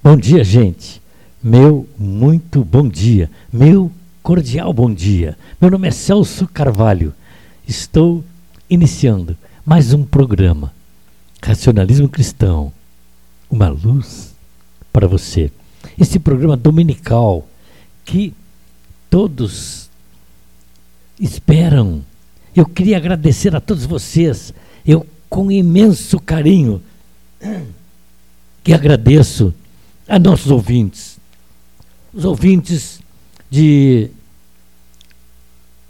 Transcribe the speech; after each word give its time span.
Bom 0.00 0.16
dia, 0.16 0.44
gente. 0.44 1.02
Meu 1.42 1.88
muito 1.98 2.64
bom 2.64 2.88
dia. 2.88 3.28
Meu 3.52 3.90
cordial 4.22 4.72
bom 4.72 4.92
dia. 4.94 5.36
Meu 5.60 5.70
nome 5.72 5.88
é 5.88 5.90
Celso 5.90 6.46
Carvalho. 6.46 7.12
Estou 7.66 8.24
iniciando 8.70 9.36
mais 9.66 9.92
um 9.92 10.04
programa. 10.04 10.72
Racionalismo 11.42 12.08
Cristão. 12.08 12.72
Uma 13.50 13.68
luz 13.68 14.34
para 14.92 15.08
você. 15.08 15.50
Esse 15.98 16.20
programa 16.20 16.56
dominical 16.56 17.44
que 18.04 18.32
todos 19.10 19.90
esperam. 21.18 22.04
Eu 22.54 22.66
queria 22.66 22.96
agradecer 22.96 23.54
a 23.54 23.60
todos 23.60 23.84
vocês. 23.84 24.54
Eu, 24.86 25.04
com 25.28 25.50
imenso 25.50 26.20
carinho, 26.20 26.80
que 28.62 28.72
agradeço 28.72 29.52
a 30.08 30.18
nossos 30.18 30.50
ouvintes, 30.50 31.18
os 32.14 32.24
ouvintes 32.24 33.00
de 33.50 34.10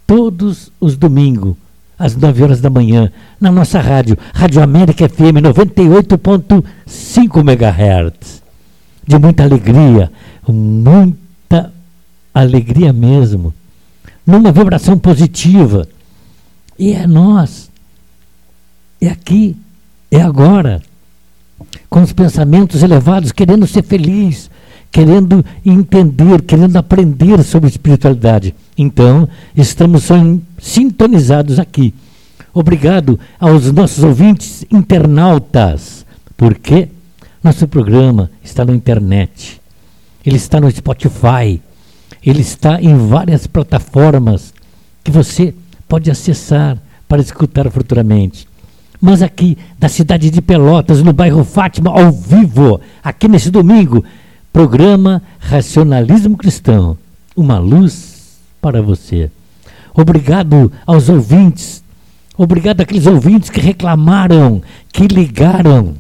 todos 0.07 0.73
os 0.81 0.97
domingos, 0.97 1.55
às 1.99 2.17
9 2.17 2.43
horas 2.43 2.61
da 2.61 2.69
manhã, 2.69 3.13
na 3.41 3.53
nossa 3.53 3.81
rádio, 3.81 4.19
Rádio 4.35 4.63
América 4.63 5.09
FM 5.09 5.41
98.5 5.43 7.41
MHz. 7.41 8.43
De 9.07 9.19
muita 9.19 9.45
alegria, 9.45 10.11
muita 10.47 11.73
alegria 12.35 12.93
mesmo, 12.93 13.55
numa 14.27 14.53
vibração 14.53 14.99
positiva. 14.99 15.89
E 16.79 16.93
é 16.93 17.07
nós, 17.07 17.71
é 19.01 19.09
aqui, 19.09 19.57
é 20.11 20.21
agora 20.21 20.83
com 21.89 22.03
os 22.03 22.13
pensamentos 22.13 22.83
elevados, 22.83 23.33
querendo 23.33 23.67
ser 23.67 23.83
feliz, 23.83 24.51
querendo 24.91 25.45
entender, 25.65 26.43
querendo 26.43 26.77
aprender 26.77 27.43
sobre 27.43 27.69
espiritualidade. 27.69 28.55
Então, 28.77 29.29
estamos 29.57 30.09
sintonizados 30.59 31.59
aqui. 31.59 31.95
Obrigado 32.53 33.19
aos 33.39 33.71
nossos 33.73 34.03
ouvintes 34.03 34.65
internautas, 34.71 36.05
porque 36.37 36.89
nosso 37.43 37.69
programa 37.69 38.31
está 38.43 38.65
na 38.65 38.75
internet, 38.75 39.61
ele 40.25 40.37
está 40.37 40.61
no 40.61 40.71
Spotify, 40.71 41.61
ele 42.25 42.41
está 42.41 42.81
em 42.81 42.97
várias 42.97 43.47
plataformas 43.47 44.53
que 45.05 45.11
você 45.11 45.55
pode 45.89 46.11
acessar 46.11 46.79
para 47.07 47.23
escutar 47.23 47.71
futuramente 47.71 48.47
mas 49.01 49.23
aqui 49.23 49.57
da 49.79 49.89
cidade 49.89 50.31
de 50.31 50.43
Pelotas, 50.43 51.03
no 51.03 51.13
bairro 51.13 51.45
Fátima, 51.45 51.91
ao 51.91 52.11
vivo, 52.11 52.81
aqui 53.03 53.29
nesse 53.29 53.51
domingo, 53.51 54.05
programa 54.53 55.23
Racionalismo 55.39 56.37
Cristão, 56.37 56.99
uma 57.37 57.59
luz 57.59 58.39
para 58.61 58.83
você. 58.83 59.31
Obrigado 59.95 60.73
aos 60.87 61.09
ouvintes, 61.09 61.83
obrigado 62.37 62.81
àqueles 62.81 63.07
ouvintes 63.07 63.51
que 63.51 63.61
reclamaram, 63.61 64.63
que 64.93 65.07
ligaram, 65.07 65.95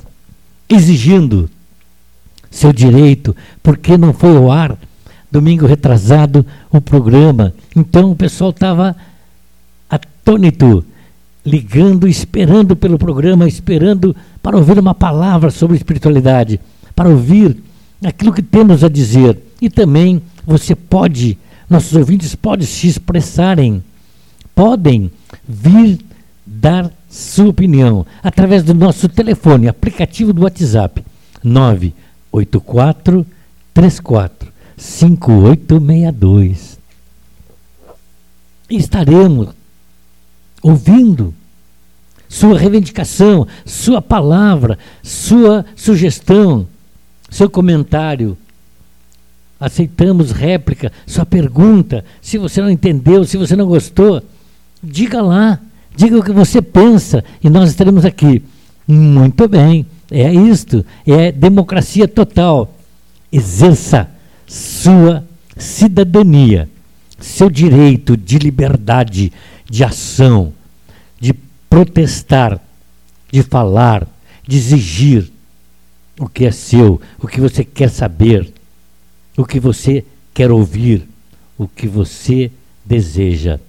exigindo 0.68 1.48
seu 2.50 2.72
direito, 2.72 3.34
porque 3.62 3.96
não 3.96 4.12
foi 4.12 4.36
ao 4.36 4.50
ar 4.50 4.76
domingo 5.30 5.66
retrasado 5.66 6.44
o 6.70 6.80
programa. 6.80 7.54
Então 7.76 8.10
o 8.10 8.16
pessoal 8.16 8.50
estava 8.50 8.96
atônito 9.88 10.84
ligando, 11.48 12.06
esperando 12.06 12.76
pelo 12.76 12.98
programa, 12.98 13.48
esperando 13.48 14.14
para 14.42 14.56
ouvir 14.56 14.78
uma 14.78 14.94
palavra 14.94 15.50
sobre 15.50 15.76
espiritualidade, 15.76 16.60
para 16.94 17.08
ouvir 17.08 17.56
aquilo 18.04 18.32
que 18.32 18.42
temos 18.42 18.84
a 18.84 18.88
dizer. 18.88 19.38
E 19.60 19.70
também 19.70 20.22
você 20.46 20.74
pode, 20.74 21.38
nossos 21.68 21.94
ouvintes 21.94 22.34
podem 22.34 22.66
se 22.66 22.86
expressarem, 22.86 23.82
podem 24.54 25.10
vir 25.46 25.98
dar 26.46 26.90
sua 27.08 27.48
opinião 27.48 28.06
através 28.22 28.62
do 28.62 28.74
nosso 28.74 29.08
telefone, 29.08 29.68
aplicativo 29.68 30.32
do 30.32 30.42
WhatsApp, 30.42 31.02
984 31.42 33.26
34 33.72 34.52
5862. 34.76 36.78
Estaremos 38.70 39.48
ouvindo 40.62 41.34
sua 42.28 42.58
reivindicação, 42.58 43.46
sua 43.64 44.02
palavra, 44.02 44.78
sua 45.02 45.64
sugestão, 45.74 46.66
seu 47.30 47.48
comentário. 47.48 48.36
Aceitamos 49.58 50.30
réplica, 50.30 50.92
sua 51.06 51.26
pergunta. 51.26 52.04
Se 52.20 52.38
você 52.38 52.60
não 52.60 52.70
entendeu, 52.70 53.24
se 53.24 53.36
você 53.36 53.56
não 53.56 53.66
gostou, 53.66 54.22
diga 54.82 55.20
lá, 55.20 55.58
diga 55.96 56.18
o 56.18 56.22
que 56.22 56.30
você 56.30 56.62
pensa 56.62 57.24
e 57.42 57.50
nós 57.50 57.70
estaremos 57.70 58.04
aqui. 58.04 58.42
Muito 58.86 59.48
bem, 59.48 59.84
é 60.10 60.32
isto, 60.32 60.84
é 61.06 61.32
democracia 61.32 62.06
total. 62.06 62.74
Exerça 63.32 64.08
sua 64.46 65.24
cidadania, 65.56 66.68
seu 67.18 67.50
direito 67.50 68.16
de 68.16 68.38
liberdade, 68.38 69.32
de 69.68 69.84
ação, 69.84 70.52
protestar, 71.68 72.60
de 73.30 73.42
falar, 73.42 74.06
de 74.46 74.56
exigir 74.56 75.30
o 76.18 76.28
que 76.28 76.44
é 76.44 76.50
seu, 76.50 77.00
o 77.20 77.26
que 77.26 77.40
você 77.40 77.64
quer 77.64 77.90
saber, 77.90 78.52
o 79.36 79.44
que 79.44 79.60
você 79.60 80.04
quer 80.34 80.50
ouvir, 80.50 81.06
o 81.56 81.68
que 81.68 81.86
você 81.86 82.50
deseja. 82.84 83.60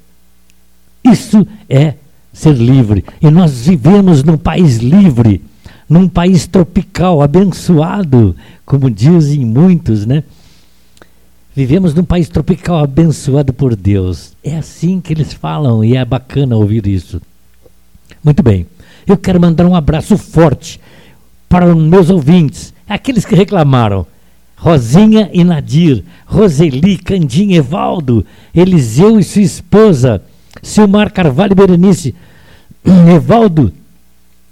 Isso 1.03 1.47
é 1.67 1.95
ser 2.33 2.53
livre. 2.53 3.03
E 3.21 3.29
nós 3.29 3.65
vivemos 3.65 4.23
num 4.23 4.37
país 4.37 4.77
livre, 4.77 5.41
num 5.87 6.07
país 6.07 6.47
tropical, 6.47 7.21
abençoado, 7.21 8.35
como 8.65 8.89
dizem 8.89 9.45
muitos, 9.45 10.05
né? 10.05 10.23
Vivemos 11.55 11.93
num 11.93 12.03
país 12.03 12.29
tropical 12.29 12.77
abençoado 12.77 13.51
por 13.51 13.75
Deus. 13.75 14.33
É 14.43 14.57
assim 14.57 15.01
que 15.01 15.11
eles 15.11 15.33
falam 15.33 15.83
e 15.83 15.95
é 15.95 16.05
bacana 16.05 16.55
ouvir 16.55 16.87
isso. 16.87 17.21
Muito 18.23 18.43
bem. 18.43 18.65
Eu 19.07 19.17
quero 19.17 19.39
mandar 19.39 19.65
um 19.65 19.75
abraço 19.75 20.17
forte 20.17 20.79
para 21.47 21.65
os 21.65 21.75
meus 21.75 22.09
ouvintes, 22.09 22.73
aqueles 22.87 23.25
que 23.25 23.35
reclamaram. 23.35 24.05
Rosinha 24.55 25.29
e 25.31 25.43
Nadir, 25.43 26.03
Roseli, 26.25 26.97
Candinha, 26.97 27.57
Evaldo, 27.57 28.25
Eliseu 28.53 29.17
e 29.17 29.23
sua 29.23 29.41
esposa, 29.41 30.21
Silmar 30.61 31.13
Carvalho 31.13 31.53
e 31.53 31.55
Berenice, 31.55 32.13
Evaldo, 33.15 33.71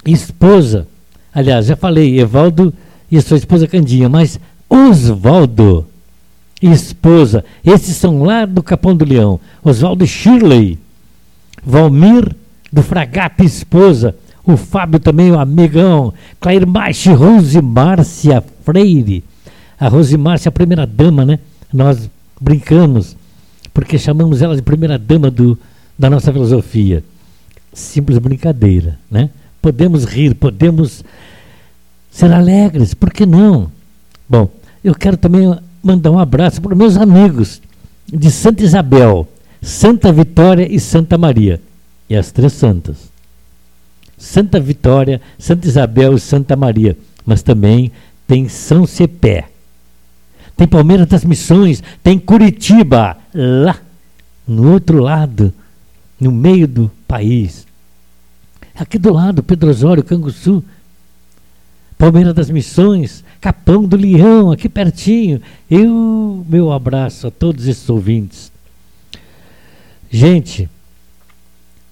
esposa. 0.06 0.88
Aliás, 1.34 1.66
já 1.66 1.76
falei, 1.76 2.20
Evaldo 2.20 2.74
e 3.12 3.22
sua 3.22 3.38
esposa 3.38 3.68
Candinha, 3.68 4.08
mas 4.08 4.40
Osvaldo 4.70 5.86
esposa. 6.62 7.46
Esses 7.64 7.96
são 7.96 8.24
lá 8.24 8.46
do 8.46 8.64
Capão 8.64 8.96
do 8.96 9.06
Leão. 9.06 9.40
Oswaldo 9.64 10.06
Shirley. 10.06 10.80
Valmir 11.64 12.36
do 12.72 12.82
Fragata 12.84 13.44
esposa. 13.44 14.16
O 14.46 14.56
Fábio 14.56 15.00
também, 15.00 15.32
o 15.32 15.40
amigão. 15.40 16.14
Clair 16.40 16.66
Maiche, 16.66 17.12
Rose 17.12 17.62
Márcia 17.62 18.44
Freire. 18.64 19.24
A 19.80 19.88
Rose 19.88 20.18
Márcia, 20.18 20.50
a 20.50 20.52
primeira 20.52 20.88
dama, 20.88 21.26
né? 21.26 21.40
Nós 21.72 22.10
brincamos, 22.40 23.16
porque 23.74 23.98
chamamos 23.98 24.42
ela 24.42 24.56
de 24.56 24.62
primeira 24.62 24.98
dama 24.98 25.30
do, 25.30 25.58
da 25.98 26.10
nossa 26.10 26.32
filosofia. 26.32 27.04
Simples 27.74 28.18
brincadeira, 28.18 28.98
né? 29.12 29.30
Podemos 29.62 30.06
rir, 30.06 30.34
podemos 30.34 31.04
ser 32.10 32.32
alegres, 32.32 32.94
por 32.94 33.12
que 33.12 33.26
não? 33.26 33.70
Bom, 34.30 34.50
eu 34.84 34.96
quero 34.96 35.18
também 35.18 35.54
mandar 35.84 36.12
um 36.12 36.20
abraço 36.20 36.62
para 36.62 36.74
meus 36.76 36.98
amigos 36.98 37.62
de 38.08 38.32
Santa 38.32 38.64
Isabel, 38.64 39.28
Santa 39.62 40.12
Vitória 40.12 40.68
e 40.72 40.80
Santa 40.80 41.18
Maria. 41.18 41.62
E 42.10 42.16
as 42.16 42.32
três 42.32 42.54
santas. 42.54 43.12
Santa 44.18 44.60
Vitória, 44.60 45.22
Santa 45.38 45.68
Isabel 45.68 46.16
e 46.16 46.20
Santa 46.20 46.56
Maria. 46.56 46.98
Mas 47.26 47.42
também 47.42 47.92
tem 48.26 48.50
São 48.50 48.86
Cepé. 48.86 49.50
Tem 50.56 50.68
Palmeiras 50.68 51.08
das 51.08 51.24
Missões, 51.24 51.84
tem 52.02 52.18
Curitiba, 52.18 53.18
lá, 53.34 53.80
no 54.48 54.72
outro 54.72 55.00
lado, 55.00 55.54
no 56.20 56.32
meio 56.32 56.68
do 56.68 56.92
país. 57.08 57.68
Aqui 58.76 58.98
do 58.98 59.14
lado, 59.14 59.44
Pedro 59.44 59.70
Osório, 59.70 60.04
Canguçu, 60.04 60.64
Palmeiras 61.98 62.34
das 62.34 62.50
Missões, 62.50 63.24
Capão 63.40 63.84
do 63.84 63.96
Leão, 63.96 64.52
aqui 64.52 64.68
pertinho. 64.68 65.42
Eu, 65.70 66.46
meu 66.48 66.72
abraço 66.72 67.28
a 67.28 67.32
todos 67.32 67.68
esses 67.68 67.88
ouvintes. 67.90 68.52
Gente, 70.10 70.70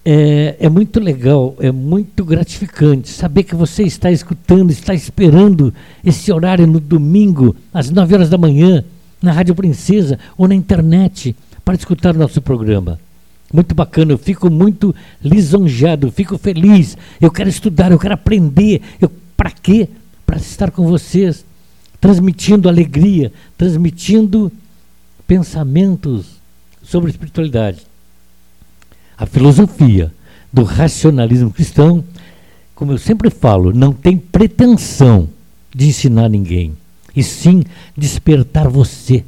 é, 0.08 0.56
é, 0.60 0.70
muito 0.70 1.00
legal, 1.00 1.56
é 1.60 1.72
muito 1.72 2.24
gratificante 2.24 3.10
saber 3.10 3.42
que 3.42 3.56
você 3.56 3.82
está 3.82 4.12
escutando, 4.12 4.70
está 4.70 4.94
esperando 4.94 5.74
esse 6.04 6.32
horário 6.32 6.68
no 6.68 6.80
domingo, 6.80 7.56
às 7.74 7.90
9 7.90 8.14
horas 8.14 8.30
da 8.30 8.38
manhã, 8.38 8.86
na 9.20 9.32
Rádio 9.32 9.56
Princesa 9.56 10.20
ou 10.38 10.48
na 10.48 10.54
internet, 10.54 11.36
para 11.64 11.74
escutar 11.74 12.16
o 12.16 12.20
nosso 12.20 12.40
programa. 12.40 13.00
Muito 13.52 13.74
bacana, 13.74 14.12
eu 14.12 14.18
fico 14.20 14.48
muito 14.48 14.94
lisonjeado, 15.24 16.12
fico 16.12 16.38
feliz. 16.38 16.96
Eu 17.20 17.32
quero 17.32 17.50
estudar, 17.50 17.92
eu 17.92 17.98
quero 17.98 18.14
aprender. 18.14 18.82
Eu, 19.02 19.12
para 19.36 19.50
quê? 19.50 19.90
Para 20.24 20.38
estar 20.38 20.70
com 20.70 20.86
vocês, 20.88 21.44
transmitindo 22.00 22.70
alegria, 22.70 23.34
transmitindo 23.58 24.52
pensamentos 25.28 26.26
sobre 26.84 27.10
espiritualidade. 27.10 27.95
A 29.18 29.26
filosofia 29.26 30.12
do 30.52 30.64
racionalismo 30.64 31.52
cristão, 31.52 32.04
como 32.74 32.92
eu 32.92 32.98
sempre 32.98 33.30
falo, 33.30 33.74
não 33.74 33.94
tem 33.94 34.18
pretensão 34.18 35.30
de 35.74 35.88
ensinar 35.88 36.30
ninguém, 36.30 36.76
e 37.16 37.24
sim 37.24 37.64
despertar 37.96 38.70
você. 38.70 39.24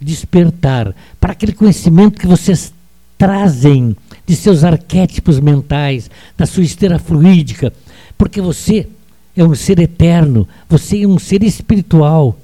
Despertar 0.00 0.94
para 1.20 1.32
aquele 1.32 1.52
conhecimento 1.52 2.20
que 2.20 2.26
vocês 2.26 2.72
trazem 3.16 3.96
de 4.26 4.34
seus 4.34 4.64
arquétipos 4.64 5.38
mentais, 5.38 6.10
da 6.36 6.46
sua 6.46 6.64
esteira 6.64 6.98
fluídica, 6.98 7.72
porque 8.18 8.40
você 8.40 8.88
é 9.36 9.44
um 9.44 9.54
ser 9.54 9.78
eterno, 9.78 10.48
você 10.68 11.02
é 11.02 11.06
um 11.06 11.18
ser 11.18 11.42
espiritual 11.42 12.36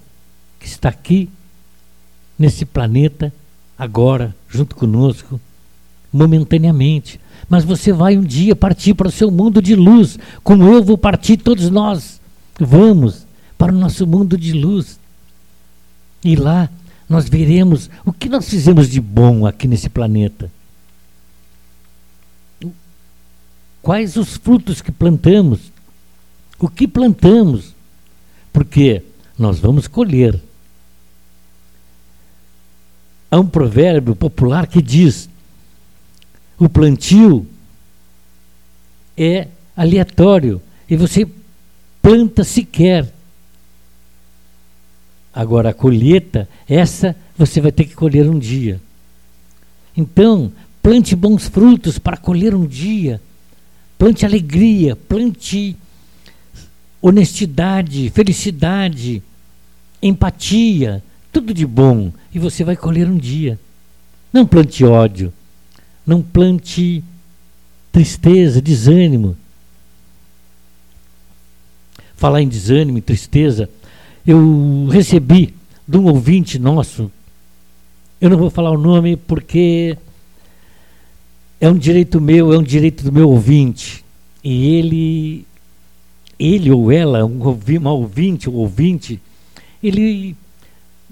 que 0.59 0.67
está 0.67 0.89
aqui 0.89 1.29
nesse 2.39 2.65
planeta 2.65 3.33
agora, 3.79 4.35
junto 4.49 4.75
conosco, 4.75 5.41
momentaneamente. 6.13 7.21
Mas 7.49 7.65
você 7.65 7.93
vai 7.93 8.17
um 8.17 8.23
dia 8.23 8.55
partir 8.55 8.95
para 8.95 9.09
o 9.09 9.13
seu 9.13 9.31
mundo 9.31 9.63
de 9.63 9.75
luz, 9.75 10.19
como 10.43 10.65
eu 10.65 10.83
vou 10.83 10.99
partir, 10.99 11.37
todos 11.37 11.71
nós 11.71 12.21
vamos 12.59 13.27
para 13.57 13.73
o 13.73 13.77
nosso 13.77 14.07
mundo 14.07 14.37
de 14.37 14.53
luz. 14.53 14.99
E 16.25 16.37
lá 16.37 16.69
nós 17.09 17.29
veremos 17.29 17.89
o 18.05 18.13
que 18.13 18.29
nós 18.29 18.49
fizemos 18.49 18.89
de 18.89 19.01
bom 19.01 19.47
aqui 19.47 19.67
nesse 19.67 19.89
planeta. 19.89 20.51
Quais 23.81 24.17
os 24.17 24.37
frutos 24.37 24.83
que 24.83 24.93
plantamos? 24.93 25.73
O 26.59 26.69
que 26.69 26.87
plantamos? 26.87 27.75
Porque 28.53 29.03
nós 29.39 29.59
vamos 29.59 29.87
colher. 29.87 30.39
Há 33.31 33.39
um 33.39 33.47
provérbio 33.47 34.17
popular 34.17 34.67
que 34.67 34.83
diz: 34.83 35.29
o 36.59 36.69
plantio 36.69 37.47
é 39.17 39.49
aleatório 39.77 40.61
e 40.89 40.97
você 40.97 41.27
planta 42.03 42.43
sequer. 42.43 43.13
Agora 45.33 45.71
a 45.71 45.75
colheita, 45.75 46.49
essa 46.69 47.15
você 47.37 47.61
vai 47.61 47.71
ter 47.71 47.85
que 47.85 47.95
colher 47.95 48.29
um 48.29 48.39
dia. 48.39 48.81
Então, 49.97 50.53
plante 50.83 51.15
bons 51.15 51.47
frutos 51.47 51.99
para 51.99 52.17
colher 52.17 52.55
um 52.55 52.67
dia. 52.67 53.21
Plante 53.97 54.25
alegria, 54.25 54.97
plante 54.97 55.77
honestidade, 57.01 58.11
felicidade, 58.11 59.23
empatia, 60.03 61.03
tudo 61.33 61.55
de 61.55 61.67
bom 61.67 62.13
e 62.35 62.39
você 62.39 62.65
vai 62.65 62.77
colher 62.77 63.09
um 63.09 63.17
dia. 63.17 63.59
Não 64.33 64.47
plante 64.47 64.85
ódio, 64.85 65.33
não 66.09 66.23
plante 66.23 67.05
tristeza, 67.93 68.63
desânimo. 68.63 69.37
Falar 72.17 72.41
em 72.41 72.49
desânimo 72.49 72.97
e 72.97 73.03
tristeza, 73.03 73.69
eu 74.27 74.89
recebi 74.91 75.55
de 75.87 75.99
um 75.99 76.07
ouvinte 76.07 76.59
nosso, 76.59 77.11
eu 78.21 78.31
não 78.31 78.39
vou 78.39 78.49
falar 78.49 78.71
o 78.71 78.79
nome 78.79 79.17
porque 79.17 79.97
é 81.61 81.69
um 81.69 81.77
direito 81.77 82.21
meu, 82.21 82.55
é 82.55 82.59
um 82.59 82.63
direito 82.63 83.05
do 83.05 83.13
meu 83.13 83.29
ouvinte. 83.29 84.03
E 84.43 84.75
ele, 84.77 85.47
ele 86.39 86.71
ou 86.71 86.91
ela, 86.91 87.25
um, 87.27 87.39
ouvinte 87.87 88.49
ou 88.49 88.57
ouvinte, 88.57 89.21
ele 89.83 90.35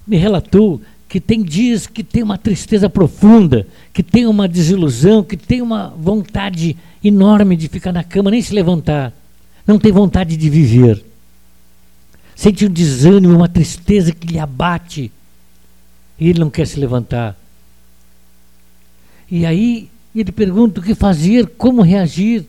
me 0.07 0.17
relatou 0.17 0.81
que 1.09 1.21
tem 1.21 1.43
dias 1.43 1.87
que 1.87 2.03
tem 2.03 2.23
uma 2.23 2.37
tristeza 2.37 2.91
profunda, 2.91 3.67
que 3.93 4.03
tem 4.03 4.27
uma 4.27 4.49
desilusão, 4.49 5.23
que 5.23 5.37
tem 5.37 5.63
uma 5.63 5.95
vontade 5.97 6.77
enorme 7.03 7.57
de 7.57 7.69
ficar 7.69 7.93
na 7.93 8.03
cama, 8.03 8.31
nem 8.31 8.43
se 8.43 8.53
levantar. 8.53 9.13
Não 9.67 9.79
tem 9.79 9.93
vontade 9.93 10.37
de 10.37 10.51
viver. 10.51 11.05
Sente 12.35 12.67
um 12.67 12.71
desânimo, 12.71 13.35
uma 13.35 13.49
tristeza 13.49 14.13
que 14.13 14.27
lhe 14.27 14.39
abate. 14.39 15.13
E 16.19 16.29
ele 16.29 16.41
não 16.41 16.51
quer 16.51 16.67
se 16.67 16.79
levantar. 16.79 17.37
E 19.31 19.47
aí 19.47 19.89
ele 20.15 20.33
pergunta 20.33 20.81
o 20.81 20.83
que 20.83 20.95
fazer, 20.95 21.47
como 21.57 21.83
reagir, 21.83 22.45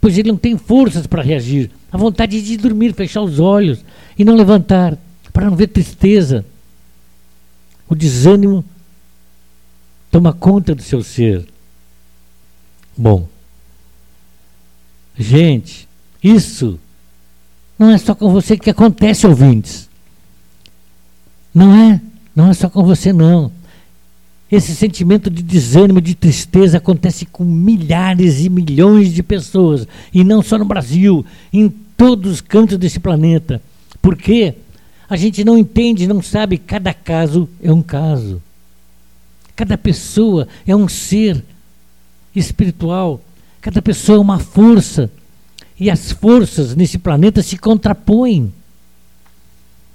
pois 0.00 0.16
ele 0.16 0.30
não 0.30 0.36
tem 0.36 0.56
forças 0.56 1.06
para 1.06 1.22
reagir. 1.22 1.70
A 1.90 1.98
vontade 1.98 2.40
de 2.40 2.56
dormir, 2.56 2.92
fechar 2.94 3.22
os 3.22 3.38
olhos 3.38 3.84
e 4.18 4.24
não 4.24 4.34
levantar, 4.34 4.96
para 5.32 5.48
não 5.48 5.56
ver 5.56 5.68
tristeza. 5.68 6.44
O 7.88 7.94
desânimo 7.94 8.64
toma 10.10 10.32
conta 10.32 10.74
do 10.74 10.82
seu 10.82 11.02
ser. 11.02 11.46
Bom, 12.96 13.28
gente, 15.16 15.88
isso 16.22 16.78
não 17.78 17.90
é 17.90 17.98
só 17.98 18.14
com 18.14 18.30
você 18.32 18.58
que 18.58 18.70
acontece, 18.70 19.26
ouvintes. 19.26 19.88
Não 21.54 21.74
é, 21.74 22.00
não 22.34 22.50
é 22.50 22.54
só 22.54 22.68
com 22.68 22.84
você 22.84 23.12
não. 23.12 23.52
Esse 24.50 24.74
sentimento 24.74 25.30
de 25.30 25.42
desânimo, 25.42 26.00
de 26.00 26.14
tristeza 26.14 26.78
acontece 26.78 27.26
com 27.26 27.44
milhares 27.44 28.40
e 28.40 28.48
milhões 28.48 29.12
de 29.12 29.22
pessoas, 29.22 29.86
e 30.12 30.24
não 30.24 30.42
só 30.42 30.58
no 30.58 30.64
Brasil, 30.64 31.24
em 31.52 31.68
todos 31.68 32.32
os 32.32 32.40
cantos 32.40 32.78
desse 32.78 32.98
planeta. 32.98 33.62
Por 34.00 34.16
quê? 34.16 34.54
A 35.08 35.16
gente 35.16 35.42
não 35.44 35.56
entende, 35.56 36.06
não 36.06 36.20
sabe, 36.20 36.58
cada 36.58 36.92
caso 36.92 37.48
é 37.62 37.72
um 37.72 37.82
caso. 37.82 38.42
Cada 39.56 39.78
pessoa 39.78 40.46
é 40.66 40.76
um 40.76 40.86
ser 40.86 41.42
espiritual. 42.34 43.20
Cada 43.60 43.80
pessoa 43.80 44.18
é 44.18 44.20
uma 44.20 44.38
força. 44.38 45.10
E 45.80 45.90
as 45.90 46.12
forças 46.12 46.74
nesse 46.76 46.98
planeta 46.98 47.42
se 47.42 47.56
contrapõem. 47.56 48.52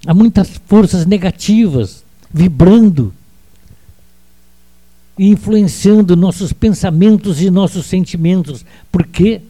Há 0.05 0.13
muitas 0.13 0.59
forças 0.65 1.05
negativas 1.05 2.03
vibrando 2.31 3.13
e 5.17 5.29
influenciando 5.29 6.15
nossos 6.15 6.51
pensamentos 6.51 7.39
e 7.41 7.51
nossos 7.51 7.85
sentimentos, 7.85 8.65
porque 8.91 9.41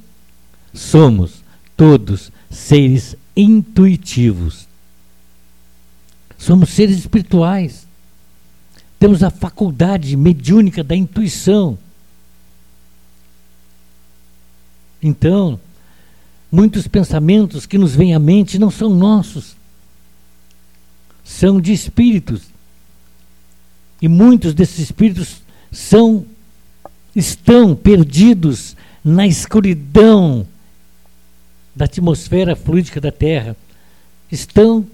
somos 0.73 1.41
todos 1.77 2.31
seres 2.51 3.15
intuitivos. 3.35 4.67
Somos 6.43 6.71
seres 6.71 6.97
espirituais. 6.97 7.87
Temos 8.99 9.23
a 9.23 9.29
faculdade 9.29 10.17
mediúnica 10.17 10.83
da 10.83 10.93
intuição. 10.93 11.77
Então, 15.01 15.57
muitos 16.51 16.85
pensamentos 16.85 17.65
que 17.65 17.77
nos 17.77 17.95
vêm 17.95 18.13
à 18.13 18.19
mente 18.19 18.59
não 18.59 18.69
são 18.69 18.89
nossos, 18.89 19.55
são 21.23 21.61
de 21.61 21.71
espíritos. 21.71 22.41
E 24.01 24.09
muitos 24.09 24.53
desses 24.53 24.79
espíritos 24.79 25.41
são 25.71 26.25
estão 27.15 27.73
perdidos 27.73 28.75
na 29.01 29.25
escuridão 29.25 30.45
da 31.73 31.85
atmosfera 31.85 32.53
fluídica 32.53 32.99
da 32.99 33.13
Terra. 33.13 33.55
Estão 34.29 34.85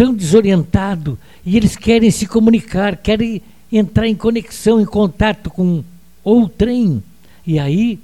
tão 0.00 0.14
desorientado 0.14 1.18
e 1.44 1.58
eles 1.58 1.76
querem 1.76 2.10
se 2.10 2.24
comunicar, 2.24 2.96
querem 2.96 3.42
entrar 3.70 4.08
em 4.08 4.14
conexão, 4.14 4.80
em 4.80 4.86
contato 4.86 5.50
com 5.50 5.84
outrem. 6.24 7.02
E 7.46 7.58
aí 7.58 7.98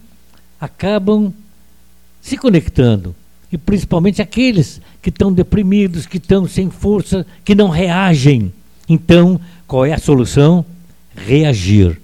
acabam 0.60 1.32
se 2.20 2.36
conectando. 2.36 3.16
E 3.50 3.56
principalmente 3.56 4.20
aqueles 4.20 4.78
que 5.00 5.08
estão 5.08 5.32
deprimidos, 5.32 6.04
que 6.04 6.18
estão 6.18 6.46
sem 6.46 6.68
força, 6.68 7.26
que 7.42 7.54
não 7.54 7.70
reagem. 7.70 8.52
Então, 8.86 9.40
qual 9.66 9.86
é 9.86 9.94
a 9.94 9.98
solução? 9.98 10.66
Reagir. 11.16 11.98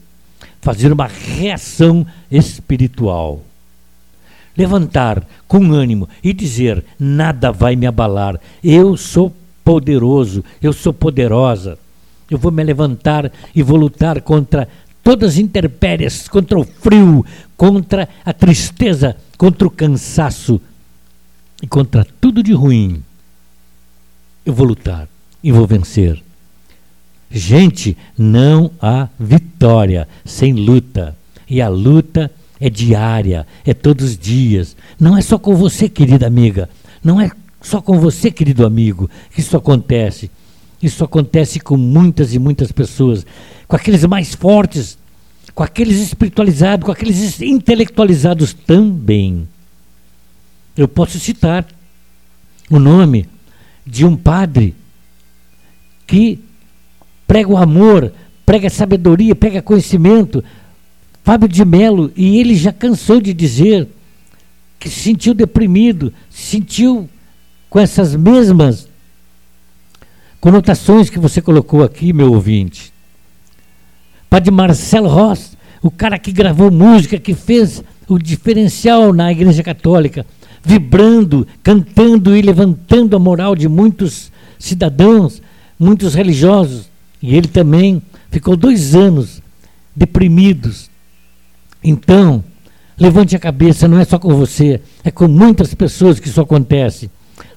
Fazer 0.63 0.91
uma 0.91 1.07
reação 1.07 2.07
espiritual 2.31 3.45
levantar 4.55 5.27
com 5.49 5.73
ânimo 5.73 6.07
e 6.23 6.33
dizer: 6.33 6.85
nada 6.99 7.51
vai 7.51 7.75
me 7.75 7.87
abalar, 7.87 8.39
eu 8.63 8.99
sou 8.99 9.35
poderoso, 9.65 10.45
eu 10.61 10.73
sou 10.73 10.93
poderosa. 10.93 11.79
Eu 12.31 12.39
vou 12.39 12.51
me 12.51 12.63
levantar 12.65 13.31
e 13.55 13.63
vou 13.63 13.77
lutar 13.77 14.21
contra 14.23 14.69
todas 15.03 15.33
as 15.33 15.39
intempéries, 15.39 16.29
contra 16.29 16.59
o 16.59 16.65
frio, 16.65 17.25
contra 17.57 18.09
a 18.25 18.33
tristeza, 18.33 19.17
contra 19.37 19.67
o 19.67 19.71
cansaço 19.71 20.61
e 21.63 21.67
contra 21.67 22.07
tudo 22.21 22.43
de 22.43 22.53
ruim. 22.53 23.03
Eu 24.45 24.55
vou 24.55 24.67
lutar 24.67 25.09
e 25.43 25.53
vou 25.53 25.67
vencer. 25.67 26.23
Gente, 27.31 27.97
não 28.17 28.71
há 28.81 29.09
vitória 29.19 30.09
sem 30.25 30.53
luta. 30.53 31.17
E 31.49 31.61
a 31.61 31.69
luta 31.69 32.31
é 32.61 32.69
diária, 32.69 33.47
é 33.65 33.75
todos 33.75 34.05
os 34.11 34.19
dias. 34.19 34.77
Não 34.99 35.17
é 35.17 35.23
só 35.23 35.39
com 35.39 35.55
você, 35.55 35.89
querida 35.89 36.27
amiga. 36.27 36.69
Não 37.03 37.21
é 37.21 37.31
só 37.63 37.81
com 37.81 37.99
você, 37.99 38.31
querido 38.31 38.67
amigo, 38.67 39.09
que 39.33 39.41
isso 39.41 39.57
acontece. 39.57 40.31
Isso 40.83 41.05
acontece 41.05 41.61
com 41.61 41.77
muitas 41.77 42.35
e 42.35 42.39
muitas 42.39 42.73
pessoas, 42.73 43.25
com 43.69 43.77
aqueles 43.77 44.05
mais 44.05 44.35
fortes, 44.35 44.99
com 45.55 45.63
aqueles 45.63 46.01
espiritualizados, 46.01 46.85
com 46.85 46.91
aqueles 46.91 47.41
intelectualizados 47.41 48.53
também. 48.53 49.49
Eu 50.77 50.89
posso 50.89 51.21
citar 51.21 51.67
o 52.69 52.79
nome 52.79 53.29
de 53.87 54.05
um 54.05 54.17
padre 54.17 54.75
que 56.07 56.41
prega 57.27 57.49
o 57.49 57.57
amor, 57.57 58.13
prega 58.45 58.69
sabedoria, 58.69 59.37
prega 59.37 59.63
conhecimento, 59.63 60.43
Fábio 61.23 61.49
de 61.49 61.65
Melo, 61.65 62.13
e 62.17 62.39
ele 62.39 62.57
já 62.57 62.73
cansou 62.73 63.21
de 63.21 63.33
dizer 63.33 63.87
que 64.81 64.89
se 64.89 65.01
sentiu 65.01 65.33
deprimido, 65.33 66.13
se 66.29 66.43
sentiu 66.43 67.09
com 67.73 67.81
essas 67.81 68.15
mesmas 68.15 68.87
conotações 70.39 71.09
que 71.09 71.19
você 71.19 71.41
colocou 71.41 71.83
aqui, 71.83 72.13
meu 72.13 72.31
ouvinte. 72.31 72.93
Padre 74.29 74.51
Marcelo 74.51 75.09
Ross, 75.09 75.57
o 75.81 75.91
cara 75.91 76.19
que 76.19 76.33
gravou 76.33 76.71
música, 76.71 77.19
que 77.19 77.33
fez 77.33 77.83
o 78.07 78.19
diferencial 78.19 79.15
na 79.15 79.33
Igreja 79.33 79.63
Católica, 79.63 80.27
vibrando, 80.63 81.49
cantando 81.63 82.37
e 82.37 82.43
levantando 82.43 83.17
a 83.17 83.19
moral 83.19 83.57
de 83.57 83.67
muitos 83.71 84.31
cidadãos, 84.59 85.41
muitos 85.79 86.13
religiosos. 86.13 86.91
E 87.23 87.35
ele 87.35 87.49
também 87.49 88.03
ficou 88.31 88.55
dois 88.55 88.95
anos 88.95 89.41
deprimidos. 89.97 90.91
Então, 91.83 92.45
levante 92.99 93.35
a 93.35 93.39
cabeça, 93.39 93.89
não 93.89 93.99
é 93.99 94.05
só 94.05 94.19
com 94.19 94.37
você, 94.37 94.79
é 95.03 95.11
com 95.11 95.27
muitas 95.27 95.73
pessoas 95.73 96.21
que 96.21 96.29
isso 96.29 96.43
acontece. 96.43 97.11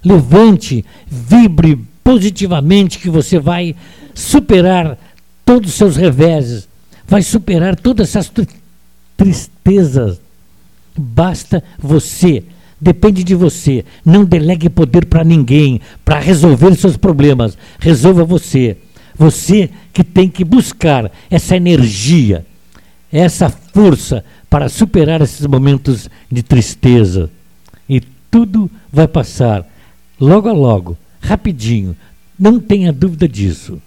Levante, 0.04 0.84
vibre 1.06 1.78
positivamente 2.02 2.98
que 2.98 3.10
você 3.10 3.38
vai 3.38 3.74
superar 4.14 4.98
todos 5.44 5.70
os 5.70 5.76
seus 5.76 5.96
reveses, 5.96 6.68
vai 7.06 7.22
superar 7.22 7.76
todas 7.76 8.08
essas 8.08 8.32
tristezas. 9.16 10.20
Basta 10.96 11.62
você, 11.78 12.44
depende 12.80 13.22
de 13.22 13.34
você. 13.34 13.84
Não 14.04 14.24
delegue 14.24 14.68
poder 14.68 15.06
para 15.06 15.24
ninguém 15.24 15.80
para 16.04 16.18
resolver 16.18 16.74
seus 16.74 16.96
problemas. 16.96 17.56
Resolva 17.78 18.24
você. 18.24 18.76
Você 19.18 19.70
que 19.92 20.04
tem 20.04 20.28
que 20.28 20.44
buscar 20.44 21.10
essa 21.30 21.56
energia, 21.56 22.44
essa 23.10 23.48
força 23.48 24.24
para 24.48 24.68
superar 24.68 25.22
esses 25.22 25.46
momentos 25.46 26.08
de 26.30 26.42
tristeza. 26.42 27.30
E 27.88 28.00
tudo 28.30 28.70
vai 28.96 29.06
passar 29.06 29.64
logo 30.18 30.48
a 30.48 30.52
logo 30.52 30.96
rapidinho, 31.20 31.94
não 32.38 32.58
tenha 32.58 32.92
dúvida 32.92 33.28
disso. 33.28 33.80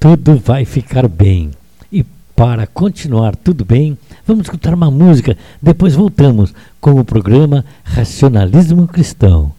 Tudo 0.00 0.36
vai 0.36 0.64
ficar 0.64 1.08
bem. 1.08 1.52
E 1.92 2.04
para 2.34 2.66
continuar 2.66 3.36
tudo 3.36 3.64
bem, 3.64 3.96
vamos 4.26 4.46
escutar 4.46 4.74
uma 4.74 4.90
música. 4.90 5.38
Depois 5.62 5.94
voltamos 5.94 6.52
com 6.80 6.90
o 6.92 7.04
programa 7.04 7.64
Racionalismo 7.84 8.88
Cristão 8.88 9.52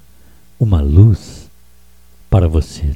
uma 0.59 0.81
luz 0.81 1.49
para 2.29 2.49
você. 2.49 2.91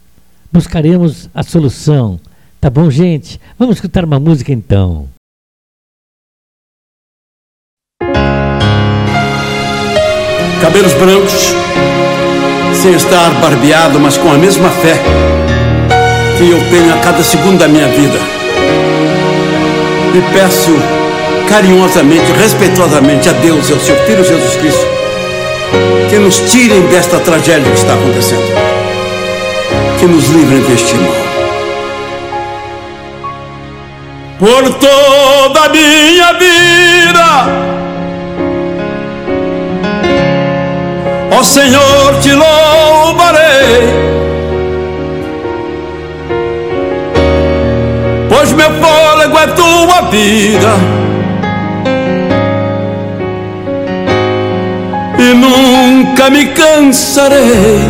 buscaremos 0.51 1.31
a 1.33 1.45
solução. 1.45 2.19
Tá 2.61 2.69
bom, 2.69 2.91
gente? 2.91 3.41
Vamos 3.57 3.77
escutar 3.77 4.05
uma 4.05 4.19
música 4.19 4.53
então. 4.53 5.09
Cabelos 10.61 10.95
brancos, 10.95 11.55
sem 12.75 12.95
estar 12.95 13.41
barbeado, 13.41 14.01
mas 14.01 14.19
com 14.19 14.33
a 14.33 14.37
mesma 14.37 14.69
fé 14.71 14.95
que 16.37 16.51
eu 16.51 16.59
tenho 16.71 16.93
a 16.93 16.99
cada 16.99 17.23
segundo 17.23 17.61
da 17.61 17.69
minha 17.69 17.87
vida. 17.87 18.19
E 20.13 20.33
peço 20.33 20.73
carinhosamente, 21.49 22.31
respeitosamente 22.33 23.29
a 23.29 23.33
Deus 23.33 23.69
e 23.69 23.73
ao 23.73 23.81
seu 23.81 23.97
Filho 24.07 24.25
Jesus 24.25 24.57
Cristo 24.57 24.99
que 26.09 26.19
nos 26.19 26.41
tirem 26.51 26.83
desta 26.87 27.19
tragédia 27.19 27.71
que 27.71 27.79
está 27.79 27.93
acontecendo, 27.93 28.47
que 30.01 30.07
nos 30.07 30.27
livrem 30.29 30.61
deste 30.61 30.95
mal. 30.95 31.13
Por 34.39 34.75
toda 34.75 35.65
a 35.65 35.69
minha 35.69 36.33
vida, 36.35 37.27
ó 41.37 41.43
Senhor, 41.43 42.15
te 42.23 42.33
louvarei, 42.33 43.89
pois 48.29 48.53
meu 48.53 48.71
fôlego 48.71 49.39
é 49.39 49.47
tua 49.49 50.01
vida. 50.11 51.08
E 55.31 55.35
nunca 55.35 56.31
me 56.31 56.47
cansarei. 56.47 57.81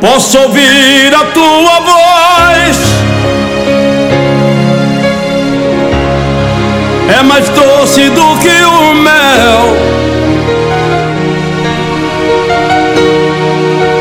Posso 0.00 0.38
ouvir 0.38 1.14
a 1.14 1.24
tua 1.26 1.80
voz, 1.80 2.78
é 7.18 7.22
mais 7.22 7.48
doce 7.50 8.10
do 8.10 8.36
que 8.38 8.64
o 8.64 8.94
mel. 8.94 9.76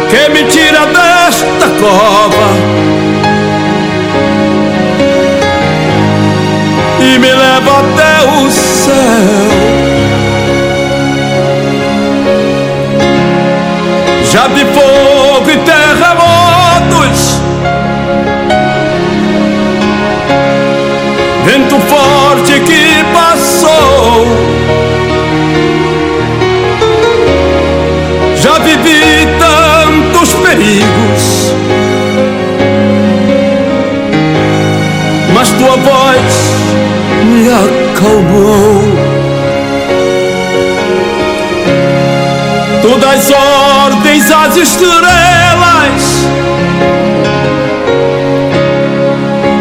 Que 0.10 0.30
me 0.30 0.44
tira 0.46 0.86
desta 0.88 1.68
cova 1.80 2.84
e 7.00 7.20
me 7.20 7.32
leva 7.32 7.80
até 7.80 8.24
o 8.30 8.73
céu. 8.84 9.54
Já 14.32 14.48
vi 14.48 14.66
fogo 14.74 14.93
acalmou. 38.04 38.84
Tu 42.82 42.98
das 43.00 43.32
ordens 43.32 44.32
às 44.32 44.58
estrelas 44.58 46.28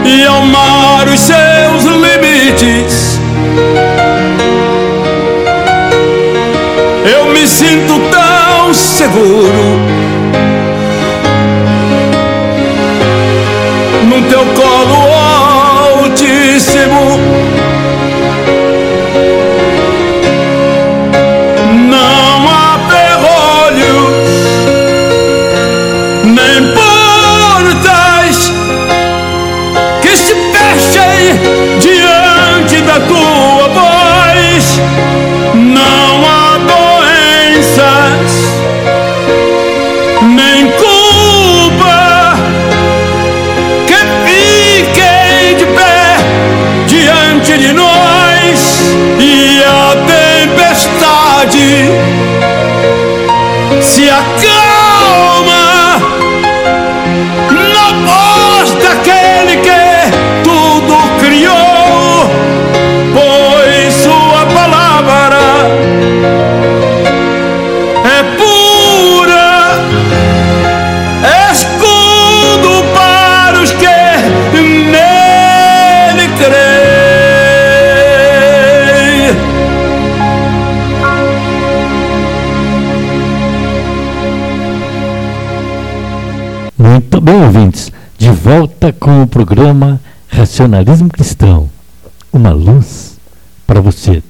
e 0.04 0.26
ao 0.26 0.42
mar 0.42 1.06
os 1.06 1.20
seus 1.20 1.84
limites. 1.84 3.20
Eu 7.04 7.26
me 7.26 7.46
sinto 7.46 8.00
tão 8.10 8.74
seguro 8.74 9.80
no 14.08 14.22
teu 14.28 14.44
colo 14.56 14.81
volta 88.82 88.92
com 88.92 89.22
o 89.22 89.26
programa 89.28 90.00
Racionalismo 90.26 91.08
Cristão. 91.08 91.70
Uma 92.32 92.50
luz 92.50 93.16
para 93.64 93.80
você. 93.80 94.20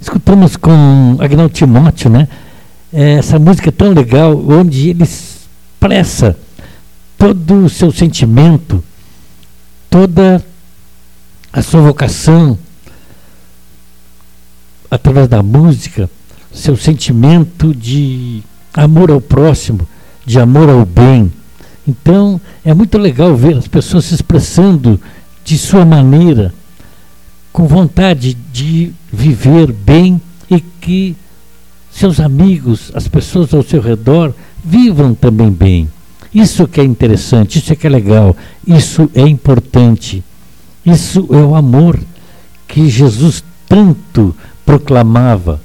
Escutamos 0.00 0.54
com 0.56 1.16
Agnaldo 1.18 1.52
Timóteo, 1.52 2.08
né? 2.08 2.28
Essa 2.92 3.40
música 3.40 3.72
tão 3.72 3.92
legal, 3.92 4.40
onde 4.48 4.90
ele 4.90 5.02
expressa 5.02 6.38
todo 7.18 7.64
o 7.64 7.68
seu 7.68 7.90
sentimento, 7.90 8.84
toda 9.90 10.44
a 11.52 11.60
sua 11.60 11.80
vocação, 11.80 12.56
através 14.88 15.26
da 15.26 15.42
música, 15.42 16.08
seu 16.52 16.76
sentimento 16.76 17.74
de 17.74 18.44
amor 18.72 19.10
ao 19.10 19.20
próximo, 19.20 19.88
de 20.24 20.38
amor 20.38 20.68
ao 20.68 20.86
bem. 20.86 21.32
Então, 21.86 22.40
é 22.64 22.74
muito 22.74 22.98
legal 22.98 23.36
ver 23.36 23.56
as 23.56 23.68
pessoas 23.68 24.06
se 24.06 24.14
expressando 24.14 25.00
de 25.44 25.56
sua 25.56 25.84
maneira, 25.84 26.52
com 27.52 27.66
vontade 27.66 28.34
de 28.52 28.92
viver 29.12 29.72
bem 29.72 30.20
e 30.50 30.60
que 30.60 31.16
seus 31.90 32.20
amigos, 32.20 32.90
as 32.94 33.08
pessoas 33.08 33.54
ao 33.54 33.62
seu 33.62 33.80
redor, 33.80 34.34
vivam 34.62 35.14
também 35.14 35.50
bem. 35.50 35.88
Isso 36.34 36.68
que 36.68 36.80
é 36.80 36.84
interessante, 36.84 37.58
isso 37.58 37.72
é 37.72 37.76
que 37.76 37.86
é 37.86 37.90
legal, 37.90 38.36
isso 38.66 39.10
é 39.14 39.22
importante. 39.22 40.22
Isso 40.84 41.26
é 41.30 41.38
o 41.38 41.54
amor 41.54 41.98
que 42.68 42.88
Jesus 42.88 43.42
tanto 43.66 44.36
proclamava. 44.64 45.60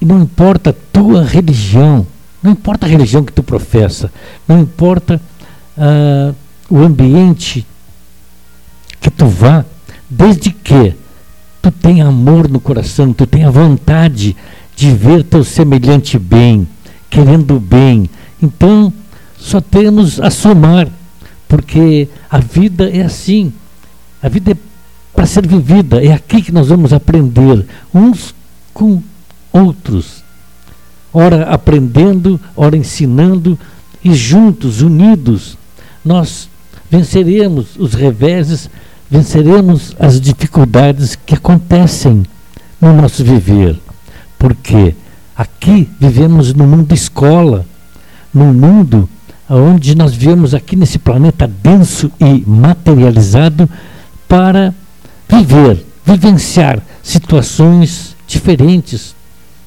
E 0.00 0.04
não 0.04 0.20
importa 0.20 0.70
a 0.70 0.74
tua 0.92 1.24
religião, 1.24 2.06
não 2.42 2.52
importa 2.52 2.86
a 2.86 2.88
religião 2.88 3.24
que 3.24 3.32
tu 3.32 3.42
professa, 3.42 4.10
não 4.48 4.60
importa 4.60 5.20
uh, 5.76 6.34
o 6.68 6.78
ambiente 6.78 7.66
que 9.00 9.10
tu 9.10 9.26
vá, 9.26 9.64
desde 10.10 10.50
que 10.50 10.94
tu 11.60 11.70
tenha 11.70 12.06
amor 12.06 12.48
no 12.48 12.58
coração, 12.58 13.12
tu 13.12 13.26
tenha 13.26 13.50
vontade 13.50 14.36
de 14.74 14.90
ver 14.90 15.22
teu 15.22 15.44
semelhante 15.44 16.18
bem, 16.18 16.66
querendo 17.08 17.60
bem. 17.60 18.10
Então, 18.42 18.92
só 19.38 19.60
temos 19.60 20.20
a 20.20 20.30
somar, 20.30 20.88
porque 21.48 22.08
a 22.30 22.38
vida 22.38 22.90
é 22.90 23.02
assim. 23.02 23.52
A 24.22 24.28
vida 24.28 24.52
é 24.52 24.56
para 25.14 25.26
ser 25.26 25.46
vivida, 25.46 26.02
é 26.02 26.12
aqui 26.12 26.42
que 26.42 26.52
nós 26.52 26.68
vamos 26.68 26.92
aprender 26.92 27.66
uns 27.92 28.34
com 28.72 29.02
outros 29.52 30.21
ora 31.12 31.44
aprendendo, 31.44 32.40
ora 32.56 32.76
ensinando, 32.76 33.58
e 34.04 34.14
juntos, 34.14 34.82
unidos, 34.82 35.56
nós 36.04 36.48
venceremos 36.90 37.76
os 37.78 37.94
reveses, 37.94 38.68
venceremos 39.10 39.94
as 39.98 40.20
dificuldades 40.20 41.14
que 41.14 41.34
acontecem 41.34 42.24
no 42.80 42.92
nosso 42.92 43.22
viver. 43.22 43.78
Porque 44.38 44.94
aqui 45.36 45.88
vivemos 46.00 46.52
no 46.52 46.66
mundo 46.66 46.92
escola, 46.92 47.64
num 48.34 48.52
mundo 48.52 49.08
onde 49.48 49.94
nós 49.94 50.14
vivemos 50.14 50.54
aqui 50.54 50.74
nesse 50.74 50.98
planeta 50.98 51.46
denso 51.46 52.10
e 52.18 52.42
materializado 52.46 53.68
para 54.26 54.74
viver, 55.28 55.84
vivenciar 56.04 56.82
situações 57.02 58.16
diferentes, 58.26 59.14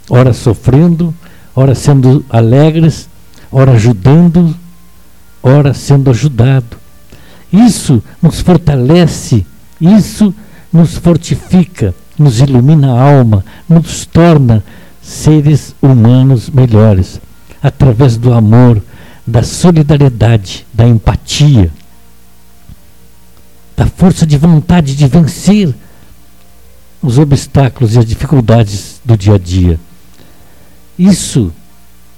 ora 0.09 0.33
sofrendo, 0.33 1.13
ora 1.55 1.73
sendo 1.73 2.25
alegres, 2.29 3.07
ora 3.51 3.71
ajudando, 3.71 4.55
ora 5.41 5.73
sendo 5.73 6.09
ajudado. 6.09 6.77
Isso 7.51 8.03
nos 8.21 8.41
fortalece, 8.41 9.45
isso 9.79 10.33
nos 10.71 10.97
fortifica, 10.97 11.95
nos 12.17 12.39
ilumina 12.39 12.91
a 12.91 13.17
alma, 13.17 13.45
nos 13.69 14.05
torna 14.05 14.63
seres 15.01 15.73
humanos 15.81 16.49
melhores, 16.49 17.21
através 17.61 18.17
do 18.17 18.33
amor, 18.33 18.81
da 19.25 19.41
solidariedade, 19.43 20.65
da 20.73 20.85
empatia, 20.87 21.71
da 23.77 23.85
força 23.85 24.25
de 24.25 24.37
vontade 24.37 24.95
de 24.95 25.07
vencer 25.07 25.73
os 27.01 27.17
obstáculos 27.19 27.95
e 27.95 27.99
as 27.99 28.05
dificuldades 28.05 28.99
do 29.05 29.15
dia 29.15 29.35
a 29.35 29.37
dia. 29.37 29.79
Isso 30.97 31.51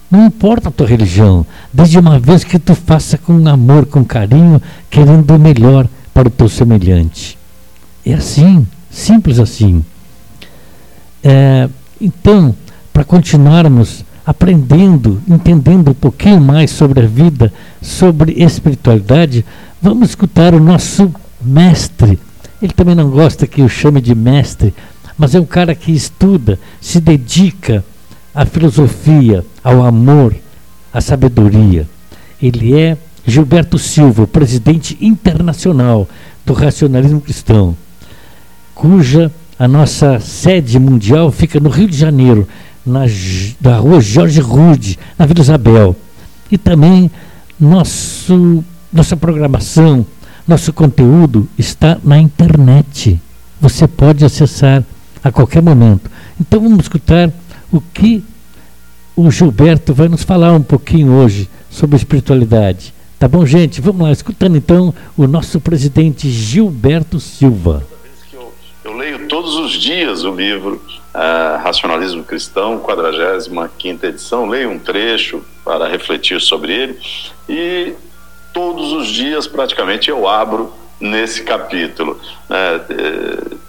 não 0.10 0.26
importa 0.26 0.70
a 0.70 0.72
tua 0.72 0.88
religião, 0.88 1.46
desde 1.72 2.00
uma 2.00 2.18
vez 2.18 2.44
que 2.44 2.58
tu 2.58 2.74
faça 2.74 3.18
com 3.18 3.48
amor, 3.48 3.86
com 3.86 4.06
carinho, 4.06 4.62
querendo 4.90 5.36
o 5.36 5.40
melhor 5.40 5.88
para 6.13 6.30
o 6.30 6.32
teu 6.32 6.48
semelhante. 6.48 7.38
É 8.06 8.13
assim, 8.13 8.66
simples 8.90 9.38
assim. 9.38 9.84
É, 11.22 11.68
então, 12.00 12.56
para 12.94 13.04
continuarmos 13.04 14.06
aprendendo, 14.26 15.22
entendendo 15.28 15.92
um 15.92 15.94
pouquinho 15.94 16.42
mais 16.42 16.72
sobre 16.72 17.04
a 17.04 17.08
vida, 17.08 17.52
sobre 17.82 18.32
espiritualidade, 18.34 19.46
vamos 19.82 20.10
escutar 20.10 20.54
o 20.54 20.60
nosso 20.60 21.13
mestre. 21.42 22.20
Ele 22.62 22.74
também 22.74 22.96
não 22.96 23.10
gosta 23.10 23.48
que 23.48 23.62
eu 23.62 23.70
chame 23.70 24.02
de 24.02 24.16
mestre, 24.16 24.74
mas 25.18 25.36
é 25.36 25.40
um 25.40 25.46
cara 25.46 25.76
que 25.76 25.92
estuda, 25.92 26.60
se 26.80 27.00
dedica 27.00 27.84
à 28.38 28.45
filosofia, 28.45 29.43
ao 29.63 29.84
amor, 29.84 30.36
à 30.93 31.02
sabedoria. 31.02 31.89
Ele 32.39 32.80
é 32.80 32.95
Gilberto 33.26 33.80
Silva, 33.80 34.28
presidente 34.28 34.95
internacional 35.02 36.08
do 36.45 36.54
racionalismo 36.54 37.19
cristão, 37.19 37.76
cuja 38.76 39.32
a 39.58 39.67
nossa 39.67 40.19
sede 40.19 40.78
mundial 40.78 41.32
fica 41.32 41.60
no 41.60 41.67
Rio 41.67 41.88
de 41.88 41.97
Janeiro, 41.97 42.47
na, 42.86 43.06
na 43.60 43.80
rua 43.80 44.00
Jorge 44.00 44.39
Rude, 44.39 45.00
na 45.17 45.26
Vila 45.26 45.41
Isabel. 45.41 45.95
E 46.52 46.60
também 46.60 47.10
nosso, 47.60 48.63
nossa 48.93 49.17
programação, 49.17 50.06
nosso 50.47 50.71
conteúdo 50.71 51.50
está 51.58 51.97
na 52.04 52.19
internet. 52.19 53.19
Você 53.60 53.88
pode 53.88 54.23
acessar 54.23 54.84
a 55.23 55.32
qualquer 55.32 55.63
momento. 55.63 56.08
Então 56.39 56.62
vamos 56.62 56.82
escutar 56.84 57.32
o 57.71 57.82
que 57.82 58.23
o 59.15 59.32
Gilberto 59.32 59.93
vai 59.93 60.08
nos 60.08 60.23
falar 60.23 60.53
um 60.53 60.62
pouquinho 60.62 61.13
hoje 61.13 61.49
sobre 61.69 61.95
espiritualidade. 61.95 62.93
Tá 63.19 63.27
bom, 63.27 63.45
gente? 63.45 63.82
Vamos 63.82 64.01
lá, 64.01 64.12
escutando 64.12 64.58
então 64.58 64.93
o 65.17 65.25
nosso 65.25 65.60
presidente 65.60 66.30
Gilberto 66.30 67.19
Silva. 67.19 67.84
Eu, 68.84 68.95
leio 68.95 69.27
todos 69.27 69.56
os 69.56 69.73
dias 69.73 70.23
o 70.23 70.36
livro 70.36 70.75
uh, 71.15 71.58
Racionalismo 71.63 72.23
Cristão, 72.23 72.77
45 72.77 74.06
edição, 74.06 74.45
leio 74.47 74.69
um 74.69 74.77
trecho 74.77 75.41
para 75.65 75.88
refletir 75.88 76.39
sobre 76.39 76.71
ele 76.71 76.99
e 77.49 77.93
todos 78.53 78.93
os 78.93 79.08
dias 79.08 79.47
praticamente 79.47 80.10
eu 80.10 80.27
abro 80.27 80.71
nesse 80.99 81.43
capítulo. 81.43 82.19
Né? 82.49 82.79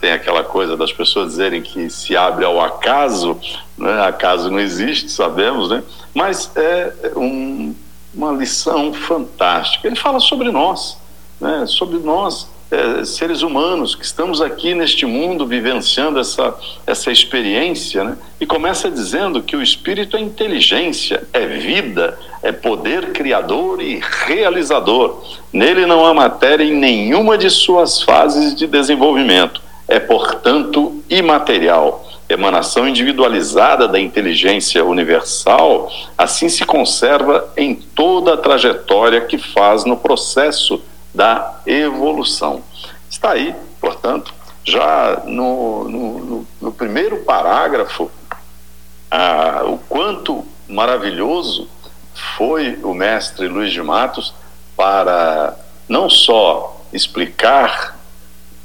Tem 0.00 0.12
aquela 0.12 0.44
coisa 0.44 0.76
das 0.76 0.92
pessoas 0.92 1.30
dizerem 1.30 1.62
que 1.62 1.90
se 1.90 2.16
abre 2.16 2.44
ao 2.44 2.60
acaso, 2.60 3.38
né? 3.76 4.02
acaso 4.06 4.50
não 4.50 4.60
existe, 4.60 5.10
sabemos, 5.10 5.70
né? 5.70 5.82
mas 6.14 6.50
é 6.56 7.12
um, 7.16 7.74
uma 8.14 8.32
lição 8.32 8.92
fantástica. 8.92 9.86
Ele 9.86 9.96
fala 9.96 10.20
sobre 10.20 10.50
nós, 10.50 10.98
né? 11.40 11.64
sobre 11.66 11.98
nós 11.98 12.48
é, 12.70 13.04
seres 13.04 13.42
humanos 13.42 13.94
que 13.94 14.04
estamos 14.04 14.40
aqui 14.42 14.74
neste 14.74 15.06
mundo 15.06 15.46
vivenciando 15.46 16.18
essa, 16.18 16.54
essa 16.86 17.10
experiência, 17.10 18.04
né? 18.04 18.18
e 18.40 18.46
começa 18.46 18.90
dizendo 18.90 19.42
que 19.42 19.56
o 19.56 19.62
espírito 19.62 20.16
é 20.16 20.20
inteligência, 20.20 21.26
é 21.32 21.46
vida, 21.46 22.18
é 22.42 22.52
poder 22.52 23.12
criador 23.12 23.80
e 23.80 24.00
realizador. 24.26 25.22
Nele 25.52 25.86
não 25.86 26.04
há 26.04 26.12
matéria 26.12 26.64
em 26.64 26.74
nenhuma 26.74 27.38
de 27.38 27.48
suas 27.50 28.02
fases 28.02 28.54
de 28.54 28.66
desenvolvimento. 28.66 29.62
É, 29.88 29.98
portanto, 29.98 31.02
imaterial. 31.08 32.04
Emanação 32.28 32.86
individualizada 32.86 33.88
da 33.88 33.98
inteligência 33.98 34.84
universal, 34.84 35.90
assim 36.16 36.50
se 36.50 36.62
conserva 36.66 37.50
em 37.56 37.74
toda 37.74 38.34
a 38.34 38.36
trajetória 38.36 39.22
que 39.22 39.38
faz 39.38 39.86
no 39.86 39.96
processo 39.96 40.78
da 41.14 41.60
evolução. 41.66 42.62
Está 43.08 43.32
aí, 43.32 43.54
portanto, 43.80 44.32
já 44.64 45.22
no, 45.24 45.88
no, 45.88 46.46
no 46.60 46.72
primeiro 46.72 47.18
parágrafo, 47.24 48.10
ah, 49.10 49.62
o 49.66 49.78
quanto 49.78 50.44
maravilhoso 50.68 51.68
foi 52.36 52.78
o 52.82 52.92
mestre 52.92 53.48
Luiz 53.48 53.72
de 53.72 53.82
Matos 53.82 54.34
para 54.76 55.56
não 55.88 56.10
só 56.10 56.84
explicar 56.92 57.98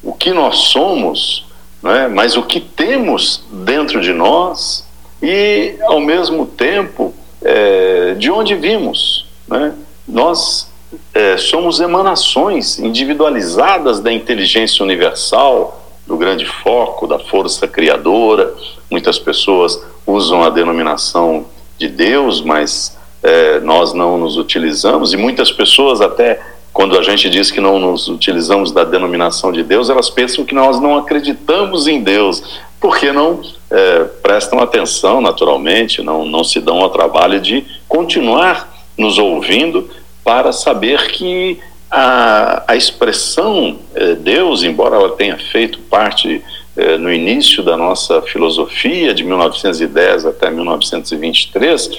o 0.02 0.14
que 0.14 0.32
nós 0.32 0.58
somos, 0.70 1.46
né, 1.82 2.08
mas 2.08 2.36
o 2.36 2.44
que 2.44 2.60
temos 2.60 3.44
dentro 3.50 4.02
de 4.02 4.12
nós 4.12 4.86
e, 5.22 5.78
ao 5.84 6.02
mesmo 6.02 6.46
tempo, 6.46 7.14
é, 7.42 8.14
de 8.16 8.30
onde 8.30 8.56
vimos. 8.56 9.26
Né? 9.48 9.74
Nós 10.08 10.70
é, 11.14 11.38
somos 11.38 11.80
emanações 11.80 12.80
individualizadas 12.80 14.00
da 14.00 14.12
inteligência 14.12 14.84
universal, 14.84 15.82
do 16.06 16.18
grande 16.18 16.46
foco, 16.46 17.08
da 17.08 17.20
força 17.20 17.68
criadora. 17.68 18.54
Muitas 18.90 19.18
pessoas 19.18 19.82
usam 20.06 20.44
a 20.44 20.50
denominação 20.50 21.46
de 21.78 21.88
Deus, 21.88 22.42
mas 22.42 22.98
é, 23.22 23.60
nós 23.62 23.94
não 23.94 24.18
nos 24.18 24.38
utilizamos, 24.38 25.14
e 25.14 25.18
muitas 25.18 25.52
pessoas 25.52 26.02
até 26.02 26.40
quando 26.74 26.98
a 26.98 27.04
gente 27.04 27.30
diz 27.30 27.52
que 27.52 27.62
não 27.62 27.78
nos 27.78 28.08
utilizamos 28.08 28.72
da 28.72 28.84
denominação 28.84 29.52
de 29.52 29.62
Deus, 29.62 29.92
elas 29.92 30.10
pensam 30.10 30.44
que 30.44 30.56
nós 30.56 30.80
não 30.80 30.98
acreditamos 30.98 31.88
em 31.88 32.02
Deus, 32.02 32.44
porque 32.82 33.12
não 33.12 33.42
é, 33.70 34.04
prestam 34.24 34.60
atenção, 34.60 35.22
naturalmente, 35.22 36.02
não, 36.02 36.26
não 36.26 36.44
se 36.44 36.60
dão 36.60 36.80
ao 36.80 36.90
trabalho 36.90 37.40
de 37.40 37.64
continuar 37.88 38.74
nos 38.98 39.20
ouvindo 39.20 39.88
para 40.24 40.52
saber 40.52 41.12
que 41.12 41.60
a, 41.94 42.64
a 42.68 42.76
expressão 42.76 43.78
é, 43.94 44.16
Deus, 44.16 44.64
embora 44.64 44.96
ela 44.96 45.12
tenha 45.16 45.38
feito 45.38 45.78
parte 45.80 46.44
é, 46.76 46.98
no 46.98 47.14
início 47.14 47.62
da 47.62 47.78
nossa 47.78 48.20
filosofia, 48.24 49.14
de 49.14 49.24
1910 49.24 50.26
até 50.26 50.50
1923, 50.50 51.92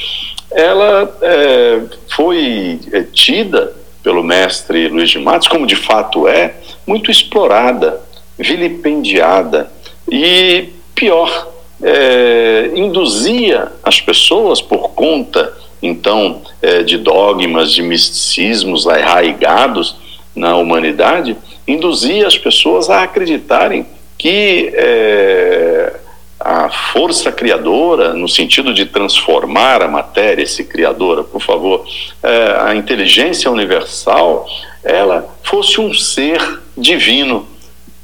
ela 0.50 1.16
é, 1.22 1.82
foi 2.08 2.80
tida 3.12 3.72
pelo 4.02 4.24
mestre 4.24 4.88
Luiz 4.88 5.10
de 5.10 5.18
Matos, 5.20 5.46
como 5.46 5.64
de 5.64 5.76
fato 5.76 6.26
é, 6.26 6.56
muito 6.84 7.08
explorada, 7.08 8.00
vilipendiada 8.36 9.70
e, 10.10 10.70
pior, 10.94 11.52
induzia 12.74 13.70
as 13.82 14.00
pessoas 14.00 14.60
por 14.60 14.90
conta, 14.90 15.52
então, 15.82 16.42
é, 16.62 16.82
de 16.82 16.98
dogmas, 16.98 17.72
de 17.72 17.82
misticismos 17.82 18.86
arraigados 18.86 19.96
na 20.34 20.56
humanidade, 20.56 21.36
induzia 21.66 22.26
as 22.26 22.36
pessoas 22.36 22.90
a 22.90 23.02
acreditarem 23.02 23.86
que 24.18 24.72
é, 24.74 25.94
a 26.40 26.68
força 26.68 27.32
criadora, 27.32 28.12
no 28.12 28.28
sentido 28.28 28.74
de 28.74 28.86
transformar 28.86 29.82
a 29.82 29.88
matéria, 29.88 30.42
esse 30.42 30.64
criadora, 30.64 31.24
por 31.24 31.40
favor, 31.40 31.86
é, 32.22 32.56
a 32.60 32.74
inteligência 32.74 33.50
universal, 33.50 34.46
ela 34.82 35.26
fosse 35.42 35.80
um 35.80 35.92
ser 35.94 36.60
divino. 36.76 37.48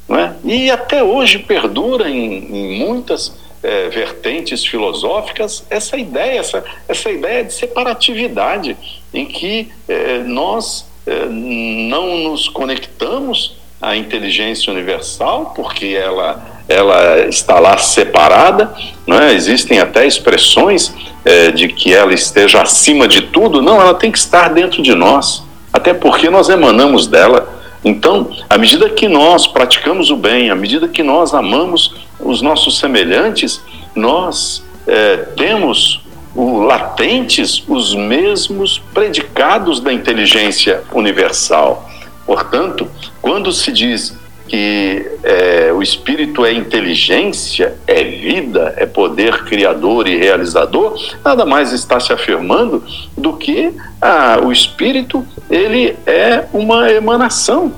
Não 0.07 0.17
é? 0.17 0.35
E 0.43 0.71
até 0.71 1.03
hoje 1.03 1.39
perdura 1.39 2.09
em, 2.09 2.33
em 2.51 2.79
muitas 2.79 3.39
é, 3.63 3.89
vertentes 3.89 4.65
filosóficas 4.65 5.65
essa 5.69 5.97
ideia, 5.97 6.39
essa, 6.39 6.63
essa 6.87 7.11
ideia 7.11 7.43
de 7.43 7.53
separatividade, 7.53 8.75
em 9.13 9.25
que 9.25 9.69
é, 9.87 10.19
nós 10.19 10.87
é, 11.05 11.25
não 11.25 12.17
nos 12.17 12.47
conectamos 12.49 13.55
à 13.81 13.95
inteligência 13.95 14.71
universal, 14.71 15.53
porque 15.55 15.97
ela 15.99 16.61
ela 16.69 17.27
está 17.27 17.59
lá 17.59 17.77
separada, 17.77 18.73
é? 19.07 19.33
existem 19.33 19.79
até 19.79 20.07
expressões 20.07 20.93
é, 21.25 21.51
de 21.51 21.67
que 21.67 21.93
ela 21.93 22.13
esteja 22.13 22.61
acima 22.61 23.07
de 23.07 23.23
tudo. 23.23 23.61
Não, 23.61 23.81
ela 23.81 23.93
tem 23.93 24.11
que 24.11 24.17
estar 24.17 24.49
dentro 24.53 24.81
de 24.81 24.95
nós, 24.95 25.43
até 25.73 25.93
porque 25.93 26.29
nós 26.29 26.47
emanamos 26.47 27.07
dela. 27.07 27.61
Então, 27.83 28.31
à 28.49 28.57
medida 28.57 28.89
que 28.89 29.07
nós 29.07 29.47
praticamos 29.47 30.09
o 30.11 30.15
bem, 30.15 30.49
à 30.49 30.55
medida 30.55 30.87
que 30.87 31.03
nós 31.03 31.33
amamos 31.33 31.93
os 32.23 32.41
nossos 32.41 32.79
semelhantes, 32.79 33.61
nós 33.95 34.63
é, 34.87 35.17
temos 35.35 36.01
o, 36.35 36.59
latentes 36.59 37.63
os 37.67 37.93
mesmos 37.93 38.79
predicados 38.93 39.79
da 39.79 39.91
inteligência 39.91 40.83
universal. 40.93 41.89
Portanto, 42.25 42.87
quando 43.21 43.51
se 43.51 43.71
diz 43.71 44.19
que 44.47 45.09
é, 45.23 45.71
o 45.73 45.81
espírito 45.81 46.45
é 46.45 46.51
inteligência, 46.51 47.77
é 47.87 48.03
vida, 48.03 48.73
é 48.75 48.85
poder 48.85 49.45
criador 49.45 50.09
e 50.09 50.17
realizador, 50.17 50.99
nada 51.23 51.45
mais 51.45 51.71
está 51.71 52.01
se 52.01 52.11
afirmando 52.11 52.83
do 53.17 53.33
que 53.33 53.73
ah, 54.01 54.39
o 54.43 54.51
espírito 54.51 55.25
ele 55.49 55.95
é 56.05 56.45
uma 56.51 56.91
emanação 56.91 57.71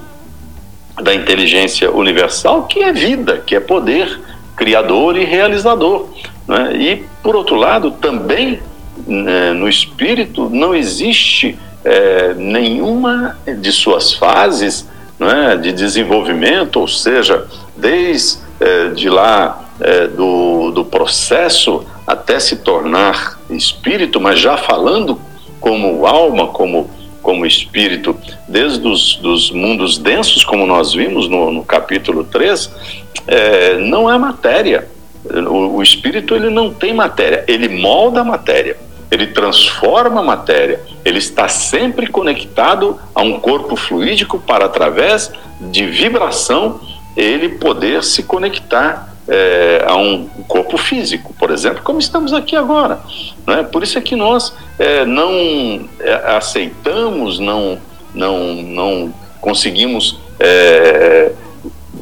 da 1.01 1.13
inteligência 1.13 1.91
universal, 1.91 2.63
que 2.63 2.81
é 2.81 2.91
vida, 2.91 3.43
que 3.45 3.55
é 3.55 3.59
poder 3.59 4.19
criador 4.55 5.17
e 5.17 5.23
realizador. 5.23 6.07
Né? 6.47 6.75
E, 6.75 7.05
por 7.21 7.35
outro 7.35 7.55
lado, 7.55 7.91
também 7.91 8.59
né, 9.07 9.53
no 9.53 9.67
espírito 9.67 10.49
não 10.49 10.75
existe 10.75 11.57
é, 11.83 12.33
nenhuma 12.35 13.37
de 13.59 13.71
suas 13.71 14.13
fases 14.13 14.87
é, 15.19 15.55
de 15.57 15.71
desenvolvimento, 15.71 16.79
ou 16.79 16.87
seja, 16.87 17.45
desde 17.75 18.39
é, 18.59 18.89
de 18.89 19.09
lá 19.09 19.63
é, 19.79 20.07
do, 20.07 20.71
do 20.71 20.85
processo 20.85 21.85
até 22.05 22.39
se 22.39 22.57
tornar 22.57 23.39
espírito, 23.49 24.19
mas 24.19 24.39
já 24.39 24.57
falando 24.57 25.19
como 25.59 26.05
alma, 26.05 26.47
como, 26.47 26.89
como 27.23 27.45
espírito, 27.45 28.15
desde 28.47 28.85
os 28.85 29.15
dos 29.15 29.49
mundos 29.49 29.97
densos, 29.97 30.43
como 30.43 30.65
nós 30.65 30.93
vimos 30.93 31.27
no, 31.29 31.51
no 31.51 31.63
capítulo 31.63 32.25
3, 32.25 32.69
é, 33.25 33.77
não 33.77 34.11
é 34.11 34.17
matéria. 34.17 34.87
O, 35.47 35.77
o 35.77 35.81
espírito 35.81 36.35
ele 36.35 36.49
não 36.49 36.71
tem 36.71 36.93
matéria, 36.93 37.45
ele 37.47 37.69
molda 37.69 38.21
a 38.21 38.23
matéria. 38.23 38.77
Ele 39.09 39.27
transforma 39.27 40.21
a 40.21 40.23
matéria, 40.23 40.81
ele 41.05 41.19
está 41.19 41.47
sempre 41.47 42.07
conectado 42.07 42.99
a 43.13 43.21
um 43.21 43.39
corpo 43.39 43.75
fluídico 43.75 44.39
para, 44.39 44.65
através 44.65 45.31
de 45.61 45.85
vibração, 45.85 46.81
ele 47.15 47.47
poder 47.47 48.03
se 48.03 48.23
conectar 48.23 49.12
é, 49.27 49.85
a 49.87 49.95
um 49.95 50.27
corpo 50.47 50.77
físico, 50.77 51.33
por 51.39 51.51
exemplo, 51.51 51.81
como 51.83 51.99
estamos 51.99 52.33
aqui 52.33 52.55
agora. 52.55 52.99
Né? 53.47 53.63
Por 53.63 53.83
isso 53.83 53.97
é 53.97 54.01
que 54.01 54.15
nós 54.15 54.53
é, 54.77 55.05
não 55.05 55.87
é, 55.99 56.13
aceitamos, 56.35 57.39
não, 57.39 57.77
não, 58.13 58.55
não 58.55 59.13
conseguimos 59.39 60.19
é, 60.39 61.31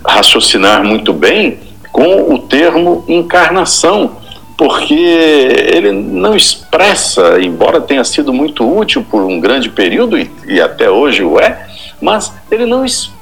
raciocinar 0.06 0.84
muito 0.84 1.14
bem 1.14 1.60
com 1.92 2.34
o 2.34 2.40
termo 2.40 3.04
encarnação 3.08 4.18
porque 4.58 4.94
ele 4.94 5.92
não 5.92 6.36
expressa, 6.36 7.42
embora 7.42 7.82
tenha 7.82 8.04
sido 8.04 8.32
muito 8.32 8.64
útil 8.64 9.04
por 9.10 9.24
um 9.24 9.40
grande 9.40 9.70
período 9.70 10.20
e, 10.20 10.30
e 10.46 10.62
até 10.62 10.88
hoje 10.88 11.24
o 11.24 11.40
é, 11.40 11.68
mas 12.00 12.32
ele 12.52 12.68
não 12.68 12.86
expressa 12.86 13.21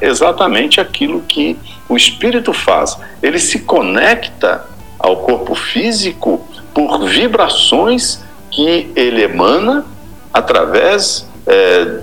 exatamente 0.00 0.80
aquilo 0.80 1.20
que 1.22 1.58
o 1.88 1.96
espírito 1.96 2.52
faz. 2.52 2.96
Ele 3.22 3.38
se 3.38 3.60
conecta 3.60 4.64
ao 4.98 5.16
corpo 5.16 5.54
físico 5.54 6.46
por 6.72 7.04
vibrações 7.04 8.22
que 8.50 8.90
ele 8.94 9.22
emana 9.22 9.84
através 10.32 11.28
é, 11.46 12.00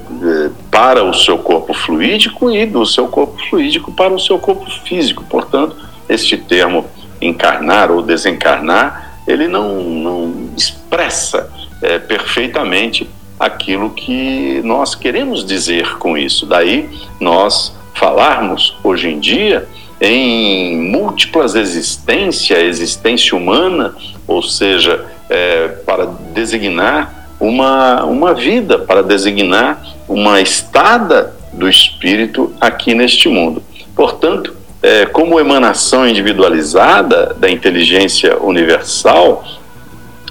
para 0.69 1.04
o 1.04 1.13
seu 1.13 1.38
corpo 1.38 1.73
fluídico 1.73 2.52
e 2.52 2.65
do 2.65 2.86
seu 2.86 3.08
corpo 3.08 3.41
fluídico 3.49 3.91
para 3.91 4.13
o 4.13 4.19
seu 4.19 4.38
corpo 4.38 4.69
físico. 4.84 5.23
Portanto, 5.30 5.78
este 6.10 6.38
termo 6.38 6.86
encarnar 7.21 7.91
ou 7.91 8.02
desencarnar, 8.02 9.21
ele 9.28 9.47
não, 9.47 9.82
não 9.82 10.49
expressa 10.58 11.49
é, 11.82 11.99
perfeitamente 11.99 13.10
aquilo 13.39 13.91
que 13.91 14.62
nós 14.63 14.95
queremos 14.95 15.45
dizer 15.45 15.97
com 15.97 16.17
isso. 16.17 16.45
Daí 16.45 16.89
nós 17.19 17.73
falarmos 17.93 18.75
hoje 18.84 19.10
em 19.10 19.19
dia 19.19 19.67
em 20.02 20.78
múltiplas 20.91 21.56
existências, 21.56 22.60
existência 22.60 23.38
humana, 23.38 23.95
ou 24.28 24.41
seja, 24.41 25.06
é, 25.30 25.67
para 25.86 26.06
designar 26.34 27.30
uma, 27.39 28.04
uma 28.06 28.34
vida, 28.34 28.78
para 28.78 29.02
designar 29.04 29.82
uma 30.08 30.41
estada 30.41 31.34
do 31.54 31.67
espírito 31.67 32.54
aqui 32.60 32.93
neste 32.93 33.28
mundo. 33.28 33.62
Portanto, 33.95 34.56
é, 34.82 35.06
como 35.06 35.39
emanação 35.39 36.08
individualizada 36.08 37.36
da 37.38 37.49
inteligência 37.49 38.41
universal, 38.41 39.45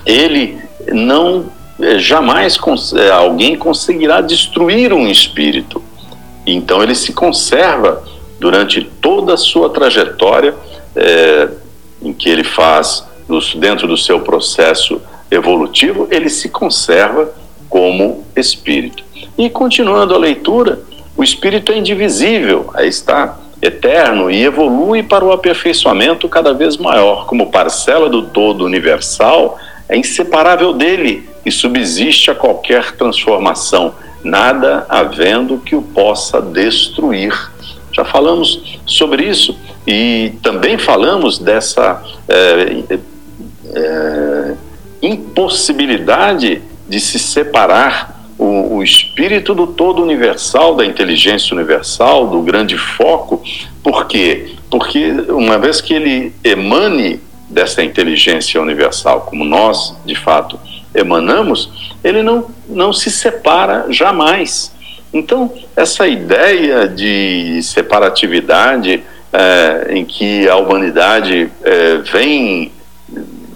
ele 0.07 0.59
não 0.93 1.47
jamais 1.99 2.57
cons 2.57 2.93
é, 2.93 3.11
alguém 3.11 3.57
conseguirá 3.57 4.21
destruir 4.21 4.93
um 4.93 5.07
espírito. 5.09 5.83
Então 6.47 6.83
ele 6.83 6.95
se 6.95 7.13
conserva 7.13 8.03
durante 8.41 8.83
toda 8.83 9.35
a 9.35 9.37
sua 9.37 9.71
trajetória 9.71 10.55
é, 10.97 11.49
em 12.03 12.13
que 12.13 12.29
ele 12.29 12.45
faz 12.45 13.07
dentro 13.57 13.87
do 13.87 13.97
seu 13.97 14.21
processo 14.21 15.01
evolutivo, 15.31 16.09
ele 16.11 16.31
se 16.31 16.49
conserva 16.49 17.31
como 17.69 18.25
espírito. 18.35 19.05
E 19.37 19.51
continuando 19.51 20.15
a 20.15 20.19
leitura, 20.19 20.81
o 21.17 21.23
espírito 21.23 21.71
é 21.71 21.77
indivisível. 21.77 22.71
Aí 22.75 22.89
está 22.89 23.39
eterno 23.61 24.31
e 24.31 24.43
evolui 24.43 25.03
para 25.03 25.25
o 25.25 25.33
aperfeiçoamento 25.33 26.29
cada 26.29 26.55
vez 26.55 26.77
maior, 26.77 27.27
como 27.27 27.51
parcela 27.51 28.09
do 28.09 28.23
todo 28.23 28.65
universal, 28.65 29.59
é 29.89 29.97
inseparável 29.97 30.73
dele 30.73 31.29
e 31.49 31.53
subsiste 31.53 32.31
a 32.31 32.35
qualquer 32.35 32.93
transformação. 32.93 33.95
nada 34.23 34.85
havendo 34.89 35.59
que 35.59 35.77
o 35.77 35.81
possa 35.81 36.43
destruir. 36.43 37.33
Já 37.93 38.05
falamos 38.05 38.81
sobre 38.85 39.25
isso 39.25 39.57
e 39.87 40.33
também 40.43 40.77
falamos 40.77 41.39
dessa 41.39 42.03
é, 42.29 42.83
é, 43.75 44.55
impossibilidade 45.01 46.61
de 46.89 47.01
se 47.01 47.19
separar 47.19 48.29
o, 48.37 48.77
o, 48.77 48.83
espírito 48.83 49.55
do 49.55 49.69
todo 49.69 50.03
universal, 50.03 50.75
da 50.75 50.85
inteligência 50.85 51.55
universal, 51.55 52.27
do 52.27 52.43
grande 52.43 52.77
foco. 52.77 53.43
Por 53.83 54.07
quê? 54.07 54.55
Porque 54.69 55.11
uma 55.29 55.59
vez 55.59 55.81
que 55.81 55.95
ele 55.95 56.33
emane 56.45 57.21
dessa 57.49 57.83
inteligência 57.83 58.61
universal, 58.61 59.23
como 59.23 59.45
nós, 59.45 59.97
de 60.05 60.15
fato, 60.15 60.59
emanamos, 60.95 61.71
ele 62.03 62.23
não, 62.23 62.47
não 62.69 62.93
se 62.93 63.11
separa 63.11 63.87
jamais. 63.91 64.73
Então, 65.13 65.53
essa 65.75 66.07
ideia 66.07 66.87
de 66.87 67.61
separatividade 67.63 69.03
é, 69.33 69.89
em 69.91 70.05
que 70.05 70.49
a 70.49 70.57
humanidade 70.57 71.51
é, 71.63 71.97
vem 71.99 72.73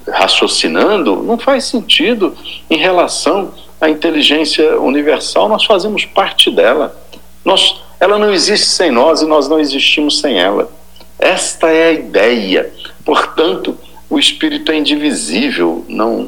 raciocinando 0.08 1.22
não 1.22 1.38
faz 1.38 1.64
sentido 1.64 2.36
em 2.68 2.76
relação 2.76 3.52
à 3.80 3.88
inteligência 3.88 4.78
universal. 4.80 5.48
Nós 5.48 5.64
fazemos 5.64 6.04
parte 6.04 6.50
dela. 6.50 6.96
Nós, 7.44 7.80
ela 7.98 8.18
não 8.18 8.32
existe 8.32 8.66
sem 8.66 8.90
nós 8.90 9.22
e 9.22 9.26
nós 9.26 9.48
não 9.48 9.58
existimos 9.58 10.20
sem 10.20 10.38
ela. 10.38 10.70
Esta 11.18 11.68
é 11.68 11.88
a 11.88 11.92
ideia. 11.92 12.72
Portanto, 13.04 13.76
o 14.08 14.18
espírito 14.18 14.72
é 14.72 14.76
indivisível, 14.76 15.84
não 15.88 16.26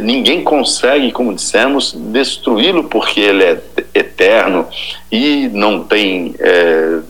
ninguém 0.00 0.42
consegue, 0.42 1.12
como 1.12 1.34
dissemos, 1.34 1.92
destruí-lo 1.92 2.84
porque 2.84 3.20
ele 3.20 3.44
é 3.44 3.60
eterno 3.94 4.66
e 5.10 5.48
não 5.52 5.84
tem 5.84 6.34
é, 6.38 7.00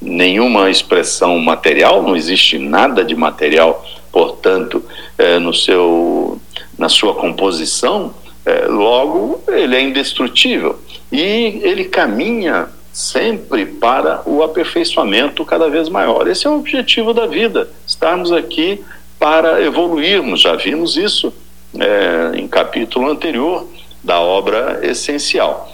nenhuma 0.00 0.70
expressão 0.70 1.38
material, 1.38 2.02
não 2.02 2.16
existe 2.16 2.58
nada 2.58 3.04
de 3.04 3.14
material, 3.14 3.84
portanto, 4.10 4.82
é, 5.16 5.38
no 5.38 5.54
seu, 5.54 6.40
na 6.76 6.88
sua 6.88 7.14
composição, 7.14 8.14
é, 8.44 8.66
logo 8.66 9.42
ele 9.48 9.76
é 9.76 9.80
indestrutível 9.80 10.78
e 11.10 11.60
ele 11.62 11.84
caminha 11.84 12.68
sempre 12.92 13.66
para 13.66 14.22
o 14.26 14.42
aperfeiçoamento 14.42 15.44
cada 15.44 15.68
vez 15.68 15.88
maior. 15.88 16.28
Esse 16.28 16.46
é 16.46 16.50
o 16.50 16.58
objetivo 16.58 17.12
da 17.14 17.26
vida, 17.26 17.68
estarmos 17.86 18.30
aqui 18.30 18.80
para 19.18 19.62
evoluirmos. 19.62 20.42
Já 20.42 20.54
vimos 20.54 20.96
isso 20.96 21.32
é, 21.78 22.38
em 22.38 22.46
capítulo 22.46 23.10
anterior 23.10 23.66
da 24.02 24.20
obra 24.20 24.80
essencial. 24.82 25.70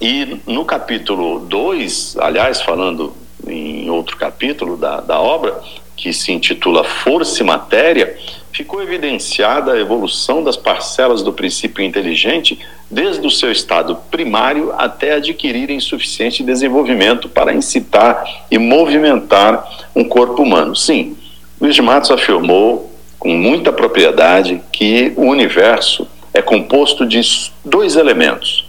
E 0.00 0.38
no 0.46 0.64
capítulo 0.64 1.40
2, 1.40 2.16
aliás, 2.18 2.60
falando 2.60 3.14
em 3.46 3.88
outro 3.88 4.16
capítulo 4.16 4.76
da, 4.76 5.00
da 5.00 5.20
obra, 5.20 5.60
que 5.96 6.12
se 6.12 6.30
intitula 6.32 6.84
Força 6.84 7.42
e 7.42 7.46
Matéria, 7.46 8.16
ficou 8.52 8.82
evidenciada 8.82 9.72
a 9.72 9.78
evolução 9.78 10.42
das 10.42 10.56
parcelas 10.56 11.22
do 11.22 11.32
princípio 11.32 11.84
inteligente 11.84 12.58
desde 12.90 13.26
o 13.26 13.30
seu 13.30 13.50
estado 13.50 13.96
primário 14.10 14.72
até 14.76 15.12
adquirirem 15.14 15.80
suficiente 15.80 16.42
desenvolvimento 16.42 17.28
para 17.28 17.54
incitar 17.54 18.24
e 18.50 18.58
movimentar 18.58 19.86
um 19.94 20.04
corpo 20.04 20.42
humano. 20.42 20.76
Sim, 20.76 21.16
Luiz 21.60 21.74
de 21.74 21.82
Matos 21.82 22.10
afirmou 22.10 22.95
com 23.18 23.30
muita 23.30 23.72
propriedade 23.72 24.62
que 24.72 25.12
o 25.16 25.22
universo 25.22 26.06
é 26.32 26.42
composto 26.42 27.06
de 27.06 27.20
dois 27.64 27.96
elementos: 27.96 28.68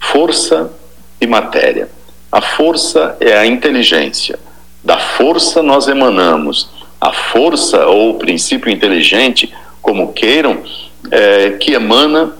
força 0.00 0.70
e 1.20 1.26
matéria. 1.26 1.88
A 2.30 2.40
força 2.40 3.16
é 3.20 3.36
a 3.36 3.46
inteligência. 3.46 4.38
Da 4.82 4.98
força 4.98 5.62
nós 5.62 5.88
emanamos. 5.88 6.68
A 7.00 7.12
força 7.12 7.86
ou 7.86 8.10
o 8.10 8.14
princípio 8.14 8.70
inteligente, 8.70 9.52
como 9.80 10.12
queiram, 10.12 10.62
é, 11.10 11.50
que 11.52 11.72
emana 11.74 12.32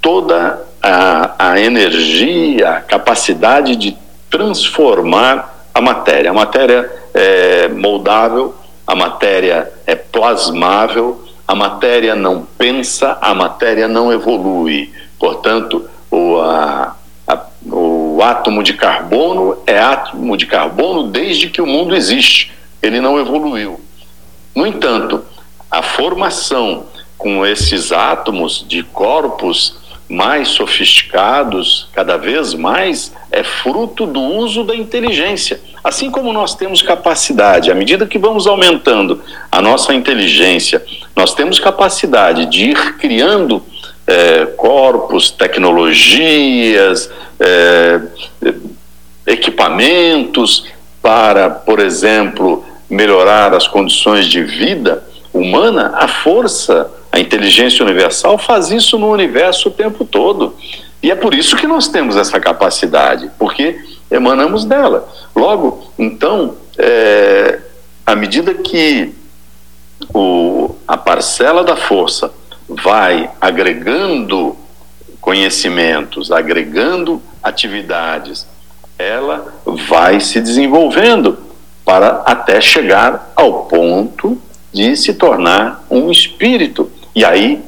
toda 0.00 0.62
a, 0.82 1.50
a 1.50 1.60
energia, 1.60 2.70
a 2.70 2.80
capacidade 2.80 3.76
de 3.76 3.96
transformar 4.30 5.68
a 5.74 5.80
matéria. 5.80 6.30
A 6.30 6.34
matéria 6.34 6.90
é 7.14 7.68
moldável, 7.68 8.54
a 8.92 8.94
matéria 8.94 9.72
é 9.86 9.94
plasmável, 9.94 11.24
a 11.48 11.54
matéria 11.54 12.14
não 12.14 12.46
pensa, 12.58 13.16
a 13.22 13.34
matéria 13.34 13.88
não 13.88 14.12
evolui. 14.12 14.92
Portanto, 15.18 15.88
o, 16.10 16.36
a, 16.36 16.94
a, 17.26 17.46
o 17.64 18.20
átomo 18.22 18.62
de 18.62 18.74
carbono 18.74 19.56
é 19.66 19.78
átomo 19.78 20.36
de 20.36 20.44
carbono 20.44 21.04
desde 21.04 21.48
que 21.48 21.62
o 21.62 21.66
mundo 21.66 21.96
existe, 21.96 22.52
ele 22.82 23.00
não 23.00 23.18
evoluiu. 23.18 23.80
No 24.54 24.66
entanto, 24.66 25.24
a 25.70 25.80
formação 25.80 26.84
com 27.16 27.46
esses 27.46 27.92
átomos 27.92 28.62
de 28.68 28.82
corpos 28.82 29.74
mais 30.06 30.48
sofisticados, 30.48 31.88
cada 31.94 32.18
vez 32.18 32.52
mais, 32.52 33.14
é 33.32 33.42
fruto 33.42 34.06
do 34.06 34.20
uso 34.20 34.62
da 34.62 34.76
inteligência. 34.76 35.60
Assim 35.82 36.10
como 36.10 36.32
nós 36.32 36.54
temos 36.54 36.82
capacidade, 36.82 37.70
à 37.70 37.74
medida 37.74 38.06
que 38.06 38.18
vamos 38.18 38.46
aumentando 38.46 39.20
a 39.50 39.60
nossa 39.60 39.94
inteligência, 39.94 40.84
nós 41.16 41.34
temos 41.34 41.58
capacidade 41.58 42.46
de 42.46 42.66
ir 42.66 42.96
criando 42.98 43.64
é, 44.06 44.46
corpos, 44.56 45.30
tecnologias, 45.30 47.10
é, 47.40 48.00
equipamentos 49.26 50.66
para, 51.00 51.50
por 51.50 51.80
exemplo, 51.80 52.64
melhorar 52.88 53.54
as 53.54 53.66
condições 53.66 54.26
de 54.26 54.42
vida 54.42 55.02
humana, 55.32 55.94
a 55.96 56.06
força 56.06 56.90
a 57.12 57.20
inteligência 57.20 57.84
universal 57.84 58.38
faz 58.38 58.70
isso 58.70 58.98
no 58.98 59.10
universo 59.12 59.68
o 59.68 59.70
tempo 59.70 60.02
todo. 60.02 60.56
E 61.02 61.10
é 61.10 61.14
por 61.14 61.34
isso 61.34 61.56
que 61.56 61.66
nós 61.66 61.88
temos 61.88 62.16
essa 62.16 62.38
capacidade, 62.38 63.30
porque 63.38 63.78
emanamos 64.10 64.64
dela. 64.64 65.08
Logo, 65.34 65.90
então, 65.98 66.56
é, 66.78 67.58
à 68.06 68.14
medida 68.14 68.54
que 68.54 69.12
o, 70.14 70.74
a 70.86 70.96
parcela 70.96 71.64
da 71.64 71.76
força 71.76 72.32
vai 72.68 73.30
agregando 73.40 74.56
conhecimentos, 75.20 76.30
agregando 76.30 77.20
atividades, 77.42 78.46
ela 78.98 79.54
vai 79.88 80.20
se 80.20 80.40
desenvolvendo 80.40 81.38
para 81.84 82.22
até 82.24 82.60
chegar 82.60 83.32
ao 83.34 83.64
ponto 83.64 84.40
de 84.72 84.96
se 84.96 85.14
tornar 85.14 85.84
um 85.90 86.10
espírito 86.10 86.90
e 87.14 87.24
aí, 87.24 87.62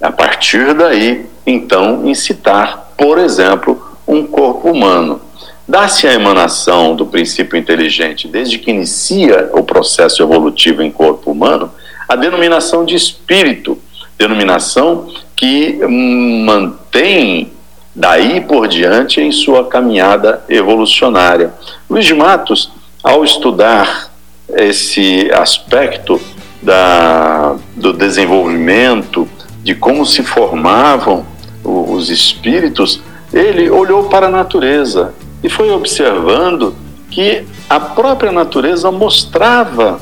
a 0.00 0.10
partir 0.10 0.72
daí, 0.74 1.26
então, 1.48 2.06
incitar, 2.06 2.92
por 2.96 3.18
exemplo, 3.18 3.82
um 4.06 4.26
corpo 4.26 4.70
humano. 4.70 5.20
Dá-se 5.66 6.06
a 6.06 6.14
emanação 6.14 6.96
do 6.96 7.06
princípio 7.06 7.58
inteligente 7.58 8.26
desde 8.26 8.58
que 8.58 8.70
inicia 8.70 9.50
o 9.52 9.62
processo 9.62 10.22
evolutivo 10.22 10.82
em 10.82 10.90
corpo 10.90 11.30
humano 11.30 11.70
a 12.08 12.16
denominação 12.16 12.86
de 12.86 12.94
espírito, 12.94 13.78
denominação 14.16 15.08
que 15.36 15.78
mantém 15.86 17.52
daí 17.94 18.40
por 18.40 18.66
diante 18.66 19.20
em 19.20 19.30
sua 19.30 19.66
caminhada 19.66 20.42
evolucionária. 20.48 21.52
Luiz 21.88 22.10
Matos, 22.12 22.72
ao 23.02 23.22
estudar 23.22 24.10
esse 24.56 25.30
aspecto 25.32 26.18
da, 26.62 27.56
do 27.76 27.92
desenvolvimento, 27.92 29.28
de 29.62 29.74
como 29.74 30.06
se 30.06 30.22
formavam 30.22 31.26
os 31.64 32.10
espíritos, 32.10 33.00
ele 33.32 33.68
olhou 33.70 34.04
para 34.04 34.26
a 34.26 34.30
natureza 34.30 35.14
e 35.42 35.48
foi 35.48 35.70
observando 35.70 36.74
que 37.10 37.44
a 37.68 37.78
própria 37.78 38.32
natureza 38.32 38.90
mostrava 38.90 40.00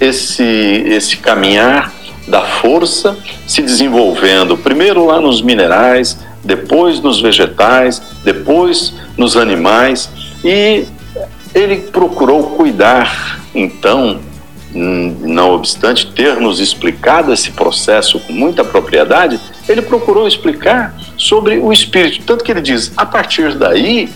esse, 0.00 0.42
esse 0.42 1.16
caminhar 1.16 1.92
da 2.26 2.42
força 2.42 3.16
se 3.46 3.62
desenvolvendo, 3.62 4.56
primeiro 4.56 5.06
lá 5.06 5.20
nos 5.20 5.40
minerais, 5.40 6.18
depois 6.44 7.00
nos 7.00 7.20
vegetais, 7.20 8.00
depois 8.22 8.94
nos 9.16 9.36
animais, 9.36 10.10
e 10.44 10.84
ele 11.54 11.78
procurou 11.78 12.42
cuidar 12.50 13.40
então 13.54 14.20
não 14.74 15.52
obstante 15.52 16.06
ter 16.12 16.36
nos 16.36 16.60
explicado 16.60 17.32
esse 17.32 17.50
processo 17.52 18.20
com 18.20 18.32
muita 18.32 18.62
propriedade, 18.62 19.40
ele 19.68 19.82
procurou 19.82 20.26
explicar 20.28 20.94
sobre 21.16 21.58
o 21.58 21.72
espírito. 21.72 22.24
Tanto 22.24 22.44
que 22.44 22.50
ele 22.50 22.60
diz: 22.60 22.92
a 22.96 23.06
partir 23.06 23.54
daí 23.54 24.08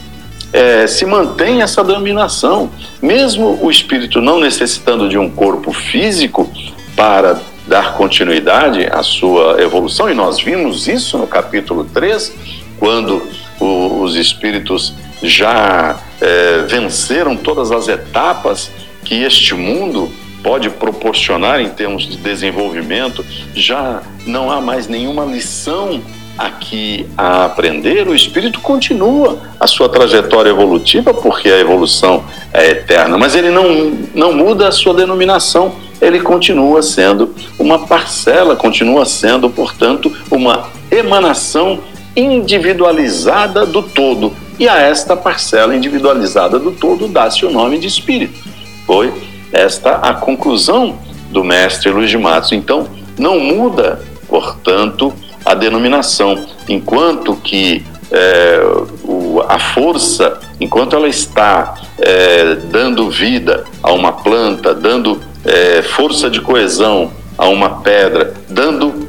é, 0.52 0.86
se 0.86 1.06
mantém 1.06 1.62
essa 1.62 1.82
dominação. 1.82 2.70
Mesmo 3.00 3.58
o 3.62 3.70
espírito 3.70 4.20
não 4.20 4.38
necessitando 4.38 5.08
de 5.08 5.16
um 5.16 5.30
corpo 5.30 5.72
físico 5.72 6.50
para 6.94 7.40
dar 7.66 7.94
continuidade 7.94 8.86
à 8.90 9.02
sua 9.02 9.62
evolução, 9.62 10.10
e 10.10 10.14
nós 10.14 10.40
vimos 10.40 10.88
isso 10.88 11.16
no 11.16 11.26
capítulo 11.26 11.84
3, 11.84 12.34
quando 12.78 13.22
o, 13.58 14.02
os 14.02 14.16
espíritos 14.16 14.92
já 15.22 15.96
é, 16.20 16.64
venceram 16.68 17.36
todas 17.36 17.70
as 17.70 17.88
etapas 17.88 18.70
que 19.04 19.22
este 19.22 19.54
mundo 19.54 20.12
pode 20.42 20.68
proporcionar 20.70 21.60
em 21.60 21.68
termos 21.68 22.06
de 22.06 22.16
desenvolvimento, 22.16 23.24
já 23.54 24.02
não 24.26 24.50
há 24.50 24.60
mais 24.60 24.88
nenhuma 24.88 25.24
lição 25.24 26.00
aqui 26.36 27.06
a 27.16 27.44
aprender, 27.44 28.08
o 28.08 28.14
espírito 28.14 28.60
continua 28.60 29.38
a 29.60 29.66
sua 29.66 29.88
trajetória 29.88 30.50
evolutiva, 30.50 31.12
porque 31.12 31.48
a 31.48 31.58
evolução 31.58 32.24
é 32.52 32.70
eterna, 32.70 33.18
mas 33.18 33.34
ele 33.34 33.50
não, 33.50 33.92
não 34.14 34.32
muda 34.32 34.68
a 34.68 34.72
sua 34.72 34.94
denominação, 34.94 35.74
ele 36.00 36.20
continua 36.20 36.82
sendo 36.82 37.34
uma 37.58 37.86
parcela, 37.86 38.56
continua 38.56 39.04
sendo, 39.04 39.48
portanto, 39.50 40.12
uma 40.30 40.68
emanação 40.90 41.78
individualizada 42.16 43.64
do 43.64 43.82
todo. 43.82 44.32
E 44.58 44.68
a 44.68 44.78
esta 44.78 45.16
parcela 45.16 45.74
individualizada 45.76 46.58
do 46.58 46.72
todo 46.72 47.08
dá-se 47.08 47.44
o 47.44 47.50
nome 47.50 47.78
de 47.78 47.86
espírito. 47.86 48.38
Foi 48.86 49.12
esta 49.52 49.96
a 49.96 50.14
conclusão 50.14 50.98
do 51.30 51.44
mestre 51.44 51.90
Luiz 51.90 52.10
de 52.10 52.18
Matos. 52.18 52.52
Então, 52.52 52.88
não 53.18 53.38
muda, 53.38 54.00
portanto, 54.28 55.12
a 55.44 55.54
denominação, 55.54 56.46
enquanto 56.68 57.36
que 57.36 57.84
é, 58.10 58.60
o, 59.04 59.42
a 59.48 59.58
força, 59.58 60.38
enquanto 60.60 60.94
ela 60.94 61.08
está 61.08 61.74
é, 61.98 62.54
dando 62.70 63.10
vida 63.10 63.64
a 63.82 63.92
uma 63.92 64.12
planta, 64.12 64.74
dando 64.74 65.20
é, 65.44 65.82
força 65.82 66.28
de 66.28 66.40
coesão 66.40 67.10
a 67.38 67.48
uma 67.48 67.80
pedra, 67.80 68.34
dando 68.48 69.08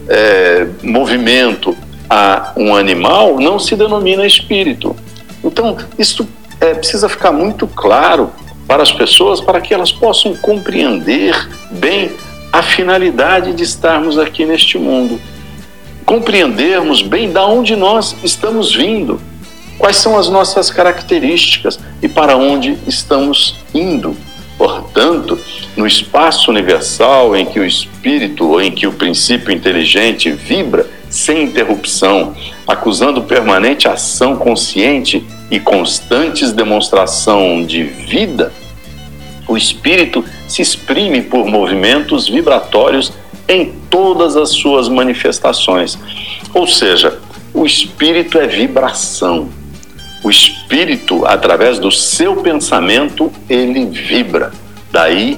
movimento 0.81 1.75
a 2.09 2.53
um 2.55 2.73
animal, 2.73 3.37
não 3.39 3.59
se 3.59 3.75
denomina 3.75 4.25
espírito. 4.25 4.95
Então, 5.43 5.77
isso 5.99 6.27
precisa 6.79 7.09
ficar 7.09 7.33
muito 7.33 7.67
claro 7.67 8.31
para 8.73 8.81
as 8.81 8.91
pessoas, 8.91 9.39
para 9.39 9.61
que 9.61 9.71
elas 9.71 9.91
possam 9.91 10.35
compreender 10.35 11.47
bem 11.69 12.09
a 12.51 12.63
finalidade 12.63 13.53
de 13.53 13.61
estarmos 13.61 14.17
aqui 14.17 14.45
neste 14.45 14.79
mundo 14.79 15.21
compreendermos 16.05 17.01
bem 17.01 17.31
da 17.31 17.45
onde 17.45 17.75
nós 17.75 18.15
estamos 18.23 18.73
vindo, 18.73 19.21
quais 19.77 19.97
são 19.97 20.17
as 20.17 20.27
nossas 20.27 20.71
características 20.71 21.79
e 22.01 22.09
para 22.09 22.35
onde 22.35 22.77
estamos 22.87 23.55
indo. 23.73 24.17
Portanto, 24.57 25.39
no 25.75 25.85
espaço 25.87 26.51
universal 26.51 27.35
em 27.35 27.45
que 27.45 27.59
o 27.59 27.65
espírito 27.65 28.47
ou 28.47 28.61
em 28.61 28.71
que 28.71 28.87
o 28.87 28.93
princípio 28.93 29.51
inteligente 29.51 30.31
vibra 30.31 30.87
sem 31.09 31.43
interrupção, 31.43 32.35
acusando 32.67 33.21
permanente 33.21 33.87
ação 33.87 34.35
consciente 34.35 35.23
e 35.51 35.59
constantes 35.59 36.51
demonstração 36.51 37.63
de 37.63 37.83
vida, 37.83 38.51
o 39.47 39.57
espírito 39.57 40.23
se 40.47 40.61
exprime 40.61 41.21
por 41.21 41.45
movimentos 41.45 42.27
vibratórios 42.27 43.11
em 43.47 43.73
todas 43.89 44.35
as 44.35 44.49
suas 44.49 44.87
manifestações. 44.87 45.97
Ou 46.53 46.67
seja, 46.67 47.19
o 47.53 47.65
espírito 47.65 48.37
é 48.37 48.47
vibração. 48.47 49.49
O 50.23 50.29
espírito, 50.29 51.25
através 51.25 51.79
do 51.79 51.91
seu 51.91 52.37
pensamento, 52.37 53.31
ele 53.49 53.85
vibra. 53.85 54.51
Daí, 54.91 55.37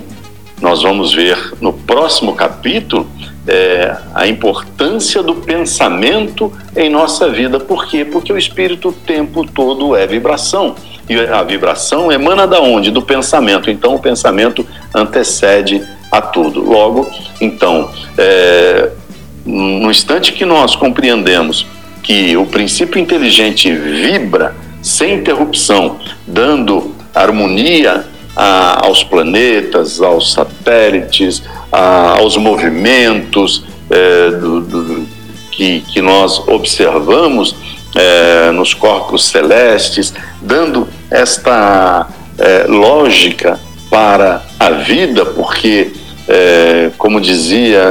nós 0.62 0.84
vamos 0.84 1.14
ver 1.14 1.54
no 1.60 1.74
próximo 1.74 2.36
capítulo 2.36 3.10
é, 3.48 3.96
a 4.14 4.28
importância 4.28 5.22
do 5.22 5.36
pensamento 5.36 6.52
em 6.76 6.90
nossa 6.90 7.30
vida. 7.30 7.60
Por 7.60 7.88
quê? 7.88 8.04
Porque 8.04 8.32
o 8.34 8.38
espírito 8.38 8.90
o 8.90 8.94
tempo 8.94 9.46
todo 9.46 9.96
é 9.96 10.06
vibração. 10.08 10.76
E 11.08 11.20
a 11.20 11.44
vibração 11.44 12.12
emana 12.12 12.48
da 12.48 12.60
onde? 12.60 12.90
Do 12.90 13.02
pensamento. 13.02 13.70
Então, 13.70 13.96
o 13.96 14.00
pensamento 14.00 14.66
antecede 14.94 15.84
a 16.12 16.22
tudo. 16.22 16.62
Logo, 16.62 17.08
então, 17.40 17.90
é, 18.18 18.90
no 19.46 19.92
instante 19.92 20.34
que 20.34 20.46
nós 20.46 20.76
compreendemos 20.76 21.68
que 22.02 22.36
o 22.38 22.46
princípio 22.46 23.00
inteligente 23.00 23.72
vibra 23.72 24.56
sem 24.82 25.16
interrupção, 25.16 25.98
dando 26.28 26.96
harmonia 27.14 28.06
a, 28.36 28.86
aos 28.86 29.04
planetas, 29.04 30.02
aos 30.02 30.34
satélites, 30.34 31.44
a, 31.72 32.18
aos 32.20 32.38
movimentos 32.38 33.64
é, 33.90 34.32
do, 34.32 34.62
do, 34.62 35.08
que, 35.52 35.82
que 35.82 36.02
nós 36.02 36.40
observamos 36.48 37.56
é, 37.96 38.52
nos 38.52 38.74
corpos 38.74 39.26
celestes, 39.26 40.14
dando 40.42 40.88
esta 41.10 42.08
é, 42.38 42.66
lógica 42.68 43.60
para 43.90 44.44
a 44.60 44.72
vida, 44.72 45.26
porque 45.26 45.92
é, 46.28 46.92
como 46.98 47.22
dizia, 47.22 47.84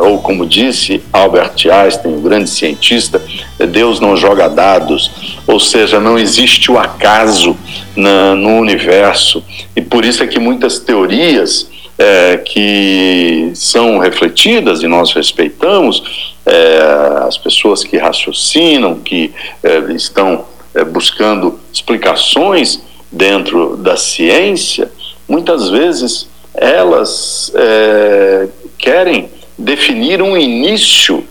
ou 0.00 0.18
como 0.18 0.46
disse 0.46 1.02
Albert 1.12 1.54
Einstein, 1.70 2.16
o 2.16 2.20
grande 2.20 2.48
cientista, 2.48 3.22
Deus 3.70 4.00
não 4.00 4.16
joga 4.16 4.48
dados, 4.48 5.10
ou 5.46 5.60
seja, 5.60 6.00
não 6.00 6.18
existe 6.18 6.70
o 6.70 6.78
acaso 6.78 7.56
na, 7.94 8.34
no 8.34 8.58
universo. 8.58 9.44
E 9.76 9.80
por 9.80 10.04
isso 10.04 10.22
é 10.22 10.26
que 10.26 10.38
muitas 10.38 10.78
teorias 10.78 11.70
é, 11.98 12.38
que 12.38 13.52
são 13.54 13.98
refletidas 13.98 14.82
e 14.82 14.88
nós 14.88 15.12
respeitamos, 15.12 16.32
é, 16.44 16.78
as 17.26 17.36
pessoas 17.36 17.84
que 17.84 17.96
raciocinam, 17.96 18.98
que 18.98 19.32
é, 19.62 19.78
estão 19.92 20.46
é, 20.74 20.84
buscando 20.84 21.60
explicações 21.72 22.82
dentro 23.10 23.76
da 23.76 23.96
ciência, 23.96 24.90
muitas 25.28 25.68
vezes 25.68 26.28
elas 26.54 27.52
é, 27.54 28.48
querem 28.78 29.30
definir 29.56 30.22
um 30.22 30.36
início 30.36 31.24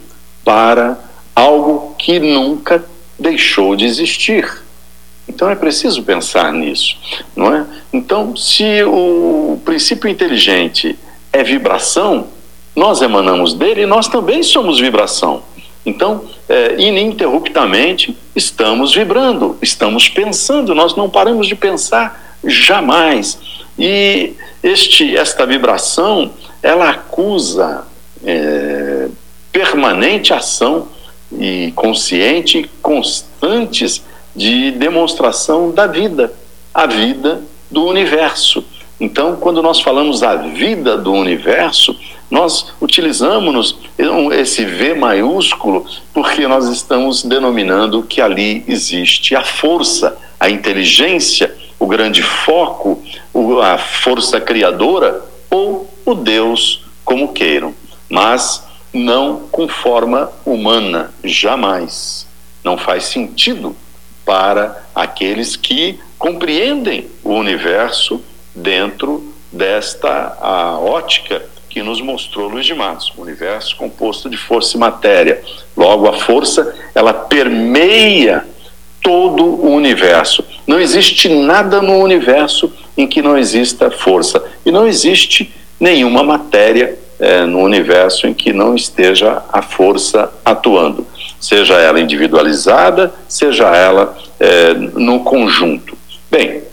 para 0.44 1.00
algo 1.36 1.96
que 1.98 2.20
nunca 2.20 2.84
deixou 3.18 3.76
de 3.76 3.86
existir. 3.86 4.62
Então 5.28 5.50
é 5.50 5.56
preciso 5.56 6.04
pensar 6.04 6.52
nisso, 6.52 6.98
não 7.36 7.54
é? 7.56 7.66
Então, 7.94 8.36
se 8.36 8.84
o 8.84 9.60
princípio 9.64 10.10
inteligente 10.10 10.98
é 11.32 11.44
vibração, 11.44 12.28
nós 12.76 13.02
emanamos 13.02 13.54
dele 13.54 13.84
e 13.84 13.86
nós 13.86 14.08
também 14.08 14.44
somos 14.44 14.80
vibração. 14.80 15.44
Então, 15.86 16.26
é, 16.48 16.76
ininterruptamente 16.80 18.16
estamos 18.36 18.94
vibrando, 18.94 19.58
estamos 19.62 20.08
pensando, 20.10 20.76
nós 20.76 20.96
não 20.96 21.10
paramos 21.10 21.48
de 21.48 21.56
pensar 21.56 22.38
jamais. 22.46 23.40
E 23.82 24.34
este, 24.62 25.18
esta 25.18 25.44
vibração, 25.44 26.30
ela 26.62 26.92
acusa 26.92 27.84
é, 28.24 29.08
permanente 29.52 30.32
ação 30.32 30.88
e 31.36 31.72
consciente 31.76 32.70
constantes 32.80 34.04
de 34.36 34.70
demonstração 34.70 35.72
da 35.72 35.88
vida, 35.88 36.32
a 36.72 36.86
vida 36.86 37.42
do 37.72 37.84
universo. 37.84 38.64
Então, 39.00 39.36
quando 39.36 39.64
nós 39.64 39.82
falamos 39.82 40.22
a 40.22 40.36
vida 40.36 40.96
do 40.96 41.12
universo, 41.12 41.98
nós 42.30 42.68
utilizamos 42.80 43.80
esse 44.34 44.64
V 44.64 44.94
maiúsculo 44.94 45.88
porque 46.14 46.48
nós 46.48 46.68
estamos 46.68 47.24
denominando 47.24 48.04
que 48.04 48.22
ali 48.22 48.64
existe 48.68 49.36
a 49.36 49.42
força, 49.42 50.16
a 50.40 50.52
inteligência, 50.52 51.52
o 51.80 51.88
grande 51.88 52.22
foco, 52.22 53.02
a 53.62 53.78
força 53.78 54.40
criadora 54.40 55.22
ou 55.50 55.90
o 56.06 56.14
Deus, 56.14 56.86
como 57.04 57.34
queiram, 57.34 57.74
mas 58.10 58.66
não 58.94 59.48
com 59.52 59.68
forma 59.68 60.32
humana, 60.46 61.14
jamais. 61.24 62.28
Não 62.64 62.78
faz 62.78 63.06
sentido 63.06 63.76
para 64.26 64.84
aqueles 64.94 65.56
que 65.56 66.00
compreendem 66.18 67.08
o 67.24 67.34
universo 67.34 68.22
dentro 68.56 69.34
desta 69.52 70.38
a 70.40 70.78
ótica 70.78 71.44
que 71.70 71.82
nos 71.82 72.02
mostrou 72.02 72.50
Luiz 72.50 72.66
de 72.66 72.74
Matos, 72.74 73.14
o 73.18 73.22
universo 73.22 73.76
composto 73.78 74.30
de 74.30 74.36
força 74.36 74.76
e 74.76 74.80
matéria. 74.80 75.42
Logo, 75.76 76.08
a 76.08 76.14
força, 76.14 76.76
ela 76.94 77.14
permeia 77.14 78.46
todo 79.02 79.44
o 79.44 79.72
universo. 79.72 80.44
Não 80.68 80.80
existe 80.80 81.30
nada 81.30 81.82
no 81.82 81.98
universo 82.00 82.72
em 82.98 83.08
que 83.08 83.22
não 83.22 83.38
exista 83.38 83.90
força. 83.90 84.44
E 84.66 84.72
não 84.72 84.88
existe 84.88 85.54
nenhuma 85.80 86.24
matéria 86.24 86.98
é, 87.20 87.46
no 87.46 87.60
universo 87.60 88.28
em 88.28 88.34
que 88.34 88.52
não 88.52 88.76
esteja 88.76 89.44
a 89.52 89.62
força 89.62 90.32
atuando, 90.44 91.06
seja 91.40 91.76
ela 91.76 92.00
individualizada, 92.00 93.14
seja 93.28 93.68
ela 93.76 94.18
é, 94.40 94.74
no 94.74 95.20
conjunto. 95.20 95.96
Bem, 96.30 96.64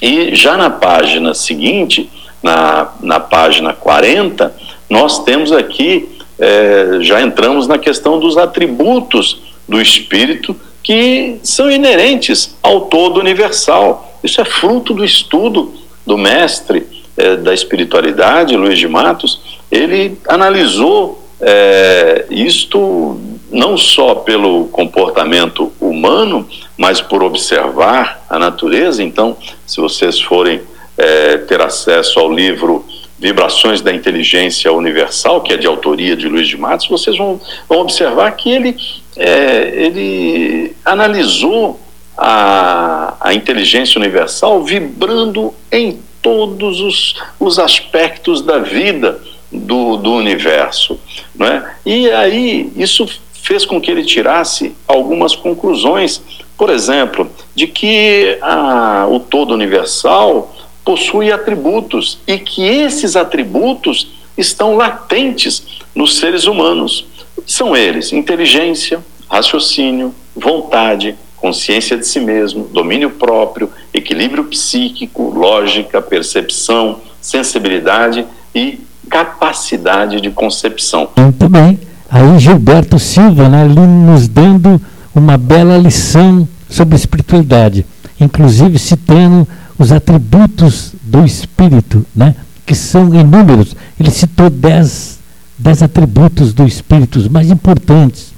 e 0.00 0.34
já 0.34 0.56
na 0.56 0.70
página 0.70 1.34
seguinte, 1.34 2.10
na, 2.42 2.92
na 3.00 3.20
página 3.20 3.72
40, 3.72 4.54
nós 4.88 5.24
temos 5.24 5.52
aqui, 5.52 6.08
é, 6.38 6.98
já 7.00 7.20
entramos 7.20 7.66
na 7.66 7.78
questão 7.78 8.18
dos 8.18 8.36
atributos 8.36 9.42
do 9.68 9.80
espírito 9.80 10.54
que 10.82 11.38
são 11.42 11.70
inerentes 11.70 12.56
ao 12.62 12.82
todo 12.82 13.18
universal. 13.18 14.05
Isso 14.26 14.40
é 14.40 14.44
fruto 14.44 14.92
do 14.92 15.04
estudo 15.04 15.72
do 16.04 16.18
mestre 16.18 16.84
eh, 17.16 17.36
da 17.36 17.54
espiritualidade, 17.54 18.56
Luiz 18.56 18.76
de 18.76 18.88
Matos. 18.88 19.40
Ele 19.70 20.18
analisou 20.28 21.24
eh, 21.40 22.26
isto 22.28 23.20
não 23.52 23.78
só 23.78 24.16
pelo 24.16 24.66
comportamento 24.66 25.72
humano, 25.80 26.44
mas 26.76 27.00
por 27.00 27.22
observar 27.22 28.24
a 28.28 28.36
natureza. 28.36 29.00
Então, 29.00 29.36
se 29.64 29.80
vocês 29.80 30.20
forem 30.20 30.60
eh, 30.98 31.38
ter 31.38 31.60
acesso 31.60 32.18
ao 32.18 32.32
livro 32.32 32.84
Vibrações 33.16 33.80
da 33.80 33.94
Inteligência 33.94 34.72
Universal, 34.72 35.40
que 35.40 35.52
é 35.52 35.56
de 35.56 35.68
autoria 35.68 36.16
de 36.16 36.28
Luiz 36.28 36.48
de 36.48 36.56
Matos, 36.56 36.88
vocês 36.88 37.16
vão, 37.16 37.40
vão 37.68 37.78
observar 37.78 38.32
que 38.32 38.50
ele, 38.50 38.76
é, 39.16 39.72
ele 39.74 40.76
analisou 40.84 41.80
a, 42.16 43.14
a 43.20 43.34
inteligência 43.34 43.98
universal 43.98 44.62
vibrando 44.62 45.52
em 45.70 45.98
todos 46.22 46.80
os, 46.80 47.14
os 47.38 47.58
aspectos 47.58 48.42
da 48.42 48.58
vida 48.58 49.20
do, 49.52 49.96
do 49.96 50.12
universo. 50.12 50.98
Não 51.34 51.46
é? 51.46 51.74
E 51.84 52.10
aí, 52.10 52.72
isso 52.76 53.08
fez 53.42 53.64
com 53.64 53.80
que 53.80 53.90
ele 53.90 54.04
tirasse 54.04 54.74
algumas 54.88 55.36
conclusões, 55.36 56.20
por 56.58 56.68
exemplo, 56.68 57.30
de 57.54 57.68
que 57.68 58.38
a, 58.42 59.06
o 59.08 59.20
todo 59.20 59.54
universal 59.54 60.52
possui 60.84 61.30
atributos 61.30 62.18
e 62.26 62.38
que 62.38 62.64
esses 62.64 63.14
atributos 63.14 64.08
estão 64.36 64.76
latentes 64.76 65.64
nos 65.94 66.16
seres 66.16 66.44
humanos. 66.44 67.06
São 67.46 67.76
eles: 67.76 68.12
inteligência, 68.12 69.04
raciocínio, 69.28 70.14
vontade, 70.34 71.16
consciência 71.46 71.96
de 71.96 72.04
si 72.04 72.18
mesmo, 72.18 72.68
domínio 72.72 73.08
próprio, 73.08 73.70
equilíbrio 73.94 74.42
psíquico, 74.44 75.30
lógica, 75.30 76.02
percepção, 76.02 76.98
sensibilidade 77.20 78.26
e 78.52 78.80
capacidade 79.08 80.20
de 80.20 80.28
concepção. 80.28 81.08
Muito 81.16 81.48
bem. 81.48 81.78
Aí 82.10 82.38
Gilberto 82.40 82.98
Silva, 82.98 83.48
né, 83.48 83.64
nos 83.64 84.26
dando 84.26 84.80
uma 85.14 85.38
bela 85.38 85.78
lição 85.78 86.48
sobre 86.68 86.96
espiritualidade, 86.96 87.86
inclusive 88.20 88.76
citando 88.76 89.46
os 89.78 89.92
atributos 89.92 90.94
do 91.00 91.24
espírito, 91.24 92.04
né? 92.14 92.34
que 92.64 92.74
são 92.74 93.14
inúmeros. 93.14 93.76
Ele 94.00 94.10
citou 94.10 94.50
dez, 94.50 95.20
dez 95.56 95.80
atributos 95.80 96.52
do 96.52 96.66
espírito, 96.66 97.30
mais 97.30 97.52
importantes. 97.52 98.32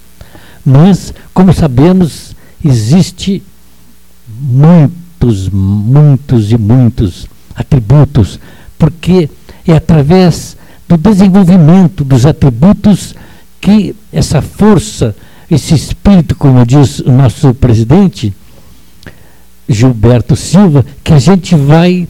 Mas, 0.62 1.14
como 1.32 1.54
sabemos, 1.54 2.27
existe 2.64 3.42
muitos, 4.28 5.48
muitos 5.48 6.50
e 6.50 6.58
muitos 6.58 7.26
atributos, 7.54 8.38
porque 8.78 9.28
é 9.66 9.72
através 9.72 10.56
do 10.88 10.96
desenvolvimento 10.96 12.04
dos 12.04 12.24
atributos 12.24 13.14
que 13.60 13.94
essa 14.12 14.40
força, 14.40 15.14
esse 15.50 15.74
espírito, 15.74 16.34
como 16.34 16.64
diz 16.64 17.00
o 17.00 17.10
nosso 17.10 17.52
presidente, 17.54 18.32
Gilberto 19.68 20.34
Silva, 20.34 20.84
que 21.04 21.12
a 21.12 21.18
gente 21.18 21.54
vai 21.54 22.08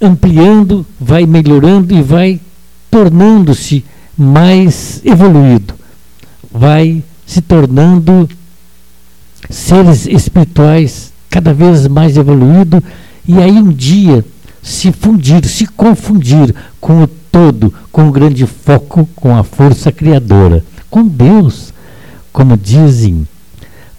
ampliando, 0.00 0.84
vai 1.00 1.24
melhorando 1.24 1.94
e 1.94 2.02
vai 2.02 2.40
tornando-se 2.90 3.84
mais 4.16 5.00
evoluído, 5.04 5.74
vai 6.50 7.02
se 7.26 7.40
tornando 7.40 8.28
seres 9.50 10.06
espirituais 10.06 11.12
cada 11.30 11.52
vez 11.52 11.86
mais 11.86 12.16
evoluído 12.16 12.82
e 13.26 13.38
aí 13.38 13.52
um 13.52 13.72
dia 13.72 14.24
se 14.62 14.90
fundir, 14.90 15.46
se 15.46 15.66
confundir 15.66 16.54
com 16.80 17.02
o 17.02 17.06
todo, 17.06 17.72
com 17.92 18.08
o 18.08 18.12
grande 18.12 18.46
foco, 18.46 19.08
com 19.14 19.36
a 19.36 19.44
força 19.44 19.92
criadora, 19.92 20.64
com 20.90 21.06
Deus, 21.06 21.72
como 22.32 22.56
dizem, 22.56 23.26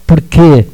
porque 0.06 0.66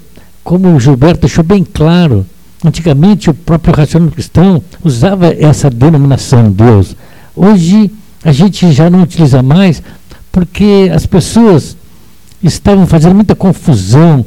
como 0.43 0.75
o 0.75 0.81
Gilberto 0.81 1.23
deixou 1.23 1.45
bem 1.45 1.65
claro, 1.65 2.27
antigamente 2.65 3.31
o 3.31 3.35
próprio 3.35 3.75
racionalismo 3.75 4.15
cristão 4.15 4.63
usava 4.83 5.27
essa 5.29 5.71
denominação 5.71 6.51
Deus. 6.51 6.97
Hoje 7.37 7.91
a 8.25 8.33
gente 8.33 8.73
já 8.73 8.89
não 8.91 9.03
utiliza 9.03 9.43
mais 9.43 9.83
porque 10.33 10.91
as 10.93 11.07
pessoas 11.07 11.77
estavam 12.43 12.87
fazendo 12.87 13.15
muita 13.15 13.35
confusão, 13.35 14.25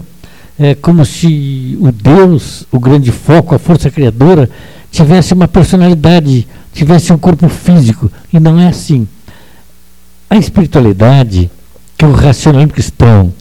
é, 0.59 0.75
como 0.75 1.05
se 1.05 1.77
o 1.79 1.91
Deus, 1.91 2.65
o 2.71 2.79
grande 2.79 3.11
foco, 3.11 3.53
a 3.53 3.59
força 3.59 3.91
criadora, 3.91 4.49
tivesse 4.91 5.33
uma 5.33 5.47
personalidade, 5.47 6.47
tivesse 6.73 7.13
um 7.13 7.17
corpo 7.17 7.47
físico. 7.47 8.11
E 8.33 8.39
não 8.39 8.59
é 8.59 8.67
assim. 8.67 9.07
A 10.29 10.37
espiritualidade 10.37 11.49
que 11.97 12.05
o 12.05 12.11
racionalismo 12.11 12.73
cristão 12.73 13.33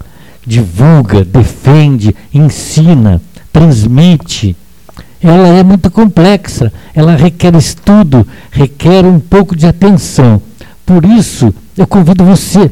divulga, 0.46 1.24
defende, 1.24 2.14
ensina, 2.32 3.20
transmite, 3.52 4.56
ela 5.20 5.48
é 5.48 5.62
muito 5.64 5.90
complexa, 5.90 6.72
ela 6.94 7.16
requer 7.16 7.54
estudo, 7.56 8.26
requer 8.50 9.04
um 9.04 9.18
pouco 9.18 9.56
de 9.56 9.66
atenção. 9.66 10.40
Por 10.84 11.04
isso, 11.04 11.52
eu 11.76 11.86
convido 11.86 12.24
você 12.24 12.70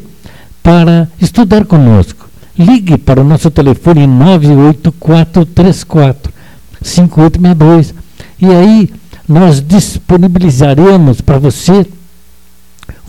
para 0.63 1.07
estudar 1.19 1.65
conosco. 1.65 2.24
Ligue 2.57 2.97
para 2.97 3.21
o 3.21 3.23
nosso 3.23 3.51
telefone 3.51 4.07
98434 4.07 6.33
5862 6.81 7.93
e 8.41 8.47
aí 8.47 8.89
nós 9.27 9.61
disponibilizaremos 9.61 11.21
para 11.21 11.39
você 11.39 11.85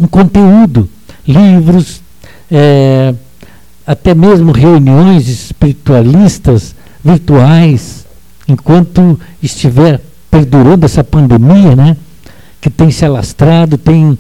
um 0.00 0.06
conteúdo, 0.06 0.88
livros, 1.26 2.00
é, 2.50 3.14
até 3.86 4.14
mesmo 4.14 4.52
reuniões 4.52 5.28
espiritualistas 5.28 6.74
virtuais, 7.04 8.06
enquanto 8.48 9.18
estiver 9.42 10.00
perdurando 10.30 10.84
essa 10.84 11.04
pandemia, 11.04 11.76
né, 11.76 11.96
que 12.60 12.68
tem 12.68 12.90
se 12.90 13.04
alastrado, 13.04 13.78
tem, 13.78 14.18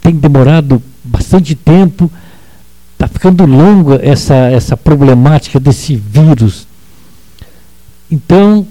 tem 0.00 0.14
demorado 0.14 0.82
bastante 1.02 1.54
tempo, 1.54 2.10
está 2.96 3.06
ficando 3.06 3.44
longa 3.44 4.00
essa, 4.02 4.34
essa 4.34 4.74
problemática 4.74 5.60
desse 5.60 5.94
vírus. 5.94 6.66
Então, 8.10 8.66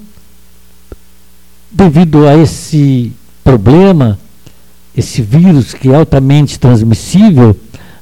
devido 1.72 2.28
a 2.28 2.36
esse 2.36 3.14
problema, 3.44 4.18
esse 4.98 5.22
vírus 5.22 5.76
que 5.76 5.92
é 5.92 5.96
altamente 5.96 6.60
transmissível, 6.60 7.56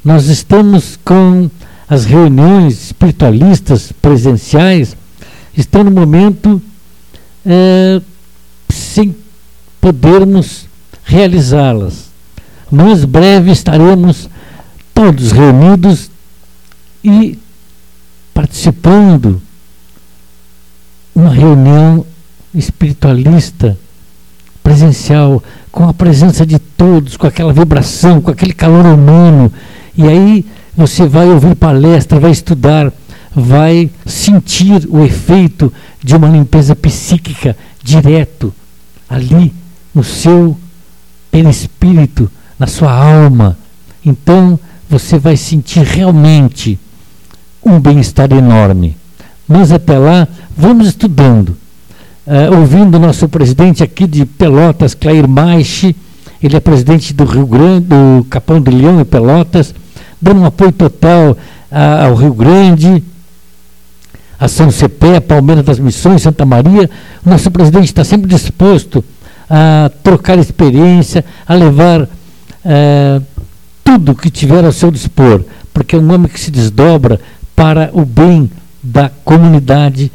nós 0.03 0.27
estamos 0.27 0.97
com 1.03 1.51
as 1.89 2.05
reuniões 2.05 2.85
espiritualistas 2.85 3.91
presenciais, 3.91 4.95
estão 5.57 5.83
no 5.83 5.91
momento 5.91 6.61
é, 7.45 8.01
sem 8.69 9.13
podermos 9.81 10.67
realizá-las. 11.03 12.05
Mas 12.71 13.03
breve 13.03 13.51
estaremos 13.51 14.29
todos 14.93 15.33
reunidos 15.33 16.12
e 17.03 17.37
participando 18.33 19.41
uma 21.15 21.29
reunião 21.29 22.05
espiritualista 22.53 23.77
presencial 24.63 25.43
com 25.71 25.87
a 25.87 25.93
presença 25.93 26.45
de 26.45 26.57
todos, 26.57 27.17
com 27.17 27.27
aquela 27.27 27.51
vibração, 27.51 28.21
com 28.21 28.31
aquele 28.31 28.53
calor 28.53 28.85
humano. 28.85 29.51
E 29.95 30.07
aí 30.07 30.45
você 30.75 31.05
vai 31.07 31.27
ouvir 31.27 31.55
palestra, 31.55 32.19
vai 32.19 32.31
estudar, 32.31 32.91
vai 33.35 33.91
sentir 34.05 34.87
o 34.89 35.03
efeito 35.03 35.71
de 36.01 36.15
uma 36.15 36.29
limpeza 36.29 36.75
psíquica 36.75 37.55
direto 37.83 38.53
ali 39.09 39.53
no 39.93 40.03
seu 40.03 40.57
perispírito, 41.29 42.31
na 42.57 42.67
sua 42.67 42.91
alma. 42.91 43.57
Então 44.05 44.59
você 44.89 45.17
vai 45.19 45.35
sentir 45.35 45.83
realmente 45.83 46.79
um 47.65 47.79
bem-estar 47.79 48.31
enorme. 48.31 48.97
Mas 49.47 49.71
até 49.71 49.97
lá, 49.97 50.27
vamos 50.55 50.87
estudando 50.87 51.49
uh, 52.25 52.57
ouvindo 52.59 52.95
o 52.95 52.99
nosso 52.99 53.27
presidente 53.27 53.83
aqui 53.83 54.07
de 54.07 54.25
Pelotas, 54.25 54.93
Clair 54.93 55.27
Maiche, 55.27 55.95
ele 56.41 56.57
é 56.57 56.59
presidente 56.59 57.13
do 57.13 57.23
Rio 57.23 57.45
Grande, 57.45 57.87
do 57.87 58.25
Capão 58.29 58.59
do 58.59 58.69
Leão 58.69 58.99
e 58.99 59.05
Pelotas, 59.05 59.73
dando 60.21 60.41
um 60.41 60.45
apoio 60.45 60.73
total 60.73 61.37
ao 61.71 62.13
Rio 62.13 62.33
Grande, 62.33 63.03
a 64.37 64.47
São 64.49 64.69
Cepé, 64.69 65.15
a 65.15 65.21
Palmeiras 65.21 65.63
das 65.63 65.79
Missões, 65.79 66.21
Santa 66.21 66.45
Maria. 66.45 66.89
O 67.25 67.29
nosso 67.29 67.49
presidente 67.49 67.85
está 67.85 68.03
sempre 68.03 68.27
disposto 68.27 69.03
a 69.49 69.89
trocar 70.03 70.37
experiência, 70.37 71.23
a 71.47 71.53
levar 71.53 72.01
uh, 72.01 73.23
tudo 73.83 74.15
que 74.15 74.29
tiver 74.29 74.65
ao 74.65 74.71
seu 74.71 74.91
dispor, 74.91 75.43
porque 75.73 75.95
é 75.95 75.99
um 75.99 76.13
homem 76.13 76.27
que 76.27 76.39
se 76.39 76.51
desdobra 76.51 77.19
para 77.55 77.89
o 77.93 78.05
bem 78.05 78.49
da 78.81 79.09
comunidade 79.23 80.11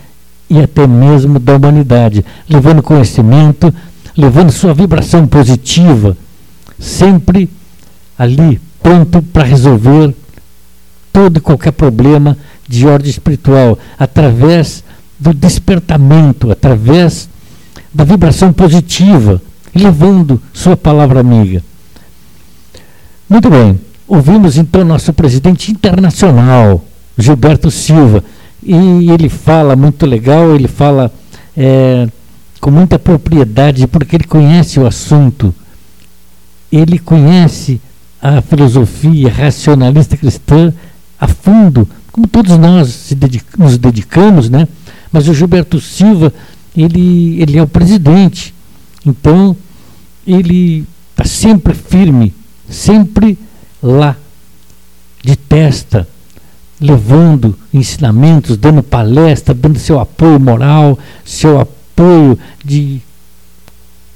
e 0.51 0.59
até 0.61 0.86
mesmo 0.86 1.39
da 1.39 1.57
humanidade, 1.57 2.24
levando 2.49 2.82
conhecimento, 2.82 3.72
levando 4.16 4.51
sua 4.51 4.74
vibração 4.74 5.26
positiva, 5.26 6.16
sempre 6.78 7.49
ali 8.18 8.61
pronto 8.82 9.22
para 9.22 9.45
resolver 9.45 10.14
todo 11.12 11.36
e 11.36 11.41
qualquer 11.41 11.72
problema 11.72 12.36
de 12.66 12.86
ordem 12.86 13.11
espiritual, 13.11 13.78
através 13.99 14.84
do 15.18 15.34
despertamento, 15.34 16.51
através 16.51 17.28
da 17.93 18.05
vibração 18.05 18.53
positiva, 18.53 19.41
levando 19.74 20.41
sua 20.53 20.76
palavra 20.76 21.20
amiga. 21.20 21.62
Muito 23.28 23.51
bem, 23.51 23.78
ouvimos 24.07 24.57
então 24.57 24.84
nosso 24.84 25.12
presidente 25.12 25.70
internacional, 25.70 26.84
Gilberto 27.19 27.71
Silva, 27.71 28.23
e 28.62 29.11
ele 29.11 29.29
fala 29.29 29.75
muito 29.75 30.07
legal, 30.07 30.55
ele 30.55 30.69
fala 30.69 31.12
é, 31.57 32.09
com 32.61 32.71
muita 32.71 32.99
propriedade, 32.99 33.87
porque 33.87 34.16
ele 34.16 34.25
conhece 34.25 34.79
o 34.79 34.87
assunto, 34.87 35.55
ele 36.71 36.99
conhece 36.99 37.81
a 38.21 38.41
filosofia 38.41 39.33
racionalista 39.33 40.16
cristã 40.16 40.73
a 41.21 41.27
fundo, 41.27 41.89
como 42.12 42.27
todos 42.27 42.57
nós 42.57 43.12
nos 43.59 43.79
dedicamos, 43.79 44.49
né? 44.49 44.69
Mas 45.11 45.29
o 45.29 45.35
Gilberto 45.35 45.81
Silva, 45.81 46.33
ele, 46.77 47.41
ele 47.41 47.59
é 47.59 47.62
o 47.62 47.66
presidente, 47.66 48.55
então 49.05 49.57
ele 50.27 50.87
está 51.11 51.25
sempre 51.25 51.75
firme, 51.75 52.35
sempre 52.69 53.39
lá, 53.83 54.16
de 55.25 55.35
testa, 55.35 56.07
levando 56.81 57.57
ensinamentos, 57.72 58.57
dando 58.57 58.83
palestra, 58.83 59.55
dando 59.55 59.79
seu 59.79 59.99
apoio 59.99 60.39
moral, 60.39 60.99
seu 61.24 61.61
apoio 61.61 62.39
de 62.64 63.01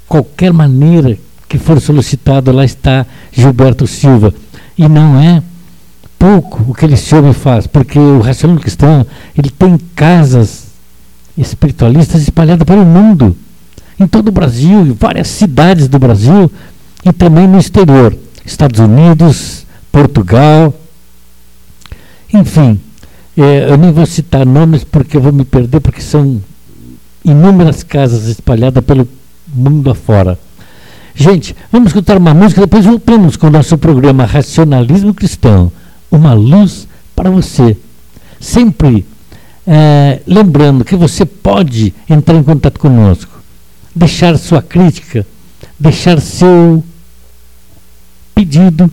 qualquer 0.07 0.53
maneira 0.53 1.17
que 1.49 1.57
for 1.57 1.79
solicitado, 1.79 2.51
lá 2.51 2.63
está 2.63 3.05
Gilberto 3.31 3.85
Silva. 3.85 4.33
E 4.77 4.87
não 4.87 5.19
é 5.19 5.43
pouco 6.17 6.63
o 6.71 6.73
que 6.73 6.85
esse 6.85 7.13
homem 7.13 7.33
faz, 7.33 7.67
porque 7.67 7.99
o 7.99 8.21
racionalismo 8.21 8.61
cristão 8.61 9.05
ele 9.37 9.49
tem 9.49 9.77
casas 9.95 10.67
espiritualistas 11.37 12.21
espalhadas 12.21 12.65
pelo 12.65 12.85
mundo, 12.85 13.35
em 13.99 14.07
todo 14.07 14.29
o 14.29 14.31
Brasil, 14.31 14.81
em 14.81 14.93
várias 14.93 15.27
cidades 15.27 15.87
do 15.87 15.99
Brasil 15.99 16.49
e 17.03 17.11
também 17.11 17.47
no 17.47 17.59
exterior, 17.59 18.17
Estados 18.45 18.79
Unidos, 18.79 19.65
Portugal, 19.91 20.73
enfim, 22.33 22.79
é, 23.37 23.69
eu 23.69 23.77
nem 23.77 23.91
vou 23.91 24.05
citar 24.05 24.45
nomes 24.45 24.83
porque 24.83 25.17
eu 25.17 25.21
vou 25.21 25.31
me 25.31 25.45
perder, 25.45 25.79
porque 25.79 26.01
são 26.01 26.41
inúmeras 27.23 27.83
casas 27.83 28.27
espalhadas 28.27 28.83
pelo 28.83 29.07
mundo 29.53 29.89
afora. 29.89 30.37
Gente, 31.15 31.55
vamos 31.71 31.89
escutar 31.89 32.17
uma 32.17 32.33
música, 32.33 32.61
depois 32.61 32.85
voltamos 32.85 33.35
com 33.35 33.47
o 33.47 33.51
nosso 33.51 33.77
programa 33.77 34.25
Racionalismo 34.25 35.13
Cristão. 35.13 35.71
Uma 36.09 36.33
luz 36.33 36.87
para 37.15 37.29
você. 37.29 37.77
Sempre 38.39 39.05
é, 39.65 40.21
lembrando 40.25 40.83
que 40.83 40.95
você 40.95 41.25
pode 41.25 41.93
entrar 42.09 42.35
em 42.35 42.43
contato 42.43 42.79
conosco, 42.79 43.31
deixar 43.95 44.37
sua 44.37 44.61
crítica, 44.61 45.25
deixar 45.79 46.19
seu 46.19 46.83
pedido 48.33 48.91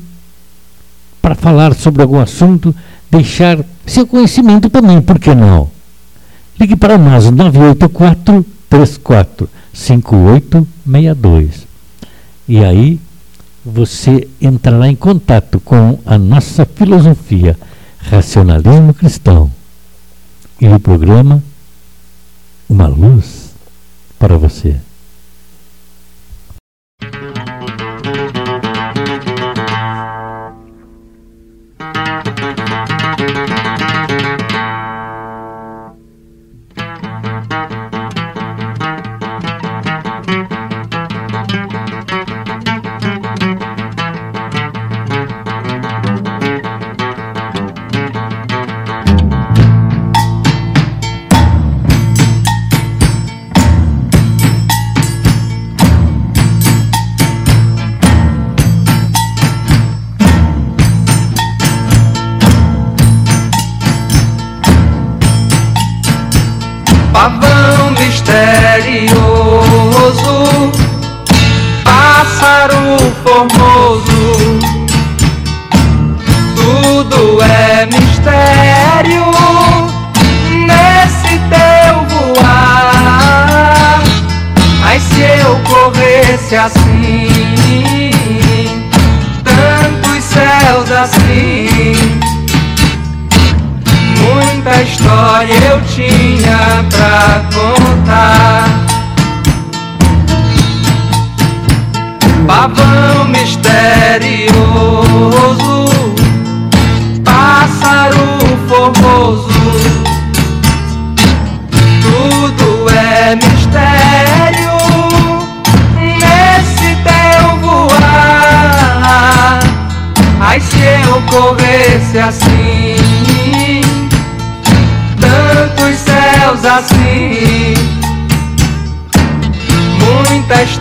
para 1.21 1.35
falar 1.35 1.75
sobre 1.75 2.03
algum 2.03 2.21
assunto, 2.21 2.75
deixar 3.11 3.59
seu 3.87 4.07
conhecimento 4.07 4.71
também, 4.71 5.03
por 5.03 5.19
que 5.19 5.35
não? 5.35 5.71
Ligue 6.59 6.77
para 6.77 6.97
nós, 6.99 7.31
984 7.31 8.45
34 8.69 9.49
5862. 9.73 11.67
E 12.49 12.65
aí 12.65 13.01
você 13.65 14.29
entrará 14.41 14.89
em 14.89 14.97
contato 14.97 15.61
com 15.61 15.99
a 16.05 16.17
nossa 16.19 16.65
filosofia, 16.65 17.57
racionalismo 17.99 18.95
cristão 18.95 19.51
e 20.61 20.69
o 20.69 20.79
programa 20.79 21.43
Uma 22.69 22.87
Luz 22.87 23.51
para 24.19 24.37
você. 24.37 24.77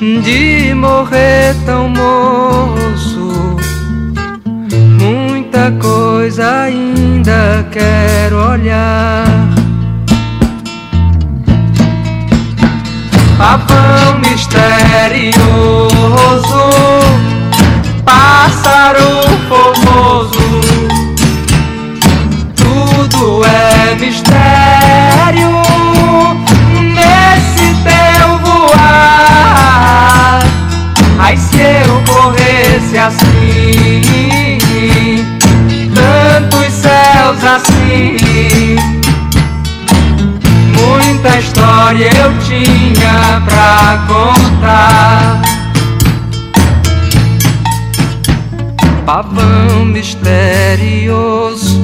de 0.00 0.72
morrer 0.74 1.54
tão 1.66 1.88
moço. 1.90 3.56
Muita 4.98 5.70
coisa 5.72 6.62
ainda 6.62 7.68
quero 7.70 8.50
olhar. 8.52 9.26
Pavão 13.36 14.18
misterioso 14.20 15.60
pássaro 18.04 19.08
formoso, 19.48 20.39
Ai, 31.22 31.36
se 31.36 31.60
eu 31.60 32.02
corresse 32.06 32.96
assim, 32.96 34.00
tantos 35.94 36.72
céus 36.72 37.44
assim, 37.44 38.16
muita 40.74 41.38
história 41.38 42.10
eu 42.16 42.32
tinha 42.38 43.42
pra 43.44 44.02
contar. 44.08 45.42
Pavão 49.04 49.84
misterioso, 49.84 51.78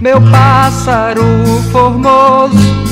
meu 0.00 0.20
pássaro 0.30 1.24
formoso 1.72 2.86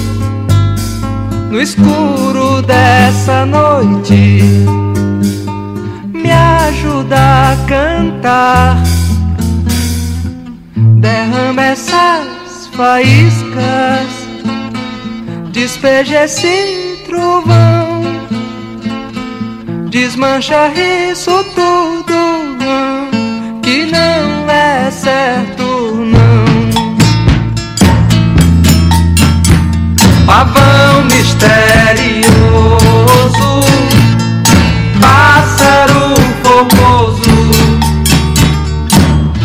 no 1.54 1.60
escuro 1.60 2.62
dessa 2.62 3.46
noite 3.46 4.53
faíscas, 12.76 14.08
despeja 15.52 16.24
esse 16.24 17.02
trovão, 17.06 18.02
desmancha 19.90 20.72
isso 20.74 21.44
tudo 21.54 22.14
que 23.62 23.86
não 23.86 24.50
é 24.50 24.90
certo 24.90 25.62
não. 25.62 26.44
Pavão 30.26 31.04
misterioso, 31.04 32.34
pássaro 35.00 36.14
formoso, 36.42 37.30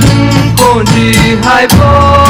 um 0.01 0.55
conde 0.55 1.37
raivoso, 1.43 2.28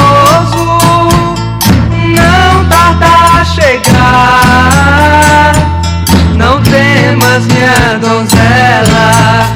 temas, 7.40 7.46
minha 7.46 7.98
donzela, 7.98 9.46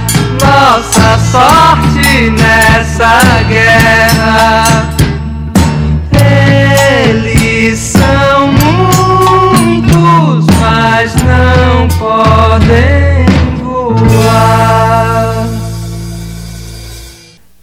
nossa 0.40 1.18
sorte 1.30 2.30
nessa 2.30 3.42
guerra. 3.48 4.94
Eles 7.06 7.78
são 7.78 8.52
muitos, 8.52 10.46
mas 10.60 11.14
não 11.16 11.88
podem 11.98 13.26
voar. 13.62 15.46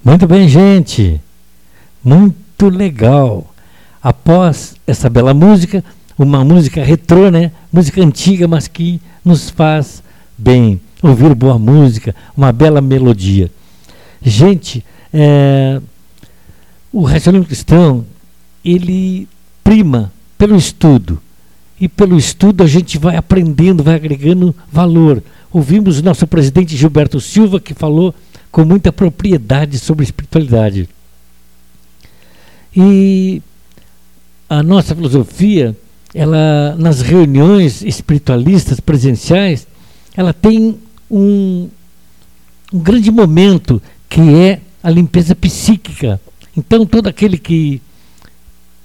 Muito 0.04 0.28
bem, 0.28 0.48
gente. 0.48 1.22
Muito 2.04 2.70
legal. 2.70 3.46
Após 4.04 4.76
essa 4.88 5.10
bela 5.10 5.34
música, 5.34 5.84
uma 6.18 6.44
música 6.44 6.84
retrô, 6.84 7.30
né? 7.30 7.52
Música 7.72 8.02
antiga, 8.02 8.48
mas 8.48 8.68
que 8.68 9.00
nos 9.24 9.52
faz 9.52 10.02
bem. 10.42 10.82
Ouvir 11.02 11.34
boa 11.36 11.58
música, 11.58 12.16
uma 12.36 12.52
bela 12.52 12.82
melodia. 12.82 13.50
Gente, 14.22 14.84
é, 15.14 15.80
o 16.92 17.04
racionalismo 17.04 17.48
cristão, 17.48 18.06
ele 18.66 19.28
prima 19.64 20.12
pelo 20.38 20.56
estudo. 20.56 21.22
E 21.80 21.88
pelo 21.88 22.18
estudo 22.18 22.64
a 22.64 22.68
gente 22.68 22.98
vai 22.98 23.16
aprendendo, 23.16 23.84
vai 23.84 23.96
agregando 23.96 24.56
valor. 24.72 25.24
Ouvimos 25.52 26.00
o 26.00 26.04
nosso 26.04 26.28
presidente 26.28 26.76
Gilberto 26.76 27.20
Silva 27.20 27.60
que 27.60 27.74
falou 27.74 28.14
com 28.52 28.66
muita 28.66 28.92
propriedade 28.92 29.80
sobre 29.80 30.04
espiritualidade. 30.04 30.88
E 32.76 33.42
a 34.48 34.62
nossa 34.62 34.94
filosofia, 34.96 35.76
ela 36.14 36.76
nas 36.78 37.02
reuniões 37.02 37.82
espiritualistas 37.82 38.80
presenciais, 38.80 39.66
ela 40.16 40.34
tem 40.34 40.78
um, 41.10 41.70
um 42.72 42.80
grande 42.80 43.12
momento 43.12 43.82
que 44.10 44.22
é 44.22 44.62
a 44.84 44.90
limpeza 44.90 45.36
psíquica. 45.36 46.20
Então 46.56 46.86
todo 46.86 47.08
aquele 47.08 47.38
que 47.38 47.82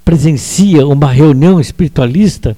presencia 0.04 0.84
uma 0.86 1.10
reunião 1.10 1.60
espiritualista, 1.60 2.56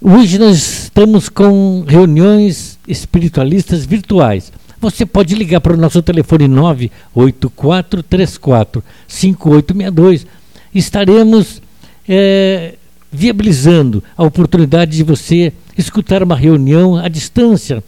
hoje 0.00 0.38
nós 0.38 0.84
estamos 0.84 1.28
com 1.28 1.84
reuniões 1.86 2.78
espiritualistas 2.88 3.84
virtuais. 3.84 4.50
Você 4.80 5.04
pode 5.04 5.34
ligar 5.34 5.60
para 5.60 5.74
o 5.74 5.76
nosso 5.76 6.00
telefone 6.00 6.48
98434 6.48 8.82
5862. 9.06 10.26
Estaremos 10.74 11.60
é, 12.08 12.76
viabilizando 13.10 14.04
a 14.16 14.22
oportunidade 14.22 14.96
de 14.96 15.02
você 15.02 15.52
escutar 15.76 16.22
uma 16.22 16.36
reunião 16.36 16.96
à 16.96 17.08
distância. 17.08 17.82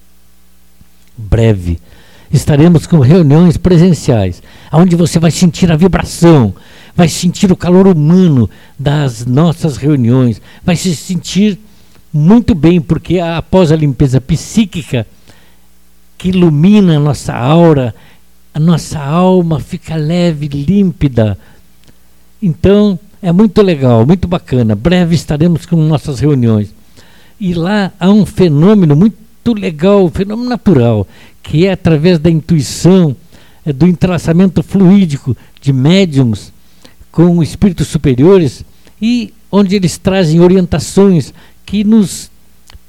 Breve 1.17 1.79
estaremos 2.33 2.87
com 2.87 2.99
reuniões 2.99 3.57
presenciais, 3.57 4.43
onde 4.73 4.95
você 4.95 5.19
vai 5.19 5.31
sentir 5.31 5.71
a 5.71 5.77
vibração, 5.77 6.55
vai 6.95 7.09
sentir 7.09 7.51
o 7.51 7.57
calor 7.57 7.87
humano 7.87 8.49
das 8.79 9.27
nossas 9.27 9.77
reuniões, 9.77 10.41
vai 10.65 10.77
se 10.77 10.95
sentir 10.95 11.59
muito 12.13 12.55
bem, 12.55 12.81
porque 12.81 13.19
após 13.19 13.71
a 13.73 13.77
limpeza 13.77 14.21
psíquica 14.21 15.07
que 16.19 16.29
ilumina 16.29 16.97
a 16.97 17.01
nossa 17.01 17.35
aura, 17.35 17.95
a 18.53 18.61
nossa 18.61 18.99
alma 18.99 19.61
fica 19.61 19.97
leve, 19.97 20.49
límpida. 20.49 21.39
Então, 22.43 22.99
é 23.23 23.31
muito 23.33 23.63
legal, 23.63 24.05
muito 24.07 24.27
bacana. 24.27 24.75
Breve 24.75 25.15
estaremos 25.15 25.67
com 25.67 25.77
nossas 25.77 26.21
reuniões. 26.21 26.75
E 27.39 27.55
lá 27.55 27.93
há 27.99 28.11
um 28.11 28.27
fenômeno 28.27 28.97
muito 28.97 29.17
legal, 29.49 30.05
um 30.05 30.11
fenômeno 30.11 30.49
natural, 30.49 31.07
que 31.43 31.67
é 31.67 31.73
através 31.73 32.19
da 32.19 32.31
intuição, 32.31 33.17
é, 33.65 33.73
do 33.73 33.87
entrelaçamento 33.87 34.63
fluídico 34.63 35.37
de 35.61 35.73
médiums 35.73 36.53
com 37.11 37.43
espíritos 37.43 37.89
superiores 37.89 38.65
e 39.01 39.33
onde 39.51 39.75
eles 39.75 39.99
trazem 39.99 40.41
orientações 40.41 41.35
que 41.67 41.83
nos 41.83 42.31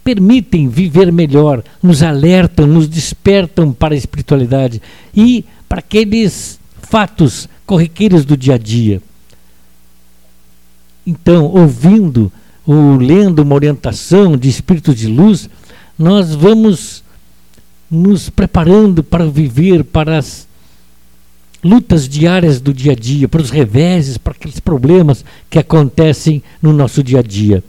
permitem 0.04 0.68
viver 0.68 1.12
melhor, 1.12 1.64
nos 1.82 2.04
alertam, 2.04 2.68
nos 2.68 2.88
despertam 2.88 3.72
para 3.72 3.93
a 3.93 3.97
espiritualidade 3.97 4.82
e 5.16 5.45
para 5.70 5.80
aqueles 5.80 6.60
fatos 6.82 7.47
corriqueiros 7.66 8.26
do 8.26 8.36
dia 8.36 8.56
a 8.56 8.58
dia. 8.58 9.02
Então, 11.06 11.45
ouvindo 11.45 12.32
ou 12.66 12.97
lendo 12.97 13.39
uma 13.39 13.56
orientação 13.56 14.38
de 14.38 14.49
espíritos 14.49 14.95
de 14.95 15.08
luz, 15.08 15.49
nós 16.02 16.34
vamos 16.34 17.04
nos 17.89 18.30
preparando 18.30 19.04
para 19.04 19.26
viver, 19.26 19.84
para 19.84 20.18
as 20.18 20.47
lutas 21.64 22.10
diárias 22.10 22.60
do 22.60 22.74
dia 22.74 22.93
a 22.93 22.95
dia, 22.95 23.28
para 23.28 23.41
os 23.41 23.52
reveses, 23.52 24.18
para 24.18 24.34
aqueles 24.34 24.60
problemas 24.60 25.24
que 25.49 25.60
acontecem 25.60 26.41
no 26.62 26.74
nosso 26.74 27.04
dia 27.04 27.20
a 27.20 27.22
dia. 27.22 27.64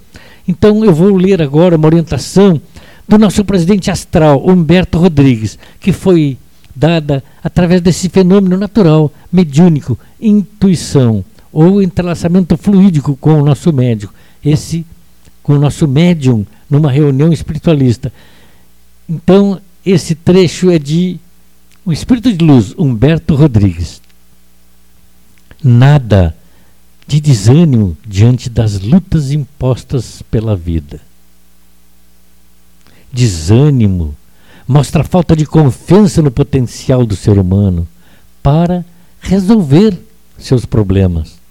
Então 0.49 0.83
eu 0.85 0.95
vou 0.95 1.15
ler 1.15 1.43
agora 1.43 1.77
uma 1.77 1.87
orientação 1.87 2.61
do 3.07 3.19
nosso 3.19 3.45
presidente 3.45 3.91
astral, 3.91 4.43
Humberto 4.49 4.99
Rodrigues, 4.99 5.59
que 5.79 5.93
foi 5.93 6.39
dada 6.75 7.23
através 7.45 7.83
desse 7.83 8.09
fenômeno 8.09 8.57
natural, 8.57 9.13
mediúnico, 9.31 9.99
intuição 10.19 11.23
ou 11.53 11.83
entrelaçamento 11.83 12.57
fluídico 12.57 13.15
com 13.17 13.43
o 13.43 13.45
nosso 13.45 13.71
médico, 13.75 14.15
esse 14.43 14.87
com 15.43 15.55
o 15.55 15.59
nosso 15.59 15.87
médium 15.87 16.47
numa 16.73 16.91
reunião 16.91 17.31
espiritualista. 17.31 18.11
Então, 19.07 19.61
esse 19.85 20.15
trecho 20.15 20.71
é 20.71 20.79
de 20.79 21.21
o 21.85 21.93
espírito 21.93 22.33
de 22.33 22.43
luz, 22.43 22.75
Humberto 22.79 23.35
Rodrigues. 23.35 24.01
Nada 25.63 26.35
de 27.07 27.21
desânimo 27.21 27.95
diante 28.07 28.49
das 28.49 28.81
lutas 28.81 29.33
impostas 29.33 30.23
pela 30.31 30.57
vida. 30.57 30.99
Desânimo 33.13 34.17
mostra 34.67 35.05
falta 35.05 35.37
de 35.37 35.45
confiança 35.45 36.23
no 36.23 36.31
potencial 36.31 37.05
do 37.05 37.15
ser 37.15 37.39
humano 37.39 37.87
para 38.43 38.83
resolver 39.21 39.99
seus 40.39 40.65
problemas. 40.65 41.42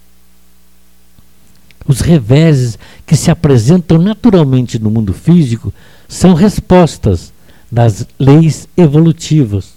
Os 1.88 2.01
reveses 2.01 2.77
que 3.05 3.15
se 3.15 3.32
apresentam 3.32 3.97
naturalmente 3.97 4.77
no 4.77 4.91
mundo 4.91 5.13
físico 5.13 5.73
são 6.07 6.34
respostas 6.34 7.34
das 7.71 8.05
leis 8.19 8.67
evolutivas, 8.75 9.73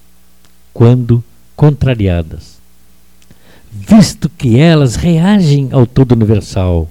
quando 0.72 1.22
contrariadas, 1.54 2.58
visto 3.70 4.28
que 4.28 4.58
elas 4.58 4.96
reagem 4.96 5.68
ao 5.70 5.86
todo 5.86 6.12
universal. 6.12 6.90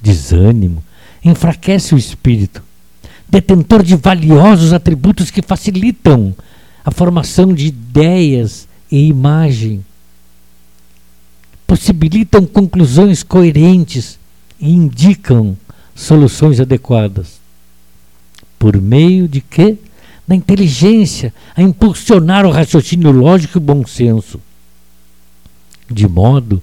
Desânimo 0.00 0.82
enfraquece 1.22 1.94
o 1.94 1.98
espírito, 1.98 2.62
detentor 3.28 3.82
de 3.82 3.96
valiosos 3.96 4.72
atributos 4.72 5.30
que 5.30 5.42
facilitam 5.42 6.34
a 6.84 6.90
formação 6.90 7.54
de 7.54 7.66
ideias 7.66 8.68
e 8.90 9.06
imagem, 9.06 9.84
possibilitam 11.74 12.46
conclusões 12.46 13.24
coerentes 13.24 14.16
e 14.60 14.70
indicam 14.70 15.58
soluções 15.92 16.60
adequadas. 16.60 17.40
Por 18.56 18.80
meio 18.80 19.26
de 19.26 19.40
quê? 19.40 19.76
Da 20.24 20.36
inteligência 20.36 21.34
a 21.52 21.60
impulsionar 21.60 22.46
o 22.46 22.50
raciocínio 22.52 23.10
lógico 23.10 23.56
e 23.56 23.58
o 23.58 23.60
bom 23.60 23.84
senso. 23.84 24.40
De 25.90 26.06
modo 26.06 26.62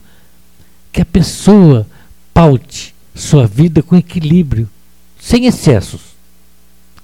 que 0.93 1.01
a 1.01 1.05
pessoa 1.05 1.85
paute 2.33 2.95
sua 3.13 3.45
vida 3.45 3.83
com 3.83 3.97
equilíbrio, 3.97 4.69
sem 5.19 5.45
excessos, 5.45 6.15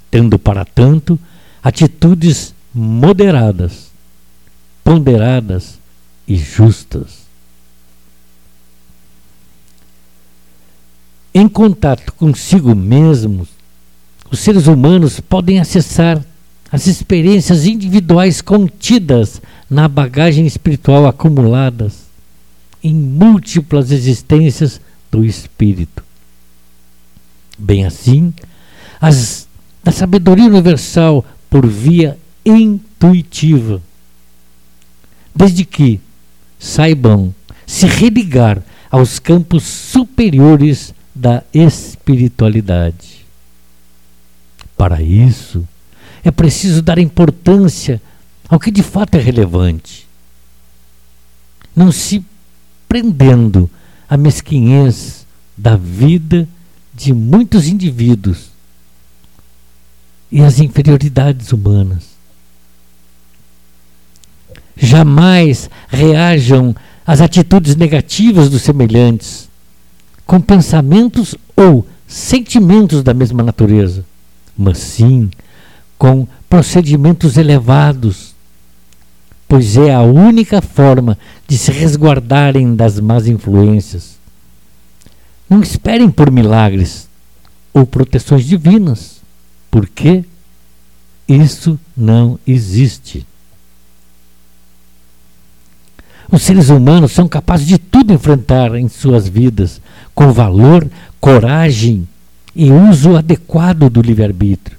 tendo 0.10 0.40
para 0.40 0.64
tanto 0.64 1.20
atitudes 1.62 2.56
moderadas, 2.74 3.92
ponderadas 4.82 5.78
e 6.26 6.38
justas. 6.38 7.27
Em 11.38 11.48
contato 11.48 12.14
consigo 12.14 12.74
mesmos, 12.74 13.48
os 14.32 14.40
seres 14.40 14.66
humanos 14.66 15.20
podem 15.20 15.60
acessar 15.60 16.20
as 16.72 16.88
experiências 16.88 17.68
individuais 17.68 18.42
contidas 18.42 19.40
na 19.70 19.88
bagagem 19.88 20.48
espiritual 20.48 21.06
acumuladas 21.06 22.08
em 22.84 22.92
múltiplas 22.92 23.92
existências 23.92 24.82
do 25.12 25.24
espírito. 25.24 26.04
Bem 27.56 27.86
assim, 27.86 28.34
as 29.00 29.48
da 29.84 29.92
sabedoria 29.92 30.48
universal 30.48 31.24
por 31.52 31.68
via 31.68 32.18
intuitiva. 32.44 33.80
Desde 35.36 35.64
que 35.64 36.02
saibam 36.58 37.32
se 37.64 37.86
religar 37.86 38.60
aos 38.90 39.20
campos 39.20 39.62
superiores 39.62 40.97
da 41.18 41.44
espiritualidade. 41.52 43.26
Para 44.78 45.02
isso, 45.02 45.68
é 46.24 46.30
preciso 46.30 46.82
dar 46.84 47.00
importância 47.00 48.00
ao 48.48 48.60
que 48.60 48.70
de 48.70 48.84
fato 48.84 49.16
é 49.16 49.20
relevante, 49.20 50.08
não 51.76 51.92
se 51.92 52.24
prendendo 52.88 53.70
à 54.08 54.16
mesquinhez 54.16 55.26
da 55.58 55.76
vida 55.76 56.48
de 56.94 57.14
muitos 57.14 57.68
indivíduos 57.68 58.50
e 60.32 60.42
às 60.42 60.60
inferioridades 60.60 61.52
humanas. 61.52 62.16
Jamais 64.78 65.70
reajam 65.90 66.76
às 67.06 67.22
atitudes 67.22 67.76
negativas 67.76 68.50
dos 68.50 68.62
semelhantes 68.62 69.47
com 70.28 70.42
pensamentos 70.42 71.34
ou 71.56 71.88
sentimentos 72.06 73.02
da 73.02 73.14
mesma 73.14 73.42
natureza, 73.42 74.06
mas 74.56 74.78
sim 74.78 75.32
com 75.98 76.28
procedimentos 76.50 77.38
elevados, 77.38 78.36
pois 79.48 79.78
é 79.78 79.94
a 79.94 80.02
única 80.02 80.62
forma 80.62 81.18
de 81.48 81.58
se 81.58 81.72
resguardarem 81.72 82.76
das 82.76 83.00
más 83.00 83.28
influências. 83.28 84.18
Não 85.50 85.62
esperem 85.62 86.10
por 86.10 86.30
milagres 86.30 87.08
ou 87.74 87.86
proteções 87.86 88.46
divinas, 88.46 89.22
porque 89.70 90.26
isso 91.28 91.80
não 91.96 92.40
existe. 92.48 93.27
Os 96.30 96.42
seres 96.42 96.70
humanos 96.70 97.14
são 97.14 97.28
capazes 97.28 97.66
de 97.68 97.78
tudo 97.78 98.14
enfrentar 98.14 98.76
em 98.76 98.90
suas 98.90 99.28
vidas, 99.28 99.82
com 100.14 100.34
valor, 100.34 100.88
coragem 101.20 102.08
e 102.54 102.72
uso 102.72 103.16
adequado 103.16 103.90
do 103.90 104.02
livre-arbítrio, 104.02 104.78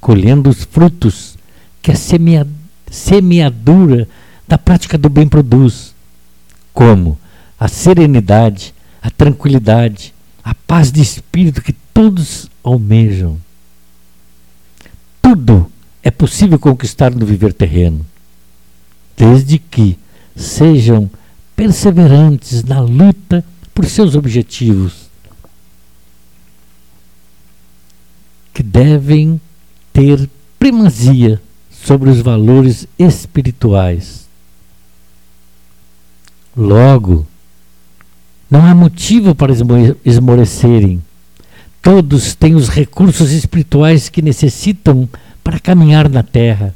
colhendo 0.00 0.50
os 0.50 0.62
frutos 0.62 1.36
que 1.82 1.90
a 1.90 1.96
semeadura 2.90 4.06
da 4.46 4.56
prática 4.56 4.96
do 4.96 5.08
bem 5.08 5.26
produz, 5.26 5.94
como 6.72 7.18
a 7.58 7.66
serenidade, 7.66 8.74
a 9.02 9.10
tranquilidade, 9.10 10.14
a 10.44 10.54
paz 10.54 10.92
de 10.92 11.00
espírito 11.00 11.60
que 11.62 11.72
todos 11.72 12.48
almejam. 12.62 13.38
Tudo 15.20 15.70
é 16.02 16.10
possível 16.10 16.58
conquistar 16.58 17.14
no 17.14 17.26
viver 17.26 17.52
terreno, 17.52 18.04
desde 19.16 19.58
que 19.58 19.98
sejam 20.36 21.10
perseverantes 21.56 22.64
na 22.64 22.80
luta 22.80 23.44
por 23.74 23.86
seus 23.86 24.14
objetivos, 24.14 25.08
que 28.52 28.62
devem 28.62 29.40
ter 29.92 30.28
primazia 30.58 31.40
sobre 31.70 32.10
os 32.10 32.20
valores 32.20 32.86
espirituais. 32.98 34.26
Logo, 36.56 37.26
não 38.50 38.64
há 38.64 38.74
motivo 38.74 39.34
para 39.34 39.52
esmorecerem. 40.04 41.02
Todos 41.82 42.34
têm 42.34 42.54
os 42.54 42.68
recursos 42.68 43.32
espirituais 43.32 44.08
que 44.08 44.22
necessitam 44.22 45.08
para 45.42 45.60
caminhar 45.60 46.08
na 46.08 46.22
Terra. 46.22 46.74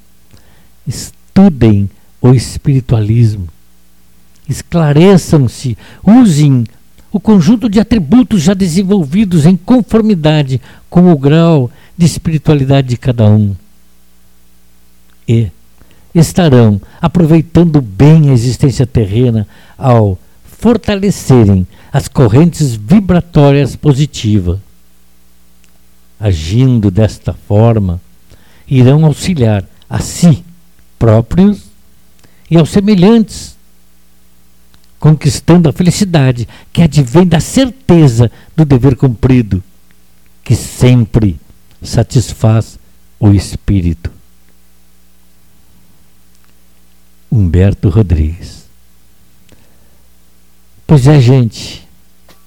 Estudem 0.87 1.89
o 2.21 2.35
espiritualismo. 2.35 3.49
Esclareçam-se, 4.49 5.77
usem 6.03 6.65
o 7.13 7.21
conjunto 7.21 7.69
de 7.69 7.81
atributos 7.81 8.43
já 8.43 8.55
desenvolvidos 8.55 9.47
em 9.47 9.57
conformidade 9.57 10.61
com 10.91 11.11
o 11.11 11.19
grau 11.19 11.71
de 11.97 12.07
espiritualidade 12.07 12.89
de 12.89 12.97
cada 12.97 13.25
um. 13.29 13.55
E 15.27 15.51
estarão 16.15 16.81
aproveitando 17.01 17.81
bem 17.81 18.31
a 18.31 18.33
existência 18.33 18.87
terrena 18.87 19.47
ao 19.77 20.19
fortalecerem 20.45 21.67
as 21.93 22.09
correntes 22.09 22.75
vibratórias 22.75 23.77
positivas. 23.77 24.59
Agindo 26.19 26.91
desta 26.91 27.33
forma, 27.33 28.01
irão 28.67 29.05
auxiliar 29.05 29.65
a 29.89 30.01
si 30.01 30.45
próprios 30.99 31.68
e 32.51 32.57
aos 32.57 32.71
semelhantes 32.71 33.57
conquistando 34.99 35.69
a 35.69 35.73
felicidade 35.73 36.49
que 36.73 36.83
advém 36.83 37.27
da 37.27 37.41
certeza 37.41 38.31
do 38.57 38.65
dever 38.65 38.97
cumprido, 38.97 39.63
que 40.43 40.55
sempre 40.57 41.39
satisfaz 41.83 42.79
o 43.21 43.31
espírito. 43.31 44.11
Humberto 47.31 47.89
Rodrigues. 47.89 48.67
Pois 50.87 51.07
é, 51.07 51.21
gente. 51.21 51.88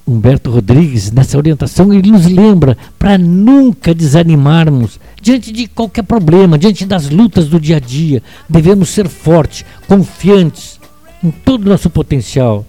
Humberto 0.05 0.49
Rodrigues, 0.49 1.11
nessa 1.11 1.37
orientação, 1.37 1.93
ele 1.93 2.11
nos 2.11 2.25
lembra 2.25 2.77
para 2.97 3.17
nunca 3.17 3.93
desanimarmos 3.93 4.99
diante 5.21 5.51
de 5.51 5.67
qualquer 5.67 6.03
problema, 6.03 6.57
diante 6.57 6.85
das 6.85 7.09
lutas 7.09 7.47
do 7.47 7.59
dia 7.59 7.77
a 7.77 7.79
dia. 7.79 8.21
Devemos 8.49 8.89
ser 8.89 9.07
fortes, 9.07 9.63
confiantes, 9.87 10.79
em 11.23 11.29
todo 11.29 11.65
o 11.65 11.69
nosso 11.69 11.89
potencial. 11.89 12.65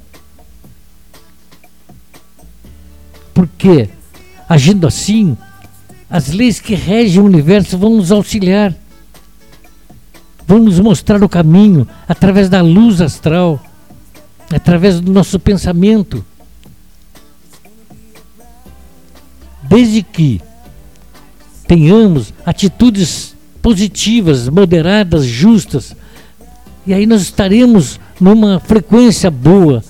Porque, 3.33 3.89
agindo 4.49 4.87
assim, 4.87 5.37
as 6.11 6.29
leis 6.29 6.61
que 6.61 6.75
regem 6.75 7.23
o 7.23 7.25
universo 7.25 7.79
vão 7.79 7.97
nos 7.97 8.13
auxiliar, 8.13 8.75
vão 10.47 10.59
nos 10.59 10.79
mostrar 10.79 11.23
o 11.25 11.29
caminho 11.29 11.89
através 12.07 12.51
da 12.51 12.61
luz 12.61 13.01
astral, 13.01 13.59
através 14.53 15.01
do 15.01 15.11
nosso 15.11 15.41
pensamento. 15.41 16.23
Desde 19.73 20.03
que 20.03 20.39
tenhamos 21.67 22.35
atitudes 22.45 23.35
positivas, 23.63 24.47
moderadas, 24.51 25.25
justas, 25.25 25.97
e 26.87 26.93
aí 26.93 27.07
nós 27.07 27.23
estaremos 27.23 27.99
numa 28.21 28.61
frequência 28.61 29.31
boa, 29.31 29.83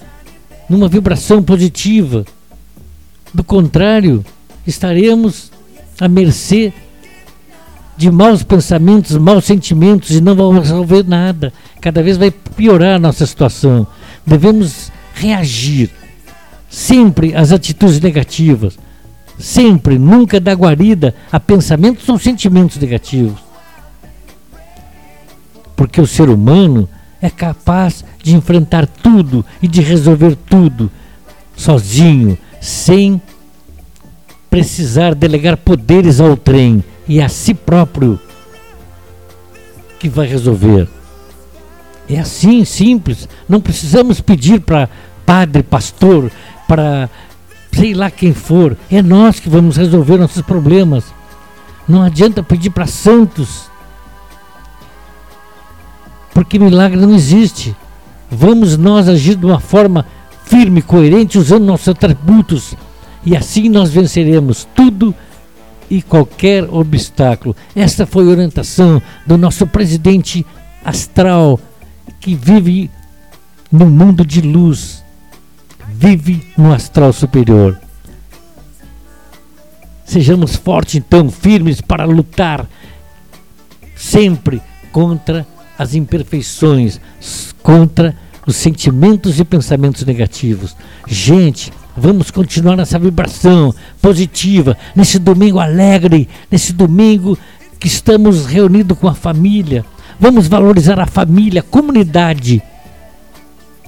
numa 0.69 0.87
vibração 0.87 1.43
positiva. 1.43 2.25
Do 3.35 3.43
contrário, 3.43 4.25
estaremos 4.65 5.51
à 6.01 6.07
mercê 6.07 6.73
de 7.97 8.09
maus 8.09 8.45
pensamentos, 8.45 9.17
maus 9.17 9.45
sentimentos 9.45 10.13
e 10.13 10.21
não 10.21 10.37
vamos 10.37 10.63
resolver 10.63 11.05
nada. 11.09 11.53
Cada 11.81 12.05
vez 12.05 12.17
vai 12.17 12.31
piorar 12.31 12.95
a 12.95 13.01
nossa 13.01 13.27
situação. 13.27 13.85
Devemos 14.25 14.93
reagir 15.13 15.91
sempre 16.71 17.35
às 17.35 17.51
atitudes 17.51 17.99
negativas. 17.99 18.79
Sempre, 19.43 19.99
nunca 19.99 20.39
dar 20.39 20.55
guarida 20.55 21.17
a 21.33 21.41
pensamentos 21.41 22.09
ou 22.09 22.17
sentimentos 22.17 22.79
negativos. 22.79 23.41
Porque 25.75 26.01
o 26.01 26.07
ser 26.07 26.29
humano 26.29 26.89
é 27.21 27.29
capaz 27.29 28.05
de 28.23 28.37
enfrentar 28.37 28.87
tudo 28.87 29.45
e 29.61 29.67
de 29.67 29.81
resolver 29.81 30.37
tudo 30.49 30.89
sozinho, 31.57 32.39
sem 32.61 33.21
precisar 34.49 35.13
delegar 35.13 35.57
poderes 35.57 36.21
ao 36.21 36.37
trem 36.37 36.85
e 37.09 37.21
a 37.21 37.29
si 37.29 37.53
próprio 37.53 38.21
que 39.99 40.09
vai 40.09 40.29
resolver. 40.29 40.89
É 42.09 42.21
assim, 42.21 42.65
simples. 42.65 43.29
Não 43.49 43.61
precisamos 43.61 44.21
pedir 44.21 44.61
para 44.61 44.89
padre, 45.27 45.65
pastor, 45.65 46.31
para 46.69 47.11
sei 47.73 47.95
lá 47.95 48.11
quem 48.11 48.33
for. 48.33 48.77
É 48.91 49.03
nós 49.03 49.41
que 49.41 49.49
vamos 49.49 49.77
resolver 49.77 50.19
nossos 50.19 50.43
problemas. 50.43 51.05
Não 51.89 52.03
adianta 52.03 52.43
pedir 52.43 52.71
para 52.71 52.87
santos. 52.87 53.71
Porque 56.33 56.59
milagre 56.59 57.01
não 57.01 57.15
existe. 57.15 57.75
Vamos 58.31 58.77
nós 58.77 59.09
agir 59.09 59.35
de 59.35 59.45
uma 59.45 59.61
forma 59.61 60.07
firme, 60.45 60.81
coerente, 60.81 61.39
usando 61.39 61.65
nossos 61.65 61.89
atributos. 61.89 62.75
E 63.25 63.37
assim 63.37 63.69
nós 63.69 63.91
venceremos 63.91 64.67
tudo 64.75 65.15
e 65.91 66.01
qualquer 66.01 66.65
obstáculo. 66.65 67.55
Esta 67.75 68.07
foi 68.07 68.25
a 68.25 68.31
orientação 68.31 69.03
do 69.27 69.37
nosso 69.37 69.67
presidente 69.67 70.47
astral, 70.85 71.61
que 72.21 72.35
vive 72.35 72.91
no 73.71 73.87
mundo 73.87 74.25
de 74.25 74.41
luz, 74.41 75.02
vive 76.03 76.45
no 76.59 76.75
astral 76.75 77.13
superior. 77.13 77.79
Sejamos 80.05 80.57
fortes, 80.57 80.97
então, 80.97 81.31
firmes 81.31 81.81
para 81.81 82.05
lutar 82.05 82.67
sempre 83.95 84.61
contra 84.91 85.47
as 85.79 85.95
imperfeições, 85.95 87.01
contra 87.63 88.17
os 88.45 88.57
sentimentos 88.57 89.39
e 89.39 89.45
pensamentos 89.45 90.05
negativos. 90.05 90.77
Gente, 91.07 91.73
Vamos 91.95 92.31
continuar 92.31 92.75
nessa 92.75 92.99
vibração 92.99 93.75
positiva, 94.01 94.79
nesse 94.97 95.19
domingo 95.19 95.59
alegre, 95.59 96.27
nesse 96.51 96.73
domingo 96.73 97.39
que 97.79 97.87
estamos 97.87 98.47
reunidos 98.47 98.99
com 98.99 99.09
a 99.09 99.15
família. 99.15 99.85
Vamos 100.19 100.49
valorizar 100.49 100.99
a 100.99 101.05
família, 101.05 101.61
a 101.61 101.63
comunidade, 101.63 102.63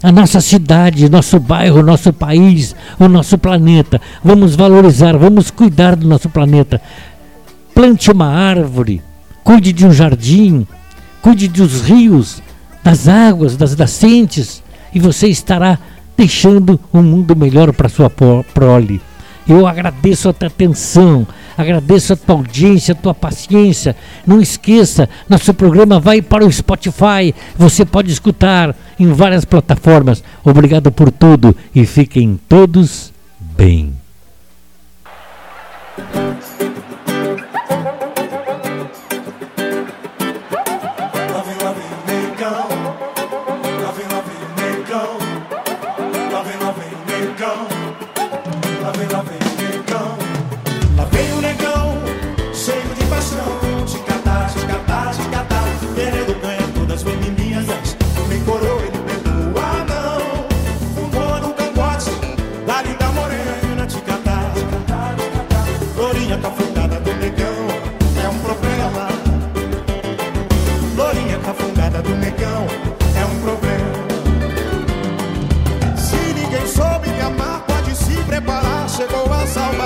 a 0.05 0.13
nossa 0.13 0.39
cidade, 0.39 1.09
nosso 1.09 1.41
bairro, 1.41 1.83
nosso 1.83 2.13
país, 2.13 2.77
o 3.01 3.09
nosso 3.09 3.39
planeta. 3.39 3.99
Vamos 4.23 4.55
valorizar, 4.55 5.17
vamos 5.17 5.51
cuidar 5.51 5.97
do 5.97 6.07
nosso 6.07 6.29
planeta. 6.29 6.79
Plante 7.75 8.13
uma 8.13 8.27
árvore, 8.27 9.01
cuide 9.43 9.73
de 9.73 9.87
um 9.87 9.91
jardim, 9.91 10.67
cuide 11.23 11.49
dos 11.49 11.81
rios, 11.81 12.43
das 12.83 13.09
águas, 13.09 13.57
das 13.57 13.75
nascentes, 13.75 14.63
e 14.95 15.01
você 15.01 15.29
estará 15.29 15.79
deixando 16.15 16.79
um 16.93 17.03
mundo 17.03 17.35
melhor 17.35 17.73
para 17.73 17.89
sua 17.89 18.11
prole. 18.11 19.01
Eu 19.49 19.67
agradeço 19.67 20.29
a 20.29 20.33
tua 20.33 20.49
atenção, 20.49 21.27
agradeço 21.57 22.13
a 22.13 22.17
tua 22.17 22.37
audiência, 22.37 22.93
a 22.93 22.97
tua 22.97 23.15
paciência. 23.15 23.95
Não 24.27 24.41
esqueça, 24.41 25.09
nosso 25.29 25.53
programa 25.53 26.01
vai 26.01 26.23
para 26.23 26.47
o 26.47 26.53
Spotify. 26.53 27.35
Você 27.57 27.85
pode 27.85 28.11
escutar 28.11 28.75
em 28.99 29.13
várias 29.13 29.45
plataformas. 29.45 30.25
Obrigado 30.43 30.91
por 30.91 31.11
tudo 31.11 31.55
e 31.75 31.85
fiquem 31.85 32.41
todos 32.49 33.13
bem. 33.57 34.04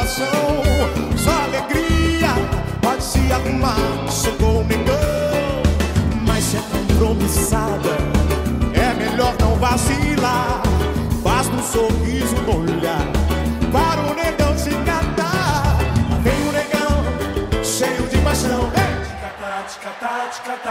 coração. 0.08 0.62
Só 1.16 1.30
alegria 1.44 2.30
pode 2.80 3.02
se 3.02 3.32
arrumar. 3.32 3.76
o 4.40 4.64
negão, 4.64 5.62
mas 6.26 6.44
se 6.44 6.56
é 6.56 6.60
compromissada, 6.60 7.96
é 8.74 8.94
melhor 8.94 9.34
não 9.40 9.56
vacilar. 9.56 10.62
Faz 11.22 11.48
um 11.48 11.62
sorriso 11.62 12.36
no 12.46 12.60
olhar 12.60 13.06
para 13.72 14.00
o 14.00 14.14
negão 14.14 14.56
se 14.56 14.70
catar. 14.70 15.78
Vem 16.22 16.48
o 16.48 16.52
negão 16.52 17.64
cheio 17.64 18.08
de 18.08 18.18
paixão. 18.18 18.70
Ei! 18.74 18.88
Hey! 20.40 20.58